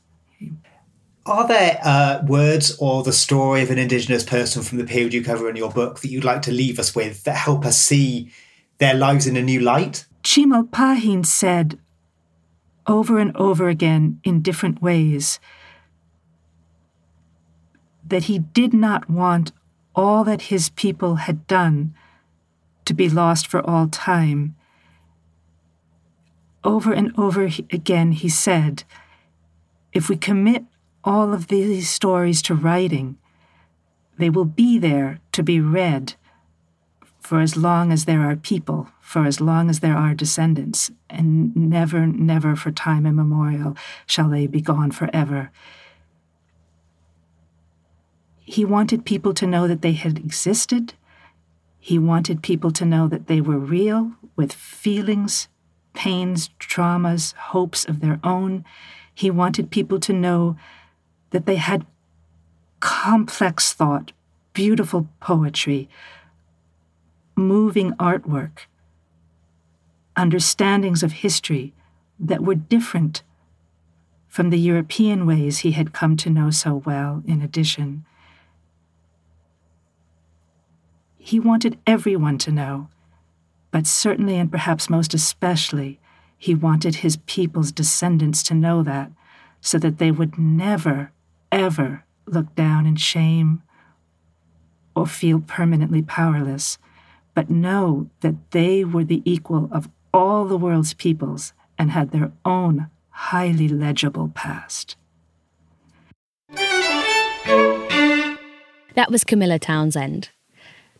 Are 1.25 1.47
there 1.47 1.79
uh, 1.83 2.21
words 2.25 2.77
or 2.79 3.03
the 3.03 3.11
story 3.11 3.61
of 3.61 3.69
an 3.69 3.77
Indigenous 3.77 4.23
person 4.23 4.63
from 4.63 4.77
the 4.77 4.85
period 4.85 5.13
you 5.13 5.23
cover 5.23 5.49
in 5.49 5.57
your 5.57 5.71
book 5.71 5.99
that 5.99 6.09
you'd 6.09 6.23
like 6.23 6.41
to 6.43 6.51
leave 6.51 6.79
us 6.79 6.95
with 6.95 7.23
that 7.25 7.35
help 7.35 7.65
us 7.65 7.77
see 7.77 8.31
their 8.77 8.93
lives 8.93 9.27
in 9.27 9.35
a 9.35 9.41
new 9.41 9.59
light? 9.59 10.05
Chimalpahin 10.23 11.25
said 11.25 11.79
over 12.85 13.19
and 13.19 13.35
over 13.35 13.67
again 13.67 14.21
in 14.23 14.41
different 14.41 14.81
ways 14.81 15.39
that 18.07 18.23
he 18.25 18.39
did 18.39 18.73
not 18.73 19.09
want 19.09 19.51
all 19.95 20.23
that 20.23 20.43
his 20.43 20.69
people 20.69 21.15
had 21.15 21.45
done 21.47 21.93
to 22.85 22.93
be 22.93 23.09
lost 23.09 23.47
for 23.47 23.59
all 23.67 23.87
time. 23.87 24.55
Over 26.67 26.91
and 26.91 27.17
over 27.17 27.45
again, 27.45 28.11
he 28.11 28.27
said, 28.27 28.83
if 29.93 30.09
we 30.09 30.17
commit 30.17 30.65
all 31.01 31.33
of 31.33 31.47
these 31.47 31.89
stories 31.89 32.41
to 32.41 32.53
writing, 32.55 33.17
they 34.17 34.29
will 34.29 34.43
be 34.43 34.77
there 34.77 35.21
to 35.31 35.43
be 35.43 35.61
read 35.61 36.15
for 37.21 37.39
as 37.39 37.55
long 37.55 37.93
as 37.93 38.03
there 38.03 38.19
are 38.29 38.35
people, 38.35 38.89
for 38.99 39.25
as 39.25 39.39
long 39.39 39.69
as 39.69 39.79
there 39.79 39.95
are 39.95 40.13
descendants, 40.13 40.91
and 41.09 41.55
never, 41.55 42.05
never 42.05 42.53
for 42.57 42.71
time 42.71 43.05
immemorial 43.05 43.77
shall 44.05 44.29
they 44.29 44.45
be 44.45 44.59
gone 44.59 44.91
forever. 44.91 45.51
He 48.43 48.65
wanted 48.65 49.05
people 49.05 49.33
to 49.35 49.47
know 49.47 49.69
that 49.69 49.81
they 49.81 49.93
had 49.93 50.17
existed. 50.17 50.95
He 51.79 51.97
wanted 51.97 52.43
people 52.43 52.71
to 52.71 52.83
know 52.83 53.07
that 53.07 53.27
they 53.27 53.39
were 53.39 53.57
real, 53.57 54.11
with 54.35 54.51
feelings, 54.51 55.47
pains, 55.97 56.51
traumas, 56.59 57.33
hopes 57.33 57.83
of 57.83 58.01
their 58.01 58.19
own. 58.23 58.63
He 59.15 59.31
wanted 59.31 59.71
people 59.71 59.99
to 60.01 60.13
know 60.13 60.55
that 61.31 61.47
they 61.47 61.55
had 61.55 61.87
complex 62.79 63.73
thought, 63.73 64.11
beautiful 64.53 65.07
poetry, 65.19 65.89
moving 67.35 67.93
artwork, 67.93 68.67
understandings 70.15 71.01
of 71.01 71.13
history 71.13 71.73
that 72.19 72.43
were 72.43 72.53
different 72.53 73.23
from 74.27 74.51
the 74.51 74.59
European 74.59 75.25
ways 75.25 75.59
he 75.59 75.71
had 75.71 75.93
come 75.93 76.15
to 76.17 76.29
know 76.29 76.51
so 76.51 76.75
well, 76.75 77.23
in 77.25 77.41
addition. 77.41 78.05
He 81.17 81.39
wanted 81.39 81.79
everyone 81.87 82.37
to 82.39 82.51
know, 82.51 82.89
but 83.71 83.87
certainly 83.87 84.37
and 84.37 84.51
perhaps 84.51 84.89
most 84.89 85.13
especially, 85.13 85.99
he 86.37 86.53
wanted 86.53 86.95
his 86.95 87.17
people's 87.25 87.71
descendants 87.71 88.43
to 88.43 88.53
know 88.53 88.83
that, 88.83 89.11
so 89.61 89.77
that 89.79 89.97
they 89.97 90.11
would 90.11 90.37
never, 90.37 91.11
ever 91.51 92.05
look 92.25 92.53
down 92.55 92.85
in 92.85 92.95
shame 92.95 93.61
or 94.95 95.05
feel 95.05 95.39
permanently 95.39 96.01
powerless, 96.01 96.77
but 97.33 97.49
know 97.49 98.09
that 98.21 98.51
they 98.51 98.83
were 98.83 99.03
the 99.03 99.21
equal 99.25 99.69
of 99.71 99.89
all 100.13 100.45
the 100.45 100.57
world's 100.57 100.93
peoples 100.93 101.53
and 101.77 101.91
had 101.91 102.11
their 102.11 102.31
own 102.45 102.89
highly 103.09 103.67
legible 103.67 104.29
past. 104.29 104.95
That 108.95 109.11
was 109.11 109.23
Camilla 109.23 109.59
Townsend. 109.59 110.29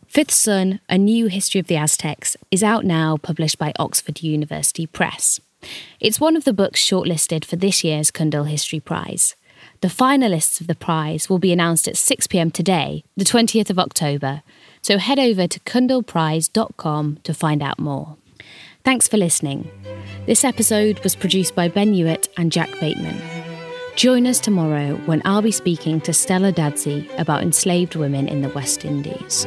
Fifth 0.08 0.32
Sun, 0.32 0.80
A 0.88 0.96
New 0.96 1.26
History 1.26 1.60
of 1.60 1.66
the 1.66 1.76
Aztecs, 1.76 2.34
is 2.50 2.64
out 2.64 2.82
now, 2.82 3.18
published 3.18 3.58
by 3.58 3.74
Oxford 3.78 4.22
University 4.22 4.86
Press. 4.86 5.38
It's 6.00 6.18
one 6.18 6.34
of 6.34 6.44
the 6.44 6.54
books 6.54 6.82
shortlisted 6.82 7.44
for 7.44 7.56
this 7.56 7.84
year's 7.84 8.10
Cundill 8.10 8.48
History 8.48 8.80
Prize. 8.80 9.36
The 9.82 9.88
finalists 9.88 10.62
of 10.62 10.66
the 10.66 10.74
prize 10.74 11.28
will 11.28 11.38
be 11.38 11.52
announced 11.52 11.86
at 11.86 11.94
6pm 11.96 12.54
today, 12.54 13.04
the 13.18 13.24
20th 13.24 13.68
of 13.68 13.78
October, 13.78 14.42
so 14.80 14.96
head 14.96 15.18
over 15.18 15.46
to 15.46 15.60
cundillprize.com 15.60 17.18
to 17.22 17.34
find 17.34 17.62
out 17.62 17.78
more. 17.78 18.16
Thanks 18.84 19.08
for 19.08 19.18
listening. 19.18 19.70
This 20.24 20.42
episode 20.42 21.00
was 21.00 21.16
produced 21.16 21.54
by 21.54 21.68
Ben 21.68 21.92
Hewitt 21.92 22.30
and 22.38 22.50
Jack 22.50 22.70
Bateman. 22.80 23.37
Join 23.98 24.28
us 24.28 24.38
tomorrow 24.38 24.94
when 25.06 25.20
I'll 25.24 25.42
be 25.42 25.50
speaking 25.50 26.00
to 26.02 26.12
Stella 26.12 26.52
Dadzie 26.52 27.10
about 27.18 27.42
enslaved 27.42 27.96
women 27.96 28.28
in 28.28 28.42
the 28.42 28.48
West 28.50 28.84
Indies. 28.84 29.44